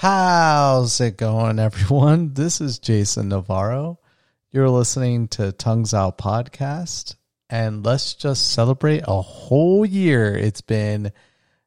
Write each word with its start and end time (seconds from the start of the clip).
How's 0.00 1.00
it 1.00 1.16
going, 1.16 1.58
everyone? 1.58 2.30
This 2.34 2.60
is 2.60 2.78
Jason 2.78 3.30
Navarro. 3.30 3.98
You're 4.52 4.70
listening 4.70 5.26
to 5.30 5.50
Tongues 5.50 5.92
Out 5.92 6.18
Podcast, 6.18 7.16
and 7.50 7.84
let's 7.84 8.14
just 8.14 8.52
celebrate 8.52 9.02
a 9.08 9.20
whole 9.20 9.84
year 9.84 10.36
it's 10.36 10.60
been 10.60 11.10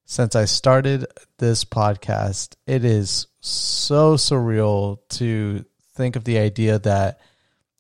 since 0.05 0.33
I 0.33 0.45
started 0.45 1.07
this 1.39 1.65
podcast. 1.65 2.55
It 2.65 2.85
is 2.85 3.27
so 3.41 4.15
surreal 4.15 4.99
to 5.17 5.65
think 5.95 6.15
of 6.15 6.23
the 6.23 6.37
idea 6.37 6.79
that 6.79 7.19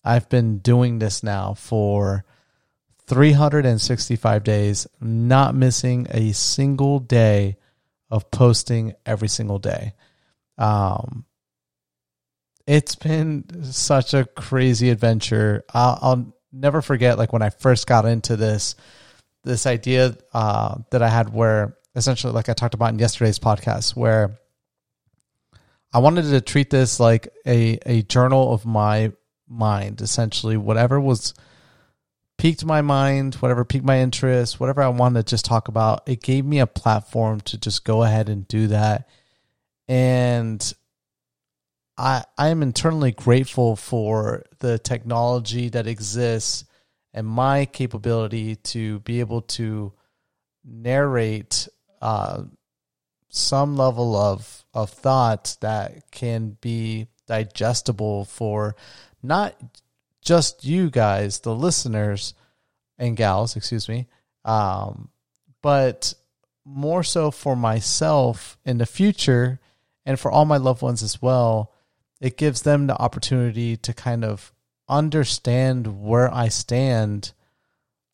I've 0.03 0.27
been 0.27 0.57
doing 0.57 0.99
this 0.99 1.23
now 1.23 1.53
for 1.53 2.25
365 3.07 4.43
days, 4.43 4.85
not 4.99 5.55
missing 5.55 6.07
a 6.11 6.33
single 6.33 6.99
day 6.99 7.55
of 8.09 8.29
posting 8.31 8.95
every 9.05 9.29
single 9.29 9.57
day. 9.57 9.93
Um, 10.61 11.25
it's 12.67 12.95
been 12.95 13.63
such 13.71 14.13
a 14.13 14.25
crazy 14.25 14.89
adventure. 14.91 15.63
I'll, 15.73 15.99
I'll, 16.01 16.35
never 16.53 16.81
forget, 16.81 17.17
like 17.17 17.31
when 17.31 17.41
I 17.41 17.49
first 17.49 17.87
got 17.87 18.05
into 18.05 18.35
this, 18.35 18.75
this 19.43 19.65
idea 19.65 20.17
uh, 20.33 20.75
that 20.91 21.01
I 21.01 21.07
had, 21.07 21.33
where 21.33 21.77
essentially, 21.95 22.33
like 22.33 22.49
I 22.49 22.53
talked 22.53 22.73
about 22.73 22.91
in 22.91 22.99
yesterday's 22.99 23.39
podcast, 23.39 23.95
where 23.95 24.37
I 25.93 25.99
wanted 25.99 26.23
to 26.23 26.41
treat 26.41 26.69
this 26.69 26.99
like 26.99 27.29
a 27.45 27.79
a 27.85 28.01
journal 28.03 28.53
of 28.53 28.65
my 28.65 29.13
mind, 29.47 30.01
essentially, 30.01 30.57
whatever 30.57 30.99
was 30.99 31.33
piqued 32.37 32.65
my 32.65 32.81
mind, 32.81 33.35
whatever 33.35 33.63
piqued 33.63 33.85
my 33.85 33.99
interest, 33.99 34.59
whatever 34.59 34.81
I 34.81 34.89
wanted 34.89 35.25
to 35.25 35.29
just 35.29 35.45
talk 35.45 35.69
about, 35.69 36.07
it 36.07 36.21
gave 36.21 36.45
me 36.45 36.59
a 36.59 36.67
platform 36.67 37.39
to 37.41 37.57
just 37.57 37.85
go 37.85 38.03
ahead 38.03 38.29
and 38.29 38.47
do 38.47 38.67
that. 38.67 39.07
And 39.91 40.73
I 41.97 42.23
I 42.37 42.47
am 42.47 42.63
internally 42.63 43.11
grateful 43.11 43.75
for 43.75 44.45
the 44.59 44.79
technology 44.79 45.67
that 45.67 45.85
exists 45.85 46.63
and 47.13 47.27
my 47.27 47.65
capability 47.65 48.55
to 48.55 48.99
be 48.99 49.19
able 49.19 49.41
to 49.41 49.91
narrate 50.63 51.67
uh, 52.01 52.43
some 53.27 53.75
level 53.75 54.15
of 54.15 54.63
of 54.73 54.91
thought 54.91 55.57
that 55.59 56.09
can 56.09 56.57
be 56.61 57.07
digestible 57.27 58.23
for 58.23 58.77
not 59.21 59.61
just 60.21 60.63
you 60.63 60.89
guys, 60.89 61.39
the 61.41 61.53
listeners 61.53 62.33
and 62.97 63.17
gals, 63.17 63.57
excuse 63.57 63.89
me, 63.89 64.07
um, 64.45 65.09
but 65.61 66.13
more 66.63 67.03
so 67.03 67.29
for 67.29 67.57
myself 67.57 68.57
in 68.63 68.77
the 68.77 68.85
future 68.85 69.59
and 70.05 70.19
for 70.19 70.31
all 70.31 70.45
my 70.45 70.57
loved 70.57 70.81
ones 70.81 71.03
as 71.03 71.21
well. 71.21 71.73
It 72.19 72.37
gives 72.37 72.61
them 72.61 72.87
the 72.87 72.97
opportunity 72.97 73.77
to 73.77 73.93
kind 73.93 74.23
of 74.23 74.53
understand 74.87 76.01
where 76.01 76.31
I 76.33 76.49
stand 76.49 77.33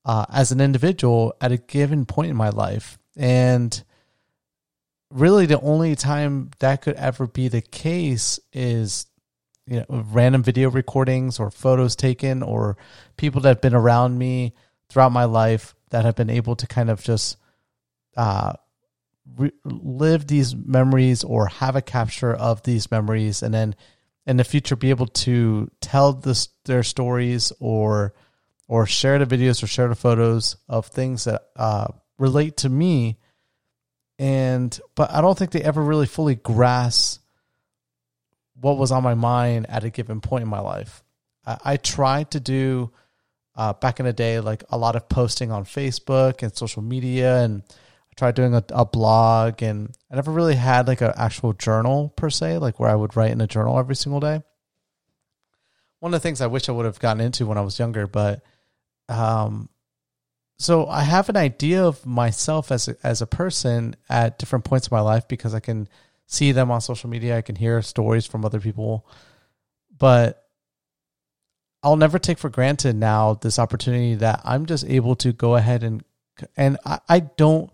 uh, 0.06 0.26
as 0.32 0.52
an 0.52 0.62
individual 0.62 1.36
at 1.42 1.52
a 1.52 1.58
given 1.58 2.06
point 2.06 2.32
in 2.32 2.38
my 2.38 2.50
life. 2.50 2.98
And 3.18 3.84
really, 5.12 5.46
the 5.46 5.60
only 5.60 5.96
time 5.96 6.52
that 6.60 6.82
could 6.82 6.96
ever 6.96 7.28
be 7.28 7.50
the 7.50 7.62
case 7.62 8.40
is 8.54 9.08
you 9.66 9.80
know 9.80 9.86
random 9.90 10.44
video 10.44 10.70
recordings 10.70 11.40
or 11.40 11.52
photos 11.52 11.96
taken 11.96 12.42
or 12.42 12.78
people 13.18 13.42
that 13.42 13.50
have 13.50 13.62
been 13.62 13.76
around 13.76 14.18
me 14.18 14.54
throughout 14.90 15.12
my 15.12 15.26
life 15.26 15.76
that 15.90 16.06
have 16.06 16.16
been 16.16 16.30
able 16.30 16.56
to 16.56 16.68
kind 16.68 16.90
of 16.90 17.04
just 17.04 17.38
uh, 18.16 18.54
re- 19.36 19.52
live 19.64 20.28
these 20.28 20.56
memories 20.56 21.24
or 21.24 21.48
have 21.48 21.76
a 21.76 21.82
capture 21.82 22.34
of 22.34 22.64
these 22.64 22.90
memories 22.92 23.44
and 23.44 23.54
then 23.54 23.76
in 24.26 24.38
the 24.38 24.44
future 24.44 24.76
be 24.76 24.90
able 24.90 25.08
to 25.08 25.70
tell 25.82 26.14
this, 26.14 26.50
their 26.66 26.84
stories 26.84 27.52
or 27.60 28.14
or 28.70 28.86
share 28.86 29.18
the 29.24 29.38
videos 29.38 29.64
or 29.64 29.68
share 29.68 29.88
the 29.88 29.96
photos 29.96 30.58
of 30.68 30.88
things 30.88 31.24
that 31.24 31.44
uh, 31.56 31.88
relate 32.18 32.58
to 32.58 32.70
me 32.70 33.18
and 34.20 34.80
but 34.96 35.12
i 35.12 35.22
don't 35.22 35.38
think 35.38 35.52
they 35.52 35.62
ever 35.62 35.82
really 35.82 36.08
fully 36.08 36.36
grasp 36.36 37.22
what 38.60 38.78
was 38.78 38.92
on 38.92 39.04
my 39.04 39.14
mind 39.14 39.68
at 39.70 39.84
a 39.84 39.90
given 39.90 40.22
point 40.22 40.44
in 40.44 40.50
my 40.50 40.60
life. 40.60 41.04
I, 41.46 41.58
I 41.64 41.78
tried 41.78 42.32
to 42.32 42.40
do 42.40 42.92
uh, 43.56 43.74
back 43.74 44.00
in 44.00 44.06
the 44.06 44.14
day 44.14 44.40
like 44.40 44.64
a 44.70 44.78
lot 44.78 44.96
of 44.96 45.10
posting 45.10 45.52
on 45.52 45.66
Facebook 45.66 46.44
and 46.44 46.56
social 46.56 46.82
media, 46.82 47.44
and 47.44 47.64
tried 48.18 48.36
doing 48.36 48.54
a, 48.56 48.64
a 48.70 48.86
blog, 48.86 49.62
and 49.62 49.96
I 50.12 50.16
never 50.16 50.32
really 50.32 50.56
had 50.56 50.88
like 50.88 51.02
an 51.02 51.14
actual 51.16 51.54
journal 51.54 52.10
per 52.10 52.30
se, 52.30 52.58
like 52.58 52.80
where 52.80 52.90
I 52.90 52.96
would 52.96 53.16
write 53.16 53.32
in 53.32 53.42
a 53.42 53.48
journal 53.48 53.78
every 53.78 53.96
single 53.96 54.20
day. 54.20 54.42
One 56.00 56.14
of 56.14 56.20
the 56.20 56.24
things 56.24 56.42
I 56.42 56.48
wish 56.48 56.68
I 56.68 56.74
would 56.74 56.86
have 56.86 57.00
gotten 57.00 57.22
into 57.22 57.46
when 57.46 57.58
I 57.58 57.62
was 57.62 57.80
younger, 57.80 58.08
but 58.08 58.44
um, 59.08 59.70
so 60.58 60.88
I 60.88 61.02
have 61.04 61.30
an 61.30 61.38
idea 61.38 61.84
of 61.86 62.06
myself 62.06 62.72
as 62.72 62.88
a, 62.88 62.98
as 63.04 63.22
a 63.22 63.28
person 63.28 63.96
at 64.10 64.40
different 64.40 64.66
points 64.66 64.88
in 64.88 64.96
my 64.96 65.02
life 65.02 65.28
because 65.28 65.54
I 65.54 65.60
can 65.60 65.88
see 66.26 66.52
them 66.52 66.72
on 66.72 66.82
social 66.82 67.10
media. 67.10 67.38
I 67.38 67.42
can 67.42 67.56
hear 67.56 67.82
stories 67.82 68.26
from 68.26 68.44
other 68.44 68.60
people, 68.60 69.08
but 69.98 70.44
I'll 71.84 71.96
never 71.96 72.18
take 72.18 72.40
for 72.40 72.50
granted 72.50 72.96
now 72.96 73.36
this 73.36 73.60
opportunity 73.60 74.16
that 74.16 74.42
I'm 74.44 74.66
just 74.66 74.86
able 74.86 75.16
to 75.18 75.32
go 75.32 75.56
ahead 75.56 75.84
and 75.84 76.04
and 76.56 76.78
I, 76.86 77.00
I 77.10 77.20
don't 77.20 77.72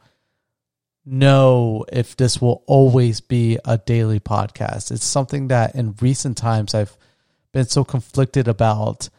know 1.05 1.85
if 1.91 2.15
this 2.15 2.41
will 2.41 2.63
always 2.67 3.21
be 3.21 3.59
a 3.65 3.77
daily 3.77 4.19
podcast. 4.19 4.91
It's 4.91 5.05
something 5.05 5.49
that 5.49 5.75
in 5.75 5.95
recent 6.01 6.37
times 6.37 6.73
I've 6.73 6.95
been 7.51 7.65
so 7.65 7.83
conflicted 7.83 8.47
about. 8.47 9.09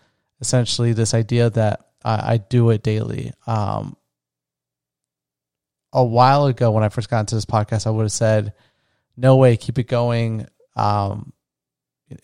Essentially, 0.40 0.92
this 0.92 1.14
idea 1.14 1.50
that 1.50 1.80
I, 2.04 2.34
I 2.34 2.36
do 2.36 2.70
it 2.70 2.82
daily. 2.82 3.32
Um, 3.46 3.96
a 5.92 6.04
while 6.04 6.46
ago, 6.46 6.70
when 6.70 6.84
I 6.84 6.88
first 6.88 7.08
got 7.08 7.20
into 7.20 7.36
this 7.36 7.46
podcast, 7.46 7.86
I 7.86 7.90
would 7.90 8.02
have 8.02 8.12
said 8.12 8.52
no 9.16 9.36
way, 9.36 9.56
keep 9.56 9.78
it 9.78 9.88
going. 9.88 10.46
Um, 10.76 11.32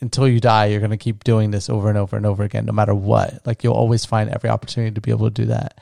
until 0.00 0.28
you 0.28 0.40
die, 0.40 0.66
you're 0.66 0.80
going 0.80 0.90
to 0.90 0.96
keep 0.96 1.24
doing 1.24 1.50
this 1.50 1.70
over 1.70 1.88
and 1.88 1.96
over 1.96 2.16
and 2.16 2.26
over 2.26 2.42
again, 2.42 2.66
no 2.66 2.72
matter 2.72 2.94
what. 2.94 3.46
Like 3.46 3.64
you'll 3.64 3.74
always 3.74 4.04
find 4.04 4.28
every 4.28 4.50
opportunity 4.50 4.94
to 4.94 5.00
be 5.00 5.10
able 5.10 5.30
to 5.30 5.42
do 5.42 5.46
that. 5.46 5.80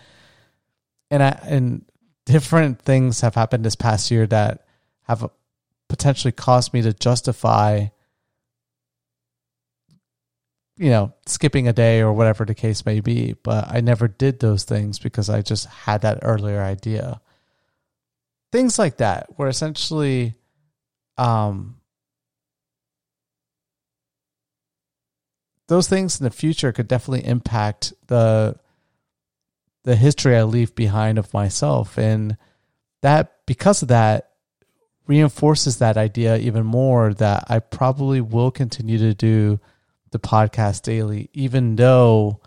And 1.10 1.22
I, 1.22 1.38
and 1.44 1.84
different 2.28 2.82
things 2.82 3.22
have 3.22 3.34
happened 3.34 3.64
this 3.64 3.74
past 3.74 4.10
year 4.10 4.26
that 4.26 4.66
have 5.04 5.30
potentially 5.88 6.30
caused 6.30 6.74
me 6.74 6.82
to 6.82 6.92
justify, 6.92 7.86
you 10.76 10.90
know, 10.90 11.14
skipping 11.24 11.66
a 11.68 11.72
day 11.72 12.00
or 12.00 12.12
whatever 12.12 12.44
the 12.44 12.54
case 12.54 12.84
may 12.84 13.00
be. 13.00 13.34
But 13.42 13.68
I 13.70 13.80
never 13.80 14.08
did 14.08 14.40
those 14.40 14.64
things 14.64 14.98
because 14.98 15.30
I 15.30 15.40
just 15.40 15.64
had 15.68 16.02
that 16.02 16.18
earlier 16.20 16.60
idea. 16.60 17.22
Things 18.52 18.78
like 18.78 18.98
that, 18.98 19.28
where 19.36 19.48
essentially 19.48 20.34
um, 21.16 21.80
those 25.68 25.88
things 25.88 26.20
in 26.20 26.24
the 26.24 26.30
future 26.30 26.72
could 26.72 26.88
definitely 26.88 27.26
impact 27.26 27.94
the 28.08 28.56
the 29.88 29.96
history 29.96 30.36
I 30.36 30.42
leave 30.42 30.74
behind 30.74 31.16
of 31.16 31.32
myself, 31.32 31.96
and 31.96 32.36
that 33.00 33.32
because 33.46 33.80
of 33.80 33.88
that 33.88 34.32
reinforces 35.06 35.78
that 35.78 35.96
idea 35.96 36.36
even 36.36 36.66
more 36.66 37.14
that 37.14 37.44
I 37.48 37.60
probably 37.60 38.20
will 38.20 38.50
continue 38.50 38.98
to 38.98 39.14
do 39.14 39.58
the 40.10 40.18
podcast 40.18 40.82
daily, 40.82 41.30
even 41.32 41.76
though 41.76 42.42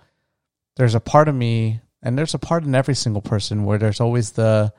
there's 0.76 0.94
a 0.94 1.00
part 1.00 1.28
of 1.28 1.34
me, 1.34 1.82
and 2.04 2.16
there's 2.16 2.36
a 2.36 2.40
part 2.40 2.64
in 2.64 2.76
every 2.76 2.94
single 2.94 3.24
person 3.24 3.66
where 3.66 3.80
there's 3.80 4.00
always 4.00 4.34
the, 4.34 4.72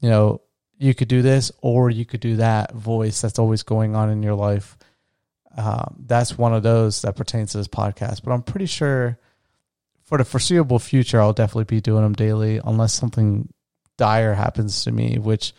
you 0.00 0.10
know, 0.10 0.40
you 0.78 0.94
could 0.94 1.06
do 1.06 1.22
this 1.22 1.52
or 1.60 1.88
you 1.88 2.04
could 2.04 2.18
do 2.18 2.34
that 2.34 2.74
voice 2.74 3.20
that's 3.20 3.38
always 3.38 3.62
going 3.62 3.94
on 3.94 4.10
in 4.10 4.24
your 4.24 4.34
life. 4.34 4.76
Um, 5.56 6.02
that's 6.06 6.36
one 6.36 6.52
of 6.52 6.64
those 6.64 7.02
that 7.02 7.14
pertains 7.14 7.52
to 7.52 7.58
this 7.58 7.68
podcast. 7.68 8.24
But 8.24 8.32
I'm 8.32 8.42
pretty 8.42 8.66
sure 8.66 9.20
for 10.12 10.18
the 10.18 10.24
foreseeable 10.26 10.78
future, 10.78 11.18
I'll 11.18 11.32
definitely 11.32 11.64
be 11.64 11.80
doing 11.80 12.02
them 12.02 12.12
daily 12.12 12.60
unless 12.62 12.92
something 12.92 13.48
dire 13.96 14.34
happens 14.34 14.84
to 14.84 14.92
me, 14.92 15.16
which, 15.16 15.54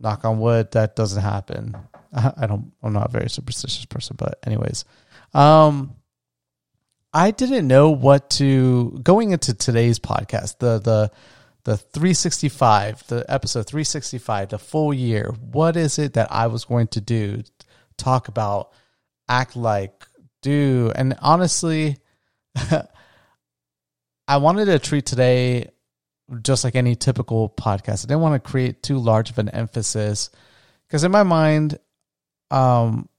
knock 0.00 0.24
on 0.24 0.40
wood, 0.40 0.70
that 0.70 0.96
doesn't 0.96 1.20
happen. 1.20 1.76
I 2.10 2.46
don't, 2.46 2.72
I'm 2.82 2.94
not 2.94 3.10
a 3.10 3.12
very 3.12 3.28
superstitious 3.28 3.84
person, 3.84 4.16
but 4.18 4.38
anyways, 4.46 4.86
um, 5.34 5.94
I 7.12 7.32
didn't 7.32 7.68
know 7.68 7.90
what 7.90 8.30
to 8.30 8.98
going 9.02 9.32
into 9.32 9.52
today's 9.52 9.98
podcast. 9.98 10.58
The 10.58 10.78
the 10.78 11.10
the 11.64 11.76
365, 11.76 13.08
the 13.08 13.26
episode 13.28 13.66
365, 13.66 14.48
the 14.48 14.58
full 14.58 14.94
year. 14.94 15.34
What 15.50 15.76
is 15.76 15.98
it 15.98 16.14
that 16.14 16.32
I 16.32 16.46
was 16.46 16.64
going 16.64 16.86
to 16.88 17.02
do? 17.02 17.42
Talk 17.98 18.28
about, 18.28 18.72
act 19.28 19.54
like, 19.54 20.06
do. 20.40 20.90
And 20.94 21.14
honestly, 21.20 21.98
I 24.32 24.38
wanted 24.38 24.64
to 24.64 24.78
treat 24.78 25.04
today 25.04 25.68
just 26.40 26.64
like 26.64 26.74
any 26.74 26.96
typical 26.96 27.50
podcast. 27.50 28.06
I 28.06 28.08
didn't 28.08 28.22
want 28.22 28.42
to 28.42 28.50
create 28.50 28.82
too 28.82 28.96
large 28.96 29.28
of 29.28 29.36
an 29.36 29.50
emphasis 29.50 30.30
because 30.88 31.04
in 31.04 31.12
my 31.12 31.22
mind, 31.22 31.78
um, 32.50 33.10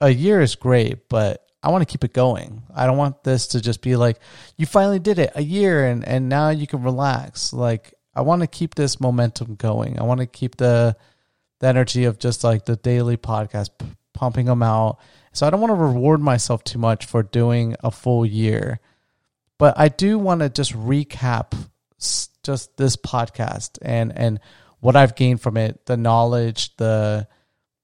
a 0.00 0.10
year 0.10 0.40
is 0.40 0.54
great, 0.54 1.08
but 1.08 1.44
I 1.60 1.70
want 1.70 1.82
to 1.82 1.90
keep 1.90 2.04
it 2.04 2.12
going. 2.12 2.62
I 2.72 2.86
don't 2.86 2.96
want 2.96 3.24
this 3.24 3.48
to 3.48 3.60
just 3.60 3.82
be 3.82 3.96
like 3.96 4.20
you 4.56 4.64
finally 4.64 5.00
did 5.00 5.18
it 5.18 5.32
a 5.34 5.42
year 5.42 5.84
and 5.84 6.06
and 6.06 6.28
now 6.28 6.50
you 6.50 6.68
can 6.68 6.84
relax. 6.84 7.52
Like 7.52 7.94
I 8.14 8.20
want 8.20 8.42
to 8.42 8.46
keep 8.46 8.76
this 8.76 9.00
momentum 9.00 9.56
going. 9.56 9.98
I 9.98 10.04
want 10.04 10.20
to 10.20 10.26
keep 10.26 10.56
the 10.56 10.96
the 11.58 11.66
energy 11.66 12.04
of 12.04 12.20
just 12.20 12.44
like 12.44 12.64
the 12.64 12.76
daily 12.76 13.16
podcast 13.16 13.70
p- 13.76 13.86
pumping 14.14 14.46
them 14.46 14.62
out. 14.62 15.00
So 15.32 15.48
I 15.48 15.50
don't 15.50 15.60
want 15.60 15.72
to 15.72 15.74
reward 15.74 16.20
myself 16.20 16.62
too 16.62 16.78
much 16.78 17.06
for 17.06 17.24
doing 17.24 17.74
a 17.82 17.90
full 17.90 18.24
year. 18.24 18.78
But 19.58 19.78
I 19.78 19.88
do 19.88 20.18
want 20.18 20.40
to 20.40 20.48
just 20.48 20.72
recap 20.72 21.52
just 22.44 22.76
this 22.76 22.96
podcast 22.96 23.78
and 23.82 24.16
and 24.16 24.40
what 24.80 24.94
I've 24.94 25.16
gained 25.16 25.40
from 25.40 25.56
it, 25.56 25.84
the 25.86 25.96
knowledge, 25.96 26.76
the 26.76 27.26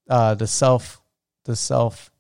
uh 0.09 0.35
the 0.35 0.47
self 0.47 1.01
the 1.45 1.57
self 1.57 2.11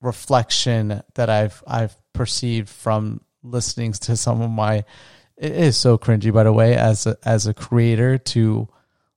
reflection 0.00 1.02
that 1.14 1.28
I've 1.28 1.62
I've 1.66 1.96
perceived 2.12 2.68
from 2.68 3.20
listening 3.42 3.92
to 3.92 4.16
some 4.16 4.40
of 4.40 4.50
my 4.50 4.84
it 5.36 5.52
is 5.52 5.76
so 5.76 5.98
cringy 5.98 6.32
by 6.32 6.44
the 6.44 6.52
way 6.52 6.74
as 6.74 7.06
a, 7.06 7.16
as 7.24 7.46
a 7.46 7.54
creator 7.54 8.18
to 8.18 8.68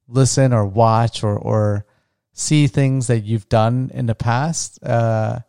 listen 0.08 0.54
or 0.54 0.66
watch 0.66 1.24
or 1.24 1.38
or 1.38 1.86
see 2.34 2.68
things 2.68 3.08
that 3.08 3.22
you've 3.22 3.50
done 3.50 3.92
in 3.94 4.06
the 4.06 4.16
past 4.16 4.82
uh 4.84 5.40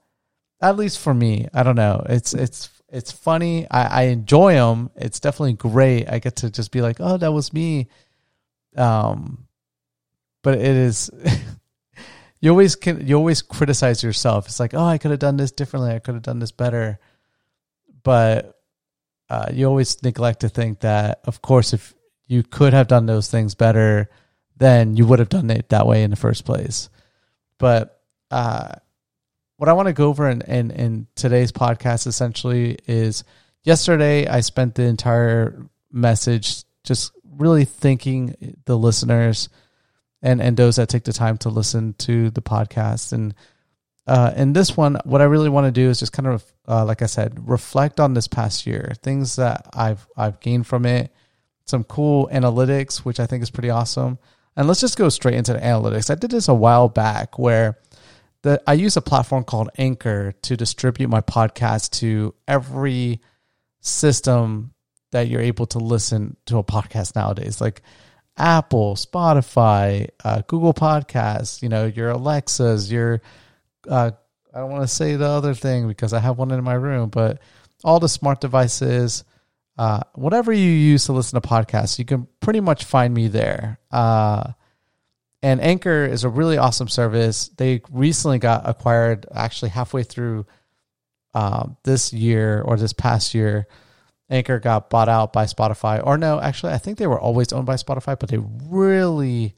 at 0.60 0.76
least 0.76 0.98
for 0.98 1.12
me 1.12 1.46
i 1.54 1.62
don't 1.62 1.76
know. 1.76 2.04
It's 2.08 2.34
it's 2.34 2.70
it's 2.92 3.10
funny 3.10 3.66
i 3.70 3.82
i 3.82 4.02
enjoy 4.04 4.54
them 4.54 4.90
it's 4.96 5.18
definitely 5.18 5.54
great 5.54 6.08
i 6.08 6.18
get 6.18 6.36
to 6.36 6.50
just 6.50 6.70
be 6.70 6.80
like 6.80 6.96
oh 7.00 7.16
that 7.16 7.32
was 7.32 7.52
me 7.52 7.88
um 8.76 9.46
but 10.42 10.54
it 10.58 10.76
is 10.76 11.10
you 12.42 12.50
always 12.50 12.74
can 12.74 13.06
you 13.06 13.16
always 13.16 13.40
criticize 13.40 14.02
yourself. 14.02 14.46
It's 14.46 14.60
like, 14.60 14.74
oh, 14.74 14.84
I 14.84 14.98
could 14.98 15.12
have 15.12 15.20
done 15.20 15.36
this 15.36 15.52
differently. 15.52 15.94
I 15.94 16.00
could 16.00 16.14
have 16.14 16.24
done 16.24 16.40
this 16.40 16.50
better. 16.50 16.98
But 18.02 18.60
uh, 19.30 19.46
you 19.52 19.66
always 19.66 20.02
neglect 20.02 20.40
to 20.40 20.48
think 20.48 20.80
that, 20.80 21.20
of 21.24 21.40
course, 21.40 21.72
if 21.72 21.94
you 22.26 22.42
could 22.42 22.72
have 22.72 22.88
done 22.88 23.06
those 23.06 23.30
things 23.30 23.54
better, 23.54 24.10
then 24.56 24.96
you 24.96 25.06
would 25.06 25.20
have 25.20 25.28
done 25.28 25.50
it 25.50 25.68
that 25.68 25.86
way 25.86 26.02
in 26.02 26.10
the 26.10 26.16
first 26.16 26.44
place. 26.44 26.90
But 27.58 28.00
uh, 28.32 28.74
what 29.62 29.68
I 29.68 29.74
want 29.74 29.86
to 29.86 29.92
go 29.92 30.08
over 30.08 30.28
in, 30.28 30.42
in, 30.42 30.72
in 30.72 31.06
today's 31.14 31.52
podcast 31.52 32.08
essentially 32.08 32.78
is 32.88 33.22
yesterday 33.62 34.26
I 34.26 34.40
spent 34.40 34.74
the 34.74 34.82
entire 34.82 35.64
message 35.92 36.64
just 36.82 37.12
really 37.36 37.64
thanking 37.64 38.56
the 38.64 38.76
listeners 38.76 39.48
and 40.20 40.42
and 40.42 40.56
those 40.56 40.74
that 40.76 40.88
take 40.88 41.04
the 41.04 41.12
time 41.12 41.38
to 41.38 41.48
listen 41.48 41.94
to 41.98 42.30
the 42.30 42.42
podcast. 42.42 43.12
And 43.12 43.36
uh, 44.04 44.32
in 44.34 44.52
this 44.52 44.76
one, 44.76 44.98
what 45.04 45.20
I 45.20 45.26
really 45.26 45.48
want 45.48 45.68
to 45.68 45.80
do 45.80 45.88
is 45.90 46.00
just 46.00 46.12
kind 46.12 46.26
of, 46.26 46.44
uh, 46.66 46.84
like 46.84 47.00
I 47.00 47.06
said, 47.06 47.48
reflect 47.48 48.00
on 48.00 48.14
this 48.14 48.26
past 48.26 48.66
year, 48.66 48.94
things 49.00 49.36
that 49.36 49.68
I've 49.74 50.04
I've 50.16 50.40
gained 50.40 50.66
from 50.66 50.86
it, 50.86 51.12
some 51.66 51.84
cool 51.84 52.28
analytics, 52.32 53.04
which 53.04 53.20
I 53.20 53.26
think 53.26 53.44
is 53.44 53.50
pretty 53.50 53.70
awesome. 53.70 54.18
And 54.56 54.66
let's 54.66 54.80
just 54.80 54.98
go 54.98 55.08
straight 55.08 55.36
into 55.36 55.52
the 55.52 55.60
analytics. 55.60 56.10
I 56.10 56.16
did 56.16 56.32
this 56.32 56.48
a 56.48 56.54
while 56.54 56.88
back 56.88 57.38
where 57.38 57.78
the 58.42 58.62
I 58.66 58.74
use 58.74 58.96
a 58.96 59.02
platform 59.02 59.44
called 59.44 59.70
Anchor 59.78 60.32
to 60.42 60.56
distribute 60.56 61.08
my 61.08 61.20
podcast 61.20 61.90
to 62.00 62.34
every 62.46 63.20
system 63.80 64.72
that 65.12 65.28
you're 65.28 65.40
able 65.40 65.66
to 65.66 65.78
listen 65.78 66.36
to 66.46 66.58
a 66.58 66.64
podcast 66.64 67.14
nowadays. 67.14 67.60
Like 67.60 67.82
Apple, 68.36 68.96
Spotify, 68.96 70.08
uh, 70.24 70.42
Google 70.46 70.74
Podcasts, 70.74 71.62
you 71.62 71.68
know, 71.68 71.86
your 71.86 72.10
Alexas, 72.10 72.90
your, 72.90 73.20
uh, 73.88 74.10
I 74.54 74.58
don't 74.58 74.70
want 74.70 74.82
to 74.82 74.94
say 74.94 75.16
the 75.16 75.26
other 75.28 75.54
thing 75.54 75.86
because 75.86 76.12
I 76.12 76.18
have 76.18 76.38
one 76.38 76.50
in 76.50 76.64
my 76.64 76.74
room, 76.74 77.10
but 77.10 77.40
all 77.84 78.00
the 78.00 78.08
smart 78.08 78.40
devices, 78.40 79.24
uh, 79.78 80.00
whatever 80.14 80.52
you 80.52 80.70
use 80.70 81.06
to 81.06 81.12
listen 81.12 81.40
to 81.40 81.46
podcasts, 81.46 81.98
you 81.98 82.04
can 82.04 82.26
pretty 82.40 82.60
much 82.60 82.84
find 82.84 83.12
me 83.12 83.28
there. 83.28 83.78
Uh, 83.90 84.52
and 85.42 85.60
Anchor 85.60 86.04
is 86.04 86.24
a 86.24 86.28
really 86.28 86.58
awesome 86.58 86.88
service. 86.88 87.48
They 87.56 87.82
recently 87.90 88.38
got 88.38 88.68
acquired, 88.68 89.26
actually 89.34 89.70
halfway 89.70 90.02
through 90.02 90.46
uh, 91.34 91.68
this 91.82 92.12
year 92.12 92.62
or 92.62 92.76
this 92.76 92.92
past 92.92 93.34
year 93.34 93.66
Anchor 94.32 94.58
got 94.58 94.88
bought 94.88 95.10
out 95.10 95.32
by 95.32 95.44
Spotify. 95.44 96.00
Or 96.04 96.16
no, 96.16 96.40
actually, 96.40 96.72
I 96.72 96.78
think 96.78 96.96
they 96.96 97.06
were 97.06 97.20
always 97.20 97.52
owned 97.52 97.66
by 97.66 97.74
Spotify, 97.74 98.18
but 98.18 98.30
they 98.30 98.38
really 98.38 99.54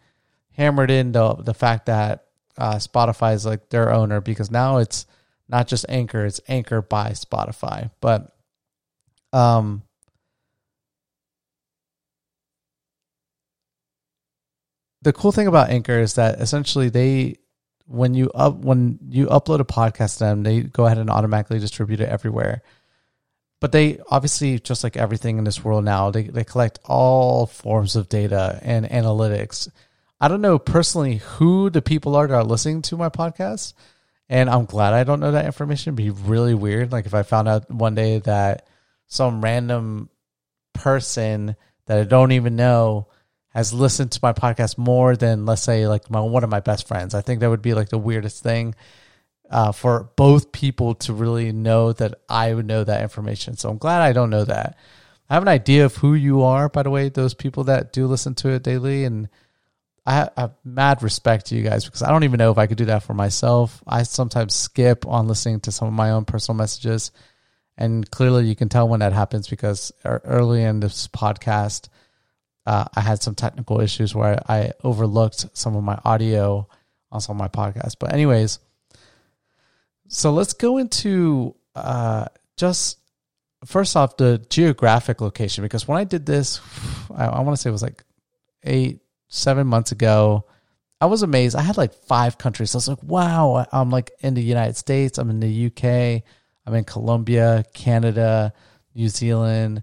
hammered 0.51 0.91
in 0.91 1.13
the 1.13 1.35
the 1.35 1.55
fact 1.55 1.87
that 1.87 2.27
uh, 2.59 2.77
Spotify 2.77 3.35
is 3.35 3.47
like 3.47 3.71
their 3.71 3.93
owner 3.93 4.21
because 4.21 4.51
now 4.51 4.79
it's 4.79 5.07
not 5.49 5.69
just 5.69 5.87
Anchor; 5.89 6.27
it's 6.27 6.41
Anchor 6.49 6.83
by 6.83 7.11
Spotify. 7.11 7.93
But 8.01 8.37
um, 9.33 9.83
the 15.05 15.13
cool 15.13 15.33
thing 15.33 15.47
about 15.47 15.71
Anchor 15.71 16.01
is 16.01 16.15
that 16.15 16.41
essentially 16.41 16.89
they 16.89 17.37
when 17.87 18.15
you 18.15 18.31
up 18.35 18.57
when 18.57 18.99
you 19.09 19.27
upload 19.27 19.61
a 19.61 19.65
podcast 19.65 20.15
to 20.15 20.25
them, 20.25 20.43
they 20.43 20.63
go 20.63 20.87
ahead 20.87 20.99
and 20.99 21.11
automatically 21.11 21.59
distribute 21.59 22.01
it 22.01 22.09
everywhere. 22.09 22.63
But 23.61 23.73
they 23.73 24.01
obviously 24.11 24.59
just 24.59 24.83
like 24.83 24.97
everything 24.97 25.39
in 25.39 25.45
this 25.45 25.63
world 25.63 25.85
now 25.85 26.11
they, 26.11 26.25
they 26.25 26.45
collect 26.45 26.81
all 26.85 27.47
forms 27.47 27.97
of 27.97 28.09
data 28.09 28.59
and 28.63 28.87
analytics. 28.87 29.71
I 30.21 30.29
don't 30.29 30.41
know 30.41 30.59
personally 30.59 31.17
who 31.17 31.71
the 31.71 31.83
people 31.83 32.17
are 32.17 32.27
that 32.27 32.35
are 32.35 32.45
listening 32.45 32.83
to 32.83 32.97
my 32.97 33.11
podcast 33.11 33.75
and 34.29 34.49
i'm 34.49 34.65
glad 34.65 34.95
i 34.95 35.05
don't 35.05 35.21
know 35.21 35.33
that 35.33 35.45
information. 35.45 35.91
It'd 35.91 35.97
be 35.97 36.11
really 36.29 36.55
weird 36.55 36.93
like 36.93 37.05
if 37.05 37.15
i 37.15 37.23
found 37.23 37.49
out 37.49 37.71
one 37.71 37.95
day 37.95 38.19
that 38.21 38.67
some 39.07 39.45
random 39.45 40.09
person 40.73 41.57
that 41.87 41.99
i 41.99 42.05
don't 42.05 42.33
even 42.33 42.57
know 42.57 43.09
has 43.55 43.73
listened 43.73 44.13
to 44.13 44.21
my 44.23 44.33
podcast 44.33 44.77
more 44.77 45.17
than 45.17 45.47
let's 45.47 45.63
say 45.63 45.87
like 45.87 46.11
my 46.11 46.21
one 46.21 46.45
of 46.45 46.51
my 46.51 46.61
best 46.61 46.87
friends 46.89 47.15
i 47.15 47.21
think 47.21 47.41
that 47.41 47.51
would 47.51 47.63
be 47.63 47.75
like 47.75 47.89
the 47.89 47.99
weirdest 47.99 48.43
thing 48.43 48.75
uh, 49.51 49.73
for 49.73 50.11
both 50.17 50.53
people 50.53 50.95
to 50.95 51.13
really 51.13 51.53
know 51.53 51.93
that 51.93 52.15
I 52.29 52.55
would 52.55 52.67
know 52.67 52.85
that 52.85 53.03
information. 53.03 53.57
So 53.57 53.69
I'm 53.71 53.79
glad 53.79 54.03
I 54.03 54.13
don't 54.13 54.31
know 54.31 54.45
that. 54.45 54.77
I 55.29 55.35
have 55.35 55.43
an 55.43 55.49
idea 55.49 55.85
of 55.85 55.97
who 55.97 56.15
you 56.15 56.43
are, 56.43 56.69
by 56.69 56.83
the 56.83 56.91
way, 56.91 57.09
those 57.09 57.35
people 57.35 57.65
that 57.65 57.93
do 57.93 58.07
listen 58.07 58.35
to 58.37 58.51
it 58.51 58.63
daily. 58.63 59.05
And 59.05 59.29
I 60.07 60.29
have 60.37 60.55
mad 60.65 61.03
respect 61.03 61.47
to 61.47 61.55
you 61.55 61.63
guys 61.63 61.85
because 61.85 62.03
I 62.03 62.11
don't 62.11 62.25
even 62.25 62.39
know 62.39 62.51
if 62.51 62.59
I 62.59 62.67
could 62.67 62.79
do 62.79 62.87
that 62.87 63.05
for 63.05 63.15
myself. 63.15 63.83
I 63.87 64.03
sometimes 64.03 64.55
skip 64.55 65.07
on 65.07 65.29
listening 65.29 65.61
to 65.61 65.73
some 65.73 65.89
of 65.89 65.95
my 65.95 66.11
own 66.11 66.25
personal 66.25 66.57
messages. 66.57 67.11
And 67.77 68.09
clearly 68.11 68.47
you 68.47 68.55
can 68.55 68.69
tell 68.69 68.89
when 68.89 69.01
that 69.01 69.13
happens 69.13 69.49
because 69.49 69.93
early 70.05 70.63
in 70.63 70.81
this 70.81 71.09
podcast, 71.09 71.89
uh, 72.67 72.87
I 72.95 73.01
had 73.01 73.23
some 73.23 73.35
technical 73.35 73.81
issues 73.81 74.15
where 74.15 74.41
I 74.49 74.73
overlooked 74.83 75.47
some 75.57 75.77
of 75.77 75.85
my 75.85 75.99
audio 76.05 76.69
on 77.13 77.21
some 77.21 77.41
of 77.41 77.41
my 77.41 77.49
podcasts. 77.49 77.97
But, 77.99 78.13
anyways, 78.13 78.59
so 80.09 80.33
let's 80.33 80.53
go 80.55 80.79
into 80.79 81.55
uh, 81.75 82.27
just 82.57 82.99
first 83.65 83.97
off 83.97 84.17
the 84.17 84.45
geographic 84.51 85.21
location 85.21 85.63
because 85.63 85.89
when 85.89 85.99
I 85.99 86.05
did 86.05 86.27
this, 86.27 86.61
I, 87.15 87.27
I 87.27 87.41
want 87.41 87.57
to 87.57 87.61
say 87.61 87.69
it 87.69 87.73
was 87.73 87.83
like 87.83 88.03
eight, 88.63 89.01
seven 89.29 89.67
months 89.67 89.93
ago. 89.93 90.47
I 91.01 91.07
was 91.07 91.23
amazed. 91.23 91.57
I 91.57 91.63
had 91.63 91.77
like 91.77 91.93
five 91.93 92.39
countries. 92.39 92.75
I 92.75 92.79
was 92.79 92.89
like, 92.89 93.03
wow, 93.03 93.67
I'm 93.73 93.91
like 93.91 94.13
in 94.21 94.35
the 94.35 94.43
United 94.43 94.77
States, 94.77 95.19
I'm 95.19 95.29
in 95.29 95.41
the 95.41 95.67
UK, 95.67 96.23
I'm 96.67 96.75
in 96.75 96.85
Colombia, 96.85 97.65
Canada, 97.75 98.55
New 98.95 99.09
Zealand, 99.09 99.83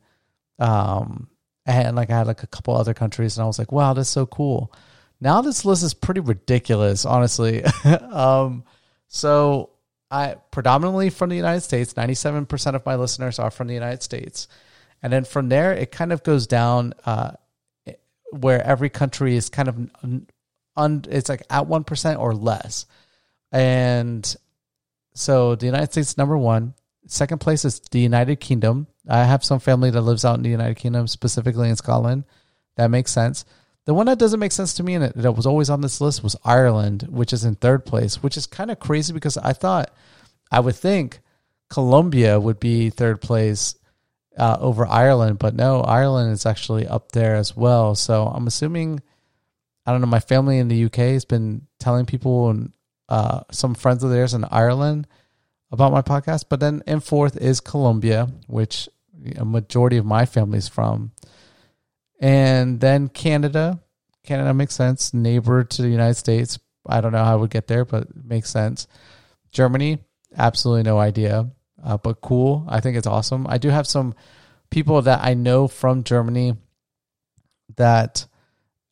um, 0.58 1.28
and 1.65 1.96
like 1.96 2.10
I 2.10 2.18
had 2.18 2.27
like 2.27 2.44
a 2.44 2.48
couple 2.48 2.75
other 2.75 2.94
countries, 2.94 3.38
and 3.38 3.44
I 3.44 3.48
was 3.48 3.60
like, 3.60 3.72
wow, 3.72 3.94
that's 3.94 4.10
so 4.10 4.25
cool. 4.25 4.72
Now 5.20 5.41
this 5.41 5.65
list 5.65 5.84
is 5.84 5.94
pretty 5.94 6.22
ridiculous, 6.22 7.06
honestly. 7.06 7.63
um, 8.12 8.63
so 9.08 9.70
I 10.10 10.36
predominantly 10.51 11.10
from 11.10 11.30
the 11.30 11.36
United 11.36 11.62
States. 11.62 11.96
Ninety-seven 11.96 12.48
percent 12.48 12.75
of 12.75 12.86
my 12.86 12.96
listeners 12.96 13.39
are 13.39 13.51
from 13.51 13.68
the 13.68 13.74
United 13.74 14.01
States, 14.01 14.48
and 15.03 15.13
then 15.13 15.24
from 15.24 15.50
there 15.50 15.74
it 15.74 15.91
kind 15.91 16.12
of 16.12 16.24
goes 16.24 16.48
down 16.48 16.94
uh, 17.06 17.32
where 18.32 18.65
every 18.65 18.89
country 18.89 19.36
is 19.36 19.50
kind 19.50 19.70
of 19.70 20.25
un, 20.75 21.06
it's 21.10 21.30
like 21.30 21.44
at 21.50 21.68
one 21.68 21.84
percent 21.84 22.20
or 22.20 22.34
less, 22.34 22.88
and 23.51 24.36
so 25.13 25.56
the 25.56 25.68
United 25.68 25.91
States 25.91 26.18
number 26.18 26.38
one. 26.38 26.74
Second 27.12 27.39
place 27.39 27.65
is 27.65 27.82
the 27.91 28.00
United 28.00 28.38
Kingdom. 28.39 28.88
I 29.06 29.25
have 29.25 29.44
some 29.44 29.60
family 29.60 29.89
that 29.91 30.01
lives 30.01 30.24
out 30.24 30.38
in 30.38 30.44
the 30.44 30.50
United 30.50 30.77
Kingdom, 30.77 31.08
specifically 31.08 31.68
in 31.68 31.75
Scotland. 31.75 32.24
That 32.77 32.88
makes 32.88 33.12
sense. 33.12 33.44
The 33.84 33.94
one 33.94 34.06
that 34.06 34.18
doesn't 34.18 34.39
make 34.39 34.53
sense 34.53 34.75
to 34.75 34.84
me 34.84 34.94
and 34.94 35.12
that 35.13 35.34
was 35.34 35.46
always 35.46 35.70
on 35.70 35.82
this 35.82 36.00
list 36.00 36.24
was 36.24 36.38
Ireland, 36.46 37.08
which 37.10 37.34
is 37.34 37.44
in 37.44 37.56
third 37.56 37.86
place, 37.86 38.24
which 38.24 38.38
is 38.38 38.48
kind 38.48 38.72
of 38.72 38.80
crazy 38.80 39.12
because 39.12 39.36
I 39.36 39.51
thought, 39.51 39.94
I 40.53 40.62
would 40.62 40.77
think 40.77 41.20
Colombia 41.70 42.39
would 42.39 42.62
be 42.62 42.89
third 42.89 43.20
place 43.20 43.75
uh, 44.38 44.56
over 44.62 44.88
Ireland, 44.88 45.38
but 45.38 45.53
no, 45.53 45.82
Ireland 45.82 46.32
is 46.32 46.46
actually 46.46 46.88
up 46.88 47.12
there 47.12 47.36
as 47.36 47.58
well. 47.58 47.94
So 47.94 48.27
I'm 48.27 48.48
assuming, 48.48 49.01
I 49.86 49.91
don't 49.91 50.00
know, 50.00 50.08
my 50.08 50.22
family 50.22 50.60
in 50.60 50.70
the 50.70 50.86
UK 50.86 50.96
has 50.96 51.25
been 51.25 51.68
telling 51.77 52.06
people 52.06 52.56
uh, 53.10 53.41
some 53.51 53.75
friends 53.75 54.01
of 54.01 54.12
theirs 54.12 54.34
in 54.34 54.46
Ireland 54.50 55.08
about 55.72 55.92
my 55.92 56.01
podcast. 56.01 56.46
But 56.50 56.60
then 56.60 56.84
in 56.86 57.00
fourth 57.00 57.38
is 57.38 57.60
Colombia, 57.60 58.28
which 58.48 58.90
a 59.38 59.46
majority 59.46 59.98
of 59.98 60.06
my 60.06 60.25
family 60.25 60.58
is 60.58 60.68
from. 60.68 61.12
And 62.20 62.80
then 62.80 63.08
Canada. 63.10 63.82
Canada 64.24 64.54
makes 64.54 64.75
sense. 64.75 65.13
Neighbor 65.13 65.63
to 65.63 65.82
the 65.82 65.90
United 65.90 66.16
States. 66.16 66.60
I 66.86 67.01
don't 67.01 67.12
know 67.12 67.24
how 67.24 67.34
I 67.34 67.36
would 67.36 67.50
get 67.50 67.68
there, 67.68 67.86
but 67.86 68.04
it 68.04 68.25
makes 68.25 68.50
sense. 68.50 68.88
Germany, 69.51 70.00
absolutely 70.38 70.84
no 70.84 71.00
idea. 71.00 71.50
Uh, 71.84 71.98
but 71.98 72.22
cool. 72.22 72.66
I 72.68 72.80
think 72.80 72.98
it's 72.98 73.08
awesome. 73.08 73.48
I 73.50 73.58
do 73.58 73.70
have 73.70 73.88
some 73.88 74.13
people 74.70 75.01
that 75.01 75.24
I 75.24 75.34
know 75.34 75.68
from 75.68 76.04
Germany 76.04 76.56
that 77.78 78.25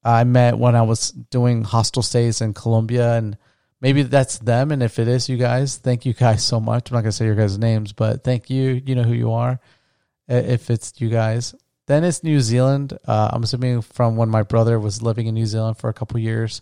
I 0.04 0.24
met 0.24 0.58
when 0.58 0.76
I 0.76 0.82
was 0.82 1.12
doing 1.12 1.64
hostel 1.64 2.02
stays 2.02 2.42
in 2.42 2.54
Colombia 2.54 3.16
and 3.16 3.38
maybe 3.82 4.04
that's 4.04 4.40
them. 4.40 4.72
And 4.72 4.84
if 4.84 5.00
it 5.00 5.08
is 5.08 5.30
you 5.30 5.38
guys, 5.38 5.78
thank 5.78 6.06
you 6.06 6.14
guys 6.14 6.44
so 6.44 6.60
much. 6.60 6.90
I'm 6.90 6.96
not 6.96 7.02
gonna 7.02 7.12
say 7.12 7.26
your 7.26 7.36
guys' 7.36 7.58
names, 7.58 7.94
but 7.94 8.24
thank 8.24 8.50
you. 8.50 8.82
You 8.86 8.96
know 8.96 9.04
who 9.04 9.14
you 9.14 9.32
are. 9.34 9.60
If 10.28 10.70
it's 10.70 10.94
you 11.02 11.10
guys, 11.10 11.56
then 11.88 12.04
it's 12.04 12.24
New 12.24 12.40
Zealand. 12.40 12.98
Uh, 13.08 13.32
I'm 13.34 13.44
assuming 13.44 13.82
from 13.82 14.16
when 14.16 14.30
my 14.30 14.44
brother 14.44 14.80
was 14.80 15.02
living 15.02 15.26
in 15.26 15.34
New 15.34 15.48
Zealand 15.48 15.78
for 15.78 15.90
a 15.90 15.94
couple 15.94 16.20
years, 16.20 16.62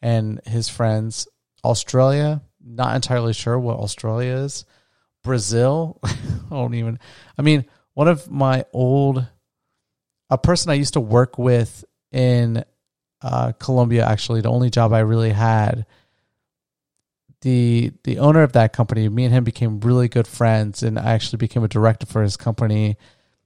and 0.00 0.40
his 0.46 0.68
friends. 0.68 1.28
Australia, 1.64 2.42
not 2.62 2.94
entirely 2.94 3.32
sure 3.32 3.58
what 3.58 3.78
Australia 3.78 4.36
is. 4.36 4.66
Brazil, 5.22 5.98
I 6.04 6.14
don't 6.50 6.74
even. 6.74 6.98
I 7.38 7.42
mean, 7.42 7.64
one 7.94 8.08
of 8.08 8.30
my 8.30 8.66
old, 8.72 9.26
a 10.28 10.38
person 10.38 10.70
I 10.70 10.74
used 10.74 10.92
to 10.94 11.00
work 11.00 11.38
with 11.38 11.84
in 12.12 12.64
uh, 13.22 13.52
Colombia. 13.52 14.06
Actually, 14.06 14.42
the 14.42 14.50
only 14.50 14.68
job 14.68 14.92
I 14.92 15.00
really 15.00 15.30
had 15.30 15.86
the 17.44 17.92
the 18.04 18.18
owner 18.18 18.42
of 18.42 18.52
that 18.52 18.72
company, 18.72 19.06
me 19.08 19.24
and 19.24 19.32
him 19.32 19.44
became 19.44 19.78
really 19.80 20.08
good 20.08 20.26
friends, 20.26 20.82
and 20.82 20.98
I 20.98 21.12
actually 21.12 21.36
became 21.36 21.62
a 21.62 21.68
director 21.68 22.06
for 22.06 22.22
his 22.22 22.38
company. 22.38 22.96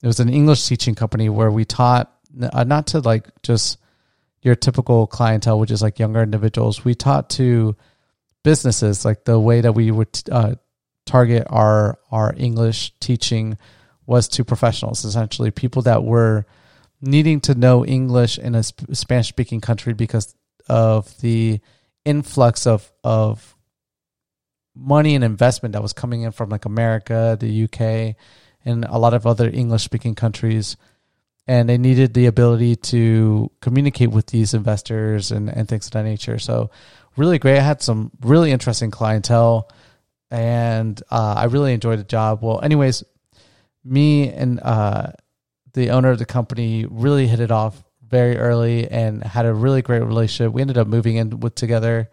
It 0.03 0.07
was 0.07 0.21
an 0.21 0.29
English 0.29 0.67
teaching 0.67 0.95
company 0.95 1.29
where 1.29 1.51
we 1.51 1.65
taught 1.65 2.11
uh, 2.53 2.63
not 2.63 2.87
to 2.89 3.01
like 3.01 3.29
just 3.43 3.79
your 4.41 4.55
typical 4.55 5.09
clientele, 5.09 5.59
which 5.59 5.73
is 5.73 5.83
like 5.83 5.99
younger 5.99 6.23
individuals. 6.23 6.85
We 6.85 6.95
taught 6.95 7.29
to 7.31 7.77
businesses 8.45 9.05
like 9.05 9.25
the 9.25 9.39
way 9.39 9.61
that 9.63 9.73
we 9.73 9.91
would 9.91 10.23
uh, 10.31 10.55
target 11.05 11.49
our 11.51 11.99
our 12.13 12.33
English 12.37 12.95
teaching 13.01 13.59
was 14.07 14.29
to 14.29 14.45
professionals, 14.45 15.05
essentially 15.05 15.51
people 15.51 15.83
that 15.83 16.05
were 16.05 16.47
needing 17.03 17.41
to 17.41 17.55
know 17.57 17.85
English 17.85 18.39
in 18.39 18.55
a 18.55 18.63
Spanish 18.63 19.29
speaking 19.29 19.61
country 19.61 19.93
because 19.93 20.37
of 20.69 21.21
the 21.21 21.61
influx 22.05 22.65
of 22.65 22.93
of 23.03 23.57
money 24.79 25.15
and 25.15 25.25
investment 25.25 25.73
that 25.73 25.83
was 25.83 25.93
coming 25.93 26.23
in 26.23 26.33
from 26.33 26.51
like 26.51 26.65
America, 26.65 27.37
the 27.39 27.65
UK, 27.65 28.17
and 28.65 28.85
a 28.85 28.99
lot 28.99 29.15
of 29.15 29.27
other 29.27 29.49
English 29.49 29.83
speaking 29.83 30.15
countries. 30.15 30.77
And 31.47 31.69
they 31.69 31.79
needed 31.79 32.13
the 32.13 32.27
ability 32.27 32.77
to 32.77 33.51
communicate 33.61 34.11
with 34.11 34.27
these 34.27 34.53
investors 34.53 35.33
and, 35.33 35.49
and 35.49 35.67
things 35.67 35.87
of 35.87 35.93
that 35.93 36.05
nature. 36.05 36.39
So, 36.39 36.71
really 37.17 37.39
great. 37.39 37.59
I 37.59 37.63
had 37.63 37.83
some 37.83 38.11
really 38.21 38.53
interesting 38.53 38.91
clientele 38.91 39.69
and 40.31 41.03
uh, 41.11 41.35
I 41.39 41.45
really 41.45 41.73
enjoyed 41.73 41.99
the 41.99 42.05
job. 42.05 42.43
Well, 42.43 42.61
anyways, 42.61 43.03
me 43.85 44.31
and 44.31 44.61
uh, 44.61 45.13
the 45.73 45.91
owner 45.91 46.11
of 46.11 46.19
the 46.19 46.27
company 46.27 46.87
really 46.89 47.27
hit 47.27 47.41
it 47.41 47.51
off 47.51 47.83
very 48.07 48.37
early 48.37 48.91
and 48.91 49.23
had 49.23 49.47
a 49.47 49.55
really 49.55 49.83
great 49.83 50.03
relationship. 50.03 50.53
We 50.53 50.61
ended 50.61 50.79
up 50.79 50.87
moving 50.87 51.17
in 51.17 51.41
with 51.41 51.55
together, 51.55 52.11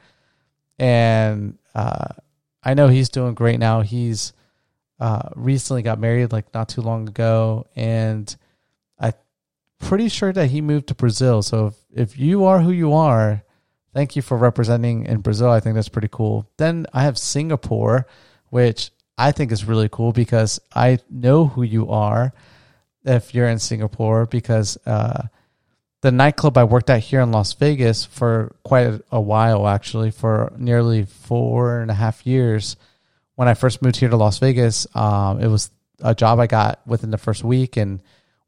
and 0.78 1.58
uh, 1.74 2.08
I 2.66 2.74
know 2.74 2.88
he's 2.88 3.10
doing 3.10 3.36
great 3.36 3.60
now. 3.60 3.82
He's 3.82 4.34
uh, 5.00 5.30
recently 5.36 5.84
got 5.84 6.00
married 6.00 6.32
like 6.32 6.52
not 6.54 6.68
too 6.68 6.82
long 6.82 7.08
ago, 7.08 7.68
and 7.76 8.36
I'm 9.00 9.14
pretty 9.80 10.10
sure 10.10 10.34
that 10.34 10.48
he 10.48 10.62
moved 10.62 10.88
to 10.88 10.96
Brazil. 10.96 11.44
So 11.44 11.68
if, 11.68 11.76
if 11.94 12.20
you 12.20 12.46
are 12.46 12.60
who 12.60 12.72
you 12.72 12.94
are, 12.94 13.44
thank 13.94 14.16
you 14.16 14.22
for 14.22 14.36
representing 14.36 15.06
in 15.06 15.20
Brazil. 15.20 15.52
I 15.52 15.60
think 15.60 15.76
that's 15.76 15.90
pretty 15.90 16.10
cool. 16.12 16.48
Then 16.58 16.88
I 16.92 17.04
have 17.04 17.18
Singapore, 17.18 18.08
which 18.50 18.92
I 19.18 19.32
think 19.32 19.52
is 19.52 19.66
really 19.66 19.90
cool 19.90 20.12
because 20.12 20.60
I 20.74 21.00
know 21.10 21.46
who 21.46 21.62
you 21.62 21.90
are 21.92 22.34
if 23.06 23.36
you're 23.36 23.48
in 23.48 23.60
Singapore 23.60 24.26
because 24.26 24.78
uh, 24.86 25.28
the 26.06 26.12
nightclub 26.12 26.56
I 26.56 26.66
worked 26.66 26.92
at 26.92 27.00
here 27.00 27.22
in 27.22 27.32
Las 27.32 27.54
Vegas 27.54 28.06
for 28.06 28.56
quite 28.62 29.02
a 29.12 29.20
while, 29.20 29.68
actually, 29.68 30.12
for 30.12 30.54
nearly 30.56 31.06
four 31.06 31.80
and 31.80 31.90
a 31.90 31.96
half 31.96 32.28
years. 32.28 32.76
When 33.34 33.48
I 33.48 33.56
first 33.56 33.82
moved 33.82 33.96
here 33.96 34.10
to 34.10 34.16
Las 34.16 34.38
Vegas, 34.38 34.86
um, 34.96 35.42
it 35.42 35.48
was 35.48 35.72
a 36.04 36.14
job 36.14 36.40
I 36.40 36.46
got 36.46 36.86
within 36.86 37.10
the 37.10 37.18
first 37.18 37.44
week 37.44 37.76
and 37.76 38.02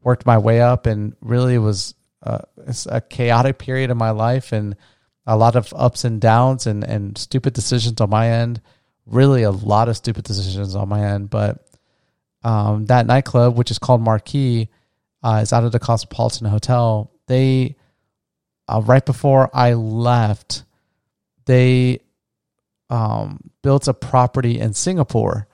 worked 0.03 0.23
my 0.23 0.37
way 0.37 0.61
up. 0.61 0.85
And 0.85 1.15
really, 1.19 1.57
was 1.57 1.95
uh, 2.21 2.41
a 2.85 3.01
chaotic 3.01 3.57
period 3.57 3.89
of 3.89 3.97
my 3.97 4.11
life 4.11 4.51
and 4.51 4.75
a 5.25 5.35
lot 5.35 5.55
of 5.55 5.73
ups 5.75 6.05
and 6.05 6.21
downs 6.21 6.67
and, 6.67 6.83
and 6.83 7.17
stupid 7.17 7.53
decisions 7.53 7.99
on 7.99 8.11
my 8.11 8.29
end. 8.29 8.61
Really, 9.07 9.41
a 9.41 9.51
lot 9.51 9.89
of 9.89 9.97
stupid 9.97 10.25
decisions 10.25 10.75
on 10.75 10.89
my 10.89 11.03
end. 11.03 11.31
But 11.31 11.65
um, 12.43 12.85
that 12.85 13.07
nightclub, 13.07 13.57
which 13.57 13.71
is 13.71 13.79
called 13.79 14.01
Marquee, 14.01 14.69
uh, 15.23 15.39
is 15.41 15.53
out 15.53 15.63
of 15.63 15.71
the 15.71 15.79
Cosmopolitan 15.79 16.45
Hotel 16.45 17.11
they 17.27 17.75
uh, 18.67 18.81
right 18.85 19.05
before 19.05 19.49
I 19.53 19.73
left, 19.73 20.63
they 21.45 22.01
um, 22.89 23.51
built 23.61 23.87
a 23.87 23.93
property 23.93 24.59
in 24.59 24.73
Singapore, 24.73 25.47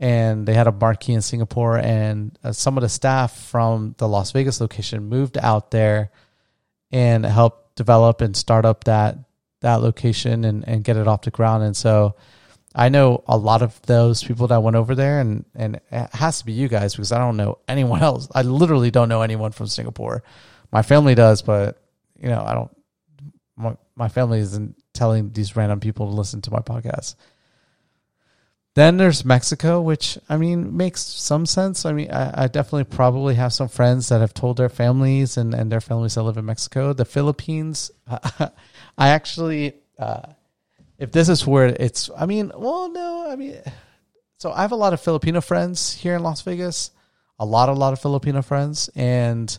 and 0.00 0.46
they 0.46 0.54
had 0.54 0.66
a 0.66 0.72
marquee 0.72 1.12
in 1.12 1.22
Singapore. 1.22 1.78
And 1.78 2.38
uh, 2.42 2.52
some 2.52 2.76
of 2.76 2.82
the 2.82 2.88
staff 2.88 3.38
from 3.38 3.94
the 3.98 4.08
Las 4.08 4.32
Vegas 4.32 4.60
location 4.60 5.08
moved 5.08 5.38
out 5.38 5.70
there 5.70 6.10
and 6.90 7.24
helped 7.24 7.76
develop 7.76 8.20
and 8.20 8.36
start 8.36 8.64
up 8.64 8.84
that 8.84 9.18
that 9.60 9.80
location 9.80 10.44
and, 10.44 10.66
and 10.68 10.84
get 10.84 10.96
it 10.96 11.08
off 11.08 11.22
the 11.22 11.30
ground. 11.30 11.62
And 11.62 11.74
so 11.74 12.16
I 12.74 12.90
know 12.90 13.24
a 13.26 13.36
lot 13.36 13.62
of 13.62 13.80
those 13.82 14.22
people 14.22 14.48
that 14.48 14.62
went 14.62 14.76
over 14.76 14.94
there, 14.94 15.20
and 15.20 15.44
and 15.54 15.80
it 15.90 16.14
has 16.14 16.38
to 16.40 16.46
be 16.46 16.52
you 16.52 16.68
guys 16.68 16.94
because 16.94 17.12
I 17.12 17.18
don't 17.18 17.36
know 17.36 17.58
anyone 17.68 18.02
else. 18.10 18.28
I 18.34 18.42
literally 18.42 18.90
don't 18.90 19.08
know 19.08 19.22
anyone 19.22 19.52
from 19.52 19.66
Singapore. 19.66 20.22
My 20.74 20.82
family 20.82 21.14
does, 21.14 21.40
but 21.40 21.80
you 22.20 22.28
know, 22.28 22.42
I 22.44 22.52
don't. 22.52 22.70
My, 23.56 23.76
my 23.94 24.08
family 24.08 24.40
isn't 24.40 24.74
telling 24.92 25.30
these 25.30 25.54
random 25.54 25.78
people 25.78 26.08
to 26.08 26.12
listen 26.12 26.40
to 26.42 26.50
my 26.50 26.58
podcast. 26.58 27.14
Then 28.74 28.96
there's 28.96 29.24
Mexico, 29.24 29.80
which 29.80 30.18
I 30.28 30.36
mean 30.36 30.76
makes 30.76 31.00
some 31.00 31.46
sense. 31.46 31.86
I 31.86 31.92
mean, 31.92 32.10
I, 32.10 32.42
I, 32.42 32.46
definitely 32.48 32.84
probably 32.84 33.36
have 33.36 33.52
some 33.52 33.68
friends 33.68 34.08
that 34.08 34.20
have 34.20 34.34
told 34.34 34.56
their 34.56 34.68
families 34.68 35.36
and, 35.36 35.54
and 35.54 35.70
their 35.70 35.80
families 35.80 36.16
that 36.16 36.24
live 36.24 36.38
in 36.38 36.44
Mexico. 36.44 36.92
The 36.92 37.04
Philippines, 37.04 37.92
I 38.08 38.50
actually, 38.98 39.74
uh, 39.96 40.22
if 40.98 41.12
this 41.12 41.28
is 41.28 41.46
where 41.46 41.68
it's, 41.68 42.10
I 42.16 42.26
mean, 42.26 42.50
well, 42.52 42.90
no, 42.90 43.30
I 43.30 43.36
mean, 43.36 43.58
so 44.38 44.50
I 44.50 44.62
have 44.62 44.72
a 44.72 44.76
lot 44.76 44.92
of 44.92 45.00
Filipino 45.00 45.40
friends 45.40 45.94
here 45.94 46.16
in 46.16 46.24
Las 46.24 46.42
Vegas, 46.42 46.90
a 47.38 47.46
lot, 47.46 47.68
a 47.68 47.72
lot 47.72 47.92
of 47.92 48.02
Filipino 48.02 48.42
friends, 48.42 48.90
and 48.96 49.56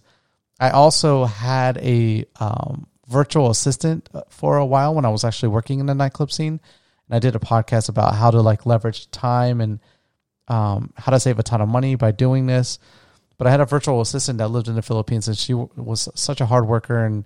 I 0.60 0.70
also 0.70 1.26
had 1.26 1.78
a 1.78 2.26
um, 2.40 2.88
virtual 3.08 3.50
assistant 3.50 4.10
uh, 4.14 4.22
for 4.30 4.58
a 4.58 4.66
while 4.66 4.96
when 4.96 5.06
I 5.06 5.10
was 5.10 5.24
actually 5.24 5.50
working 5.50 5.80
in 5.80 5.86
the 5.86 5.96
nightclub 5.96 6.32
scene, 6.32 6.60
and 7.08 7.16
I 7.16 7.20
did 7.20 7.36
a 7.36 7.40
podcast 7.40 7.90
about 7.90 8.16
how 8.16 8.32
to 8.32 8.42
like 8.42 8.66
leverage 8.66 9.10
time 9.12 9.62
and 9.62 9.80
um, 10.48 10.94
how 10.96 11.12
to 11.12 11.20
save 11.20 11.40
a 11.40 11.44
ton 11.44 11.62
of 11.62 11.70
money 11.70 11.96
by 11.96 12.12
doing 12.12 12.46
this. 12.46 12.80
But 13.38 13.48
I 13.48 13.52
had 13.52 13.60
a 13.60 13.66
virtual 13.66 14.00
assistant 14.00 14.38
that 14.38 14.48
lived 14.48 14.70
in 14.70 14.76
the 14.76 14.82
Philippines, 14.82 15.28
and 15.28 15.38
she 15.38 15.54
w- 15.54 15.70
was 15.76 16.08
such 16.16 16.40
a 16.40 16.46
hard 16.46 16.68
worker, 16.68 17.04
and 17.04 17.26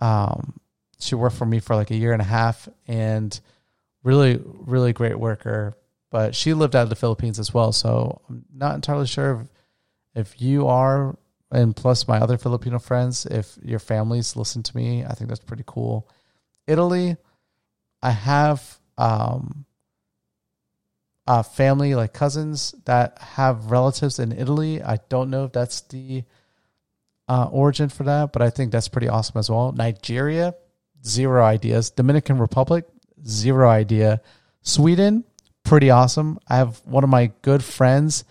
um, 0.00 0.60
she 0.98 1.14
worked 1.14 1.36
for 1.36 1.46
me 1.46 1.60
for 1.60 1.74
like 1.74 1.90
a 1.90 1.96
year 1.96 2.12
and 2.12 2.20
a 2.20 2.26
half, 2.26 2.68
and 2.86 3.40
really, 4.02 4.38
really 4.44 4.92
great 4.92 5.18
worker. 5.18 5.76
But 6.10 6.34
she 6.34 6.52
lived 6.52 6.76
out 6.76 6.82
of 6.82 6.90
the 6.90 6.96
Philippines 6.96 7.38
as 7.38 7.54
well, 7.54 7.72
so 7.72 8.20
I'm 8.28 8.44
not 8.52 8.74
entirely 8.74 9.06
sure 9.06 9.46
if, 10.14 10.26
if 10.26 10.42
you 10.42 10.66
are 10.66 11.16
and 11.50 11.74
plus 11.74 12.06
my 12.06 12.18
other 12.18 12.38
Filipino 12.38 12.78
friends, 12.78 13.26
if 13.26 13.58
your 13.62 13.78
families 13.78 14.36
listen 14.36 14.62
to 14.62 14.76
me, 14.76 15.04
I 15.04 15.14
think 15.14 15.28
that's 15.28 15.44
pretty 15.44 15.64
cool. 15.66 16.08
Italy, 16.66 17.16
I 18.02 18.10
have 18.10 18.78
um, 18.96 19.64
a 21.26 21.42
family 21.42 21.94
like 21.94 22.12
cousins 22.12 22.74
that 22.84 23.18
have 23.18 23.70
relatives 23.70 24.18
in 24.18 24.32
Italy. 24.32 24.82
I 24.82 24.98
don't 25.08 25.30
know 25.30 25.44
if 25.44 25.52
that's 25.52 25.80
the 25.82 26.24
uh, 27.28 27.48
origin 27.50 27.88
for 27.88 28.04
that, 28.04 28.32
but 28.32 28.42
I 28.42 28.50
think 28.50 28.72
that's 28.72 28.88
pretty 28.88 29.08
awesome 29.08 29.38
as 29.38 29.50
well. 29.50 29.72
Nigeria, 29.72 30.54
zero 31.04 31.44
ideas. 31.44 31.90
Dominican 31.90 32.38
Republic, 32.38 32.84
zero 33.26 33.68
idea. 33.68 34.20
Sweden, 34.62 35.24
pretty 35.64 35.90
awesome. 35.90 36.38
I 36.48 36.56
have 36.56 36.80
one 36.84 37.04
of 37.04 37.10
my 37.10 37.32
good 37.42 37.64
friends 37.64 38.24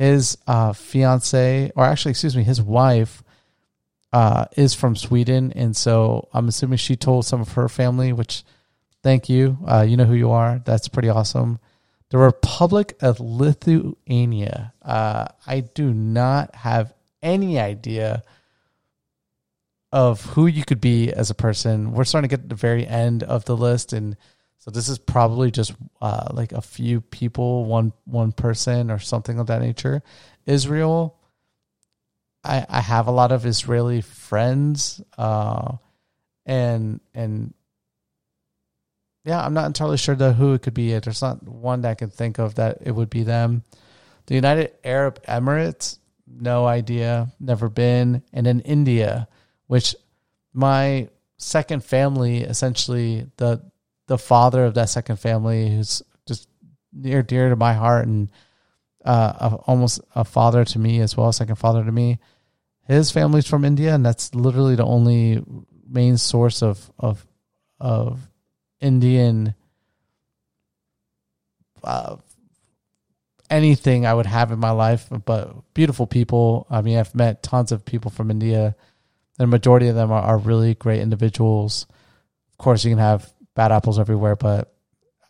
his 0.00 0.38
uh, 0.46 0.72
fiance, 0.72 1.70
or 1.76 1.84
actually, 1.84 2.12
excuse 2.12 2.34
me, 2.34 2.42
his 2.42 2.62
wife 2.62 3.22
uh, 4.14 4.46
is 4.56 4.72
from 4.72 4.96
Sweden, 4.96 5.52
and 5.54 5.76
so 5.76 6.26
I'm 6.32 6.48
assuming 6.48 6.78
she 6.78 6.96
told 6.96 7.26
some 7.26 7.42
of 7.42 7.52
her 7.52 7.68
family, 7.68 8.14
which 8.14 8.42
thank 9.02 9.28
you. 9.28 9.58
Uh, 9.66 9.82
you 9.86 9.98
know 9.98 10.06
who 10.06 10.14
you 10.14 10.30
are. 10.30 10.62
That's 10.64 10.88
pretty 10.88 11.10
awesome. 11.10 11.58
The 12.08 12.16
Republic 12.16 12.96
of 13.02 13.20
Lithuania. 13.20 14.72
Uh, 14.80 15.26
I 15.46 15.60
do 15.60 15.92
not 15.92 16.54
have 16.54 16.94
any 17.22 17.60
idea 17.60 18.22
of 19.92 20.24
who 20.24 20.46
you 20.46 20.64
could 20.64 20.80
be 20.80 21.12
as 21.12 21.28
a 21.28 21.34
person. 21.34 21.92
We're 21.92 22.04
starting 22.04 22.30
to 22.30 22.34
get 22.34 22.44
to 22.44 22.48
the 22.48 22.54
very 22.54 22.86
end 22.86 23.22
of 23.22 23.44
the 23.44 23.54
list, 23.56 23.92
and 23.92 24.16
so 24.60 24.70
this 24.70 24.90
is 24.90 24.98
probably 24.98 25.50
just 25.50 25.72
uh, 26.02 26.28
like 26.32 26.52
a 26.52 26.60
few 26.60 27.00
people, 27.00 27.64
one 27.64 27.94
one 28.04 28.30
person 28.30 28.90
or 28.90 28.98
something 28.98 29.38
of 29.38 29.46
that 29.48 29.62
nature. 29.62 30.02
Israel. 30.46 31.16
I, 32.42 32.64
I 32.70 32.80
have 32.80 33.06
a 33.06 33.10
lot 33.10 33.32
of 33.32 33.44
Israeli 33.44 34.00
friends, 34.00 35.02
uh, 35.18 35.76
and 36.46 37.00
and 37.14 37.52
yeah, 39.24 39.44
I'm 39.44 39.54
not 39.54 39.66
entirely 39.66 39.98
sure 39.98 40.14
who 40.14 40.54
it 40.54 40.62
could 40.62 40.74
be. 40.74 40.92
It 40.92 41.04
There's 41.04 41.22
not 41.22 41.42
one 41.42 41.82
that 41.82 41.90
I 41.90 41.94
can 41.94 42.10
think 42.10 42.38
of 42.38 42.54
that 42.54 42.78
it 42.82 42.92
would 42.92 43.10
be 43.10 43.22
them. 43.22 43.64
The 44.26 44.34
United 44.34 44.72
Arab 44.84 45.22
Emirates, 45.24 45.98
no 46.26 46.66
idea, 46.66 47.32
never 47.40 47.68
been, 47.68 48.22
and 48.32 48.46
then 48.46 48.60
India, 48.60 49.28
which 49.66 49.94
my 50.52 51.08
second 51.36 51.84
family, 51.84 52.38
essentially 52.38 53.26
the 53.36 53.69
the 54.10 54.18
father 54.18 54.64
of 54.64 54.74
that 54.74 54.88
second 54.88 55.20
family, 55.20 55.70
who's 55.70 56.02
just 56.26 56.48
near 56.92 57.22
dear 57.22 57.48
to 57.48 57.54
my 57.54 57.74
heart 57.74 58.08
and 58.08 58.28
uh, 59.04 59.32
a, 59.52 59.54
almost 59.68 60.00
a 60.16 60.24
father 60.24 60.64
to 60.64 60.80
me 60.80 60.98
as 60.98 61.16
well, 61.16 61.30
second 61.30 61.54
father 61.54 61.84
to 61.84 61.92
me. 61.92 62.18
His 62.88 63.12
family's 63.12 63.46
from 63.46 63.64
India, 63.64 63.94
and 63.94 64.04
that's 64.04 64.34
literally 64.34 64.74
the 64.74 64.84
only 64.84 65.44
main 65.88 66.16
source 66.16 66.60
of 66.60 66.90
of 66.98 67.24
of 67.78 68.18
Indian 68.80 69.54
uh, 71.84 72.16
anything 73.48 74.06
I 74.06 74.14
would 74.14 74.26
have 74.26 74.50
in 74.50 74.58
my 74.58 74.72
life. 74.72 75.06
But 75.24 75.54
beautiful 75.72 76.08
people. 76.08 76.66
I 76.68 76.82
mean, 76.82 76.98
I've 76.98 77.14
met 77.14 77.44
tons 77.44 77.70
of 77.70 77.84
people 77.84 78.10
from 78.10 78.28
India. 78.28 78.74
The 79.38 79.46
majority 79.46 79.86
of 79.86 79.94
them 79.94 80.10
are, 80.10 80.20
are 80.20 80.38
really 80.38 80.74
great 80.74 81.00
individuals. 81.00 81.86
Of 82.50 82.58
course, 82.58 82.84
you 82.84 82.90
can 82.90 82.98
have 82.98 83.32
bad 83.54 83.72
apples 83.72 83.98
everywhere, 83.98 84.36
but 84.36 84.72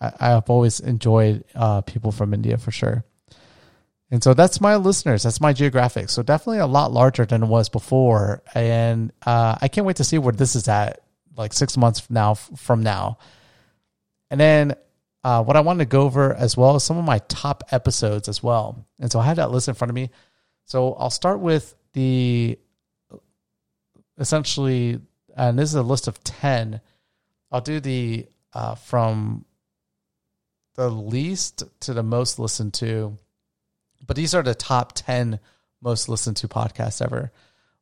I, 0.01 0.31
have 0.31 0.49
always 0.49 0.81
enjoyed 0.81 1.45
uh, 1.55 1.83
people 1.83 2.13
from 2.13 2.33
India 2.33 2.57
for 2.59 2.71
sure. 2.71 3.05
And 4.11 4.23
so 4.23 4.35
that's 4.35 4.61
my 4.61 4.77
listeners. 4.77 5.23
That's 5.23 5.41
my 5.41 5.53
geographic. 5.53 6.09
So 6.09 6.23
definitely 6.23 6.59
a 6.59 6.67
lot 6.67 6.93
larger 6.93 7.25
than 7.25 7.43
it 7.43 7.47
was 7.47 7.69
before. 7.69 8.43
And 8.55 9.13
uh, 9.25 9.57
I 9.61 9.69
can't 9.69 9.87
wait 9.87 9.97
to 9.97 10.05
see 10.05 10.19
where 10.19 10.33
this 10.33 10.57
is 10.57 10.67
at 10.69 11.01
like 11.37 11.53
six 11.53 11.77
months 11.77 12.01
from 12.01 12.15
now. 12.15 12.35
From 12.35 12.83
now, 12.83 13.19
and 14.31 14.41
then 14.41 14.75
uh, 15.23 15.43
what 15.43 15.57
I 15.57 15.61
wanted 15.61 15.85
to 15.85 15.89
go 15.89 16.03
over 16.03 16.35
as 16.35 16.57
well 16.57 16.77
is 16.77 16.85
some 16.85 16.97
of 16.97 17.05
my 17.05 17.19
top 17.29 17.65
episodes 17.71 18.29
as 18.29 18.43
well. 18.43 18.87
And 18.99 19.13
so 19.13 19.21
I 19.21 19.27
have 19.27 19.37
that 19.37 19.51
list 19.51 19.69
in 19.69 19.75
front 19.75 19.91
of 19.91 19.95
me. 19.95 20.11
So 20.65 20.95
I'll 20.95 21.11
start 21.11 21.41
with 21.41 21.75
the 21.93 22.59
essentially, 24.19 25.01
and 25.37 25.59
this 25.59 25.69
is 25.69 25.75
a 25.75 25.83
list 25.83 26.09
of 26.09 26.23
ten. 26.25 26.81
I'll 27.51 27.61
do 27.61 27.81
the 27.81 28.27
uh, 28.53 28.75
from 28.75 29.45
the 30.75 30.89
least 30.89 31.65
to 31.81 31.95
the 31.95 32.03
most 32.03 32.39
listened 32.39 32.75
to 32.75 33.19
but 34.07 34.17
these 34.17 34.35
are 34.35 34.43
the 34.43 34.55
top 34.55 34.93
10 34.95 35.39
most 35.81 36.09
listened 36.09 36.37
to 36.39 36.49
podcasts 36.49 37.03
ever. 37.03 37.33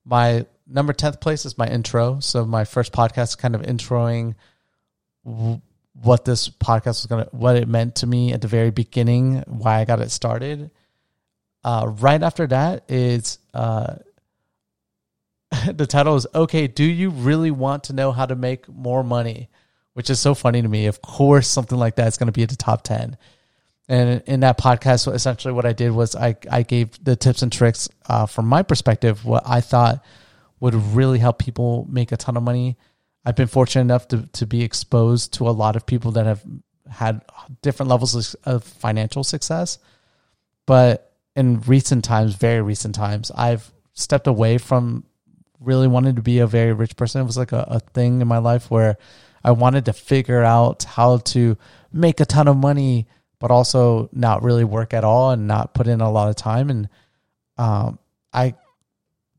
My 0.05 0.47
number 0.67 0.93
10th 0.93 1.21
place 1.21 1.45
is 1.45 1.59
my 1.59 1.67
intro. 1.67 2.21
So 2.21 2.45
my 2.45 2.65
first 2.65 2.93
podcast 2.93 3.39
kind 3.39 3.55
of 3.55 3.63
introing 3.63 4.35
what 5.23 6.25
this 6.25 6.49
podcast 6.49 6.85
was 6.85 7.07
going 7.07 7.25
to, 7.25 7.31
what 7.31 7.57
it 7.57 7.69
meant 7.69 7.97
to 7.97 8.07
me 8.07 8.33
at 8.33 8.41
the 8.41 8.49
very 8.49 8.71
beginning, 8.71 9.43
why 9.47 9.81
I 9.81 9.85
got 9.85 10.01
it 10.01 10.11
started. 10.11 10.71
Uh, 11.65 11.93
right 11.99 12.23
after 12.23 12.47
that 12.47 12.85
is, 12.89 13.39
uh, 13.52 13.97
the 15.73 15.87
title 15.87 16.15
is 16.15 16.26
okay 16.35 16.67
do 16.67 16.85
you 16.85 17.09
really 17.09 17.50
want 17.50 17.85
to 17.85 17.95
know 17.95 18.13
how 18.13 18.26
to 18.26 18.37
make 18.37 18.69
more 18.69 19.02
money 19.02 19.49
which 19.99 20.11
is 20.11 20.21
so 20.21 20.32
funny 20.34 20.63
to 20.63 20.69
me 20.69 20.87
of 20.87 21.02
course 21.02 21.49
something 21.49 21.78
like 21.78 21.97
that 21.97 22.06
is 22.06 22.17
going 22.17 22.28
to 22.28 22.32
be 22.32 22.45
at 22.45 22.49
the 22.49 22.56
top 22.56 22.82
10 22.82 23.17
and 23.89 24.23
in 24.26 24.41
that 24.41 24.58
podcast, 24.58 25.13
essentially 25.13 25.54
what 25.54 25.65
I 25.65 25.73
did 25.73 25.93
was 25.93 26.15
I, 26.15 26.37
I 26.50 26.63
gave 26.63 27.02
the 27.02 27.17
tips 27.17 27.41
and 27.41 27.50
tricks 27.50 27.89
uh, 28.06 28.26
from 28.26 28.47
my 28.47 28.63
perspective, 28.63 29.25
what 29.25 29.43
I 29.47 29.63
thought 29.63 30.04
would 30.61 30.75
really 30.75 31.19
help 31.19 31.39
people 31.39 31.87
make 31.89 32.13
a 32.13 32.17
ton 32.19 32.37
of 32.37 32.43
money. 32.43 32.76
I've 33.25 33.37
been 33.37 33.47
fortunate 33.47 33.82
enough 33.82 34.08
to, 34.08 34.26
to 34.26 34.47
be 34.47 34.63
exposed 34.63 35.34
to 35.34 35.49
a 35.49 35.50
lot 35.50 35.75
of 35.75 35.87
people 35.87 36.13
that 36.13 36.26
have 36.26 36.45
had 36.91 37.23
different 37.63 37.89
levels 37.89 38.34
of 38.34 38.63
financial 38.63 39.25
success. 39.25 39.78
But 40.67 41.11
in 41.34 41.61
recent 41.63 42.04
times, 42.04 42.34
very 42.34 42.61
recent 42.61 42.95
times, 42.95 43.30
I've 43.34 43.71
stepped 43.95 44.26
away 44.26 44.58
from 44.58 45.04
really 45.61 45.89
wanting 45.89 46.17
to 46.17 46.23
be 46.23 46.41
a 46.41 46.47
very 46.47 46.75
rich 46.75 46.95
person. 46.97 47.23
It 47.23 47.25
was 47.25 47.39
like 47.39 47.52
a, 47.52 47.67
a 47.69 47.80
thing 47.80 48.21
in 48.21 48.28
my 48.28 48.39
life 48.39 48.71
where 48.71 48.99
I 49.43 49.53
wanted 49.53 49.85
to 49.87 49.93
figure 49.93 50.43
out 50.43 50.85
how 50.85 51.19
to 51.19 51.57
make 51.93 52.21
a 52.21 52.27
ton 52.27 52.49
of 52.49 52.57
money 52.57 53.07
but 53.39 53.51
also 53.51 54.09
not 54.13 54.43
really 54.43 54.65
work 54.65 54.93
at 54.93 55.05
all 55.05 55.31
and 55.31 55.47
not 55.47 55.75
put 55.75 55.87
in 55.87 56.01
a 56.01 56.11
lot 56.11 56.29
of 56.29 56.37
time. 56.37 56.71
And 56.71 56.89
um, 57.57 57.99
I 58.33 58.55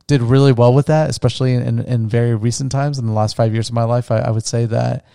did 0.08 0.22
really 0.22 0.52
well 0.52 0.74
with 0.74 0.88
that, 0.88 1.10
especially 1.10 1.54
in, 1.54 1.80
in 1.80 2.08
very 2.08 2.36
recent 2.36 2.72
times. 2.72 2.98
In 2.98 3.06
the 3.06 3.14
last 3.14 3.36
five 3.36 3.54
years 3.54 3.70
of 3.70 3.76
my 3.76 3.84
life, 3.84 4.12
I, 4.12 4.20
I 4.20 4.32
would 4.32 4.46
say 4.46 4.66
that 4.66 5.06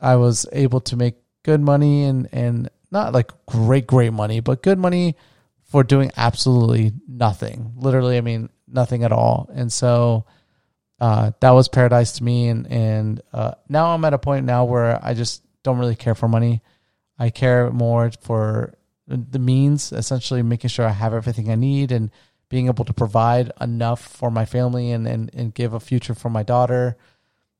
I 0.00 0.16
was 0.16 0.46
able 0.52 0.80
to 0.82 0.96
make 0.96 1.16
good 1.42 1.60
money 1.60 2.04
and, 2.04 2.28
and 2.32 2.68
not 2.90 3.12
like 3.12 3.30
great, 3.46 3.86
great 3.86 4.12
money, 4.12 4.40
but 4.40 4.62
good 4.62 4.78
money 4.78 5.16
for 5.64 5.82
doing 5.82 6.10
absolutely 6.16 6.92
nothing. 7.08 7.72
Literally, 7.76 8.18
I 8.18 8.20
mean, 8.20 8.50
nothing 8.68 9.04
at 9.04 9.12
all. 9.12 9.48
And 9.54 9.72
so 9.72 10.26
uh, 11.02 11.32
that 11.40 11.50
was 11.50 11.66
paradise 11.66 12.12
to 12.12 12.22
me. 12.22 12.46
And, 12.46 12.70
and 12.70 13.20
uh, 13.32 13.54
now 13.68 13.92
I'm 13.92 14.04
at 14.04 14.14
a 14.14 14.18
point 14.18 14.46
now 14.46 14.66
where 14.66 15.04
I 15.04 15.14
just 15.14 15.42
don't 15.64 15.78
really 15.78 15.96
care 15.96 16.14
for 16.14 16.28
money. 16.28 16.62
I 17.18 17.30
care 17.30 17.72
more 17.72 18.12
for 18.20 18.74
the 19.08 19.40
means, 19.40 19.90
essentially 19.90 20.42
making 20.42 20.68
sure 20.68 20.86
I 20.86 20.92
have 20.92 21.12
everything 21.12 21.50
I 21.50 21.56
need 21.56 21.90
and 21.90 22.12
being 22.48 22.68
able 22.68 22.84
to 22.84 22.92
provide 22.92 23.50
enough 23.60 24.00
for 24.00 24.30
my 24.30 24.44
family 24.44 24.92
and, 24.92 25.08
and, 25.08 25.28
and 25.34 25.52
give 25.52 25.74
a 25.74 25.80
future 25.80 26.14
for 26.14 26.30
my 26.30 26.44
daughter. 26.44 26.96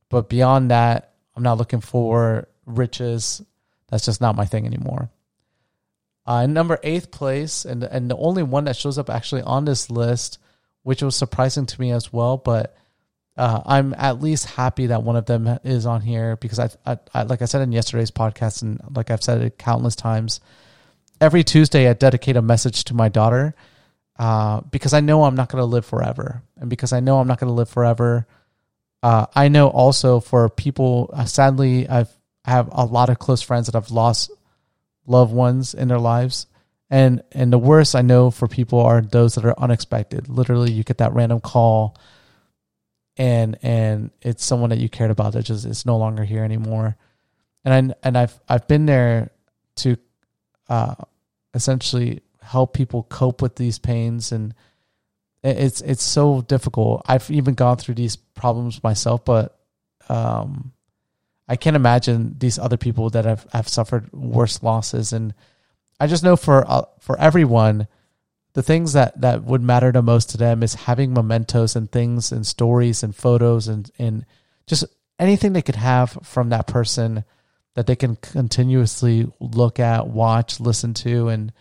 But 0.08 0.28
beyond 0.28 0.70
that, 0.70 1.14
I'm 1.34 1.42
not 1.42 1.58
looking 1.58 1.80
for 1.80 2.46
riches. 2.64 3.42
That's 3.88 4.04
just 4.04 4.20
not 4.20 4.36
my 4.36 4.44
thing 4.44 4.66
anymore. 4.66 5.10
Uh, 6.24 6.46
number 6.46 6.78
eighth 6.84 7.10
place, 7.10 7.64
and 7.64 7.82
and 7.82 8.08
the 8.08 8.16
only 8.16 8.44
one 8.44 8.66
that 8.66 8.76
shows 8.76 8.98
up 8.98 9.10
actually 9.10 9.42
on 9.42 9.64
this 9.64 9.90
list, 9.90 10.38
which 10.84 11.02
was 11.02 11.16
surprising 11.16 11.66
to 11.66 11.80
me 11.80 11.90
as 11.90 12.12
well, 12.12 12.36
but 12.36 12.76
uh, 13.36 13.62
I'm 13.64 13.94
at 13.96 14.20
least 14.20 14.46
happy 14.46 14.86
that 14.86 15.02
one 15.02 15.16
of 15.16 15.26
them 15.26 15.58
is 15.64 15.86
on 15.86 16.02
here 16.02 16.36
because 16.36 16.58
I, 16.58 16.68
I, 16.84 16.98
I, 17.14 17.22
like 17.22 17.42
I 17.42 17.46
said 17.46 17.62
in 17.62 17.72
yesterday's 17.72 18.10
podcast, 18.10 18.62
and 18.62 18.80
like 18.94 19.10
I've 19.10 19.22
said 19.22 19.40
it 19.40 19.58
countless 19.58 19.96
times, 19.96 20.40
every 21.20 21.42
Tuesday 21.42 21.88
I 21.88 21.94
dedicate 21.94 22.36
a 22.36 22.42
message 22.42 22.84
to 22.84 22.94
my 22.94 23.08
daughter 23.08 23.54
uh, 24.18 24.60
because 24.60 24.92
I 24.92 25.00
know 25.00 25.24
I'm 25.24 25.34
not 25.34 25.48
going 25.48 25.62
to 25.62 25.66
live 25.66 25.86
forever, 25.86 26.42
and 26.56 26.68
because 26.68 26.92
I 26.92 27.00
know 27.00 27.18
I'm 27.18 27.28
not 27.28 27.40
going 27.40 27.48
to 27.48 27.54
live 27.54 27.70
forever, 27.70 28.26
uh, 29.02 29.26
I 29.34 29.48
know 29.48 29.68
also 29.68 30.20
for 30.20 30.48
people. 30.50 31.10
Uh, 31.12 31.24
sadly, 31.24 31.88
I've 31.88 32.14
I 32.44 32.50
have 32.50 32.68
a 32.72 32.84
lot 32.84 33.08
of 33.08 33.18
close 33.18 33.40
friends 33.40 33.66
that 33.66 33.74
have 33.74 33.90
lost 33.90 34.30
loved 35.06 35.32
ones 35.32 35.74
in 35.74 35.88
their 35.88 35.98
lives. 35.98 36.46
And 36.90 37.22
and 37.32 37.52
the 37.52 37.58
worst 37.58 37.94
I 37.94 38.02
know 38.02 38.30
for 38.30 38.46
people 38.46 38.80
are 38.80 39.00
those 39.00 39.36
that 39.36 39.44
are 39.44 39.58
unexpected. 39.58 40.28
Literally, 40.28 40.72
you 40.72 40.84
get 40.84 40.98
that 40.98 41.14
random 41.14 41.40
call 41.40 41.96
and 43.16 43.58
and 43.62 44.10
it's 44.22 44.44
someone 44.44 44.70
that 44.70 44.78
you 44.78 44.88
cared 44.88 45.10
about 45.10 45.34
that 45.34 45.44
just 45.44 45.64
is 45.64 45.84
no 45.84 45.96
longer 45.96 46.24
here 46.24 46.44
anymore 46.44 46.96
and 47.64 47.92
I, 47.92 47.94
and 48.02 48.18
I've 48.18 48.38
I've 48.48 48.66
been 48.66 48.86
there 48.86 49.30
to 49.76 49.96
uh, 50.68 50.94
essentially 51.54 52.22
help 52.40 52.74
people 52.74 53.04
cope 53.04 53.42
with 53.42 53.56
these 53.56 53.78
pains 53.78 54.32
and 54.32 54.54
it's 55.44 55.80
it's 55.80 56.02
so 56.02 56.42
difficult. 56.42 57.02
I've 57.06 57.28
even 57.30 57.54
gone 57.54 57.76
through 57.76 57.96
these 57.96 58.14
problems 58.14 58.82
myself, 58.82 59.24
but 59.24 59.58
um, 60.08 60.72
I 61.48 61.56
can't 61.56 61.74
imagine 61.74 62.36
these 62.38 62.58
other 62.60 62.76
people 62.76 63.10
that 63.10 63.24
have, 63.24 63.46
have 63.52 63.68
suffered 63.68 64.12
worse 64.12 64.62
losses. 64.62 65.12
And 65.12 65.34
I 65.98 66.06
just 66.06 66.22
know 66.22 66.36
for 66.36 66.64
uh, 66.70 66.84
for 67.00 67.18
everyone, 67.18 67.88
the 68.54 68.62
things 68.62 68.92
that 68.92 69.20
that 69.20 69.44
would 69.44 69.62
matter 69.62 69.92
the 69.92 70.02
most 70.02 70.30
to 70.30 70.36
them 70.36 70.62
is 70.62 70.74
having 70.74 71.12
mementos 71.12 71.76
and 71.76 71.90
things 71.90 72.32
and 72.32 72.46
stories 72.46 73.02
and 73.02 73.14
photos 73.16 73.68
and 73.68 73.90
and 73.98 74.26
just 74.66 74.84
anything 75.18 75.52
they 75.52 75.62
could 75.62 75.76
have 75.76 76.18
from 76.22 76.50
that 76.50 76.66
person 76.66 77.24
that 77.74 77.86
they 77.86 77.96
can 77.96 78.16
continuously 78.16 79.30
look 79.40 79.80
at, 79.80 80.06
watch, 80.06 80.60
listen 80.60 80.94
to, 80.94 81.28
and 81.28 81.52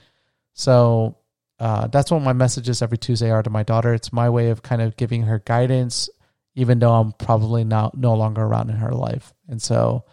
so 0.54 1.18
uh, 1.60 1.88
that's 1.88 2.12
what 2.12 2.22
my 2.22 2.34
messages 2.34 2.82
every 2.82 2.98
Tuesday 2.98 3.32
are 3.32 3.44
to 3.44 3.50
my 3.50 3.64
daughter. 3.64 3.94
It's 3.94 4.12
my 4.12 4.30
way 4.30 4.50
of 4.50 4.62
kind 4.62 4.82
of 4.82 4.98
giving 4.98 5.24
her 5.24 5.40
guidance, 5.40 6.10
even 6.56 6.80
though 6.80 6.94
I'm 6.94 7.12
probably 7.14 7.64
now 7.64 7.92
no 7.94 8.16
longer 8.16 8.42
around 8.42 8.70
in 8.70 8.78
her 8.78 8.92
life, 8.92 9.34
and 9.48 9.62
so 9.62 10.04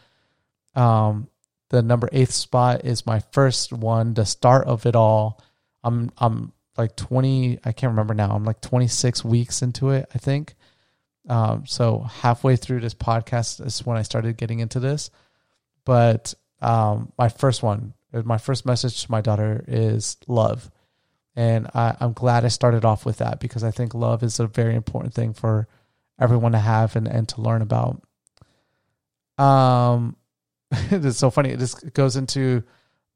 Um, 0.75 1.29
the 1.71 1.83
number 1.83 2.09
eighth 2.13 2.33
spot 2.33 2.85
is 2.85 3.05
my 3.05 3.21
first 3.33 3.73
one, 3.73 4.15
the 4.15 4.25
start 4.25 4.69
of 4.69 4.87
it 4.87 4.95
all. 4.95 5.43
I'm 5.83 6.11
I'm 6.17 6.53
like 6.79 6.97
20, 6.97 7.59
I 7.65 7.73
can't 7.73 7.91
remember 7.91 8.15
now. 8.15 8.31
I'm 8.31 8.45
like 8.45 8.61
26 8.61 9.25
weeks 9.25 9.63
into 9.63 9.91
it, 9.91 10.09
I 10.15 10.19
think. 10.19 10.55
Um, 11.29 11.67
so 11.67 12.01
halfway 12.01 12.57
through 12.57 12.81
this 12.81 12.95
podcast 12.95 13.65
is 13.65 13.85
when 13.85 13.99
I 13.99 14.03
started 14.03 14.37
getting 14.37 14.61
into 14.61 14.81
this. 14.81 15.11
But 15.85 16.35
um, 16.63 17.13
my 17.19 17.29
first 17.29 17.63
one, 17.63 17.95
my 18.13 18.39
first 18.39 18.65
message 18.65 19.05
to 19.05 19.11
my 19.11 19.21
daughter 19.21 19.65
is 19.67 20.17
love. 20.27 20.71
And 21.37 21.69
I, 21.75 21.97
I'm 22.01 22.15
glad 22.15 22.45
I 22.45 22.49
started 22.49 22.85
off 22.85 23.05
with 23.05 23.19
that 23.19 23.41
because 23.41 23.63
I 23.63 23.71
think 23.71 23.95
love 23.95 24.23
is 24.23 24.41
a 24.41 24.47
very 24.47 24.75
important 24.75 25.15
thing 25.15 25.35
for 25.35 25.69
everyone 26.19 26.53
to 26.53 26.59
have 26.59 26.97
and, 26.97 27.07
and 27.07 27.29
to 27.29 27.41
learn 27.41 27.63
about. 27.63 28.03
Um, 29.39 30.17
it's 30.73 31.19
so 31.19 31.31
funny. 31.31 31.55
This 31.55 31.75
goes 31.75 32.17
into 32.17 32.65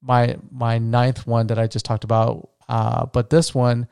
my 0.00 0.36
my 0.50 0.78
ninth 0.78 1.26
one 1.26 1.48
that 1.48 1.58
I 1.58 1.66
just 1.66 1.84
talked 1.84 2.04
about. 2.04 2.50
Uh, 2.68 3.06
but 3.06 3.30
this 3.30 3.54
one, 3.54 3.88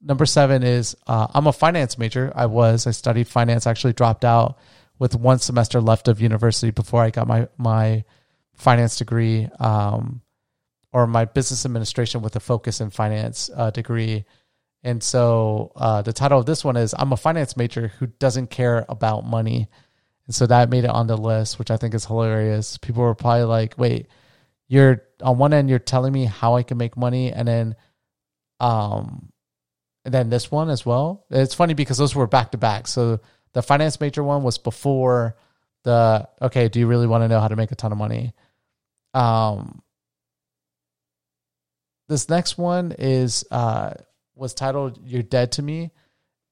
number 0.00 0.26
seven 0.26 0.62
is 0.62 0.96
uh, 1.06 1.26
I'm 1.32 1.46
a 1.46 1.52
finance 1.52 1.98
major. 1.98 2.32
I 2.34 2.46
was. 2.46 2.86
I 2.86 2.90
studied 2.90 3.28
finance. 3.28 3.66
Actually, 3.66 3.92
dropped 3.92 4.24
out 4.24 4.58
with 4.98 5.14
one 5.14 5.38
semester 5.38 5.80
left 5.80 6.08
of 6.08 6.20
university 6.20 6.70
before 6.70 7.02
I 7.02 7.10
got 7.10 7.26
my 7.26 7.48
my 7.56 8.04
finance 8.54 8.96
degree, 8.98 9.48
um, 9.58 10.20
or 10.92 11.06
my 11.06 11.24
business 11.24 11.64
administration 11.64 12.22
with 12.22 12.36
a 12.36 12.40
focus 12.40 12.80
in 12.80 12.90
finance 12.90 13.50
uh, 13.56 13.70
degree. 13.70 14.24
And 14.84 15.02
so 15.02 15.72
uh, 15.76 16.02
the 16.02 16.12
title 16.12 16.40
of 16.40 16.46
this 16.46 16.64
one 16.64 16.76
is 16.76 16.94
I'm 16.98 17.12
a 17.12 17.16
finance 17.16 17.56
major 17.56 17.88
who 17.98 18.06
doesn't 18.06 18.50
care 18.50 18.84
about 18.88 19.24
money. 19.24 19.68
And 20.26 20.34
so 20.34 20.46
that 20.46 20.70
made 20.70 20.84
it 20.84 20.90
on 20.90 21.06
the 21.06 21.16
list, 21.16 21.58
which 21.58 21.70
I 21.70 21.76
think 21.76 21.94
is 21.94 22.04
hilarious. 22.04 22.78
People 22.78 23.02
were 23.02 23.14
probably 23.14 23.44
like, 23.44 23.74
wait, 23.78 24.08
you're 24.68 25.02
on 25.22 25.38
one 25.38 25.52
end, 25.52 25.68
you're 25.70 25.78
telling 25.78 26.12
me 26.12 26.24
how 26.24 26.56
I 26.56 26.62
can 26.62 26.78
make 26.78 26.96
money. 26.96 27.32
And 27.32 27.46
then, 27.46 27.76
um, 28.62 29.28
and 30.04 30.14
then 30.14 30.30
this 30.30 30.50
one 30.50 30.70
as 30.70 30.86
well. 30.86 31.26
It's 31.30 31.54
funny 31.54 31.74
because 31.74 31.98
those 31.98 32.14
were 32.14 32.28
back 32.28 32.52
to 32.52 32.58
back. 32.58 32.86
So 32.86 33.20
the 33.52 33.62
finance 33.62 34.00
major 34.00 34.22
one 34.22 34.44
was 34.44 34.56
before 34.56 35.36
the, 35.82 36.28
okay, 36.40 36.68
do 36.68 36.78
you 36.78 36.86
really 36.86 37.08
want 37.08 37.24
to 37.24 37.28
know 37.28 37.40
how 37.40 37.48
to 37.48 37.56
make 37.56 37.72
a 37.72 37.74
ton 37.74 37.90
of 37.90 37.98
money? 37.98 38.32
Um, 39.14 39.82
this 42.08 42.28
next 42.28 42.56
one 42.56 42.94
is, 42.96 43.44
uh, 43.50 43.94
was 44.34 44.54
titled 44.54 44.98
"You're 45.04 45.22
Dead 45.22 45.52
to 45.52 45.62
Me," 45.62 45.90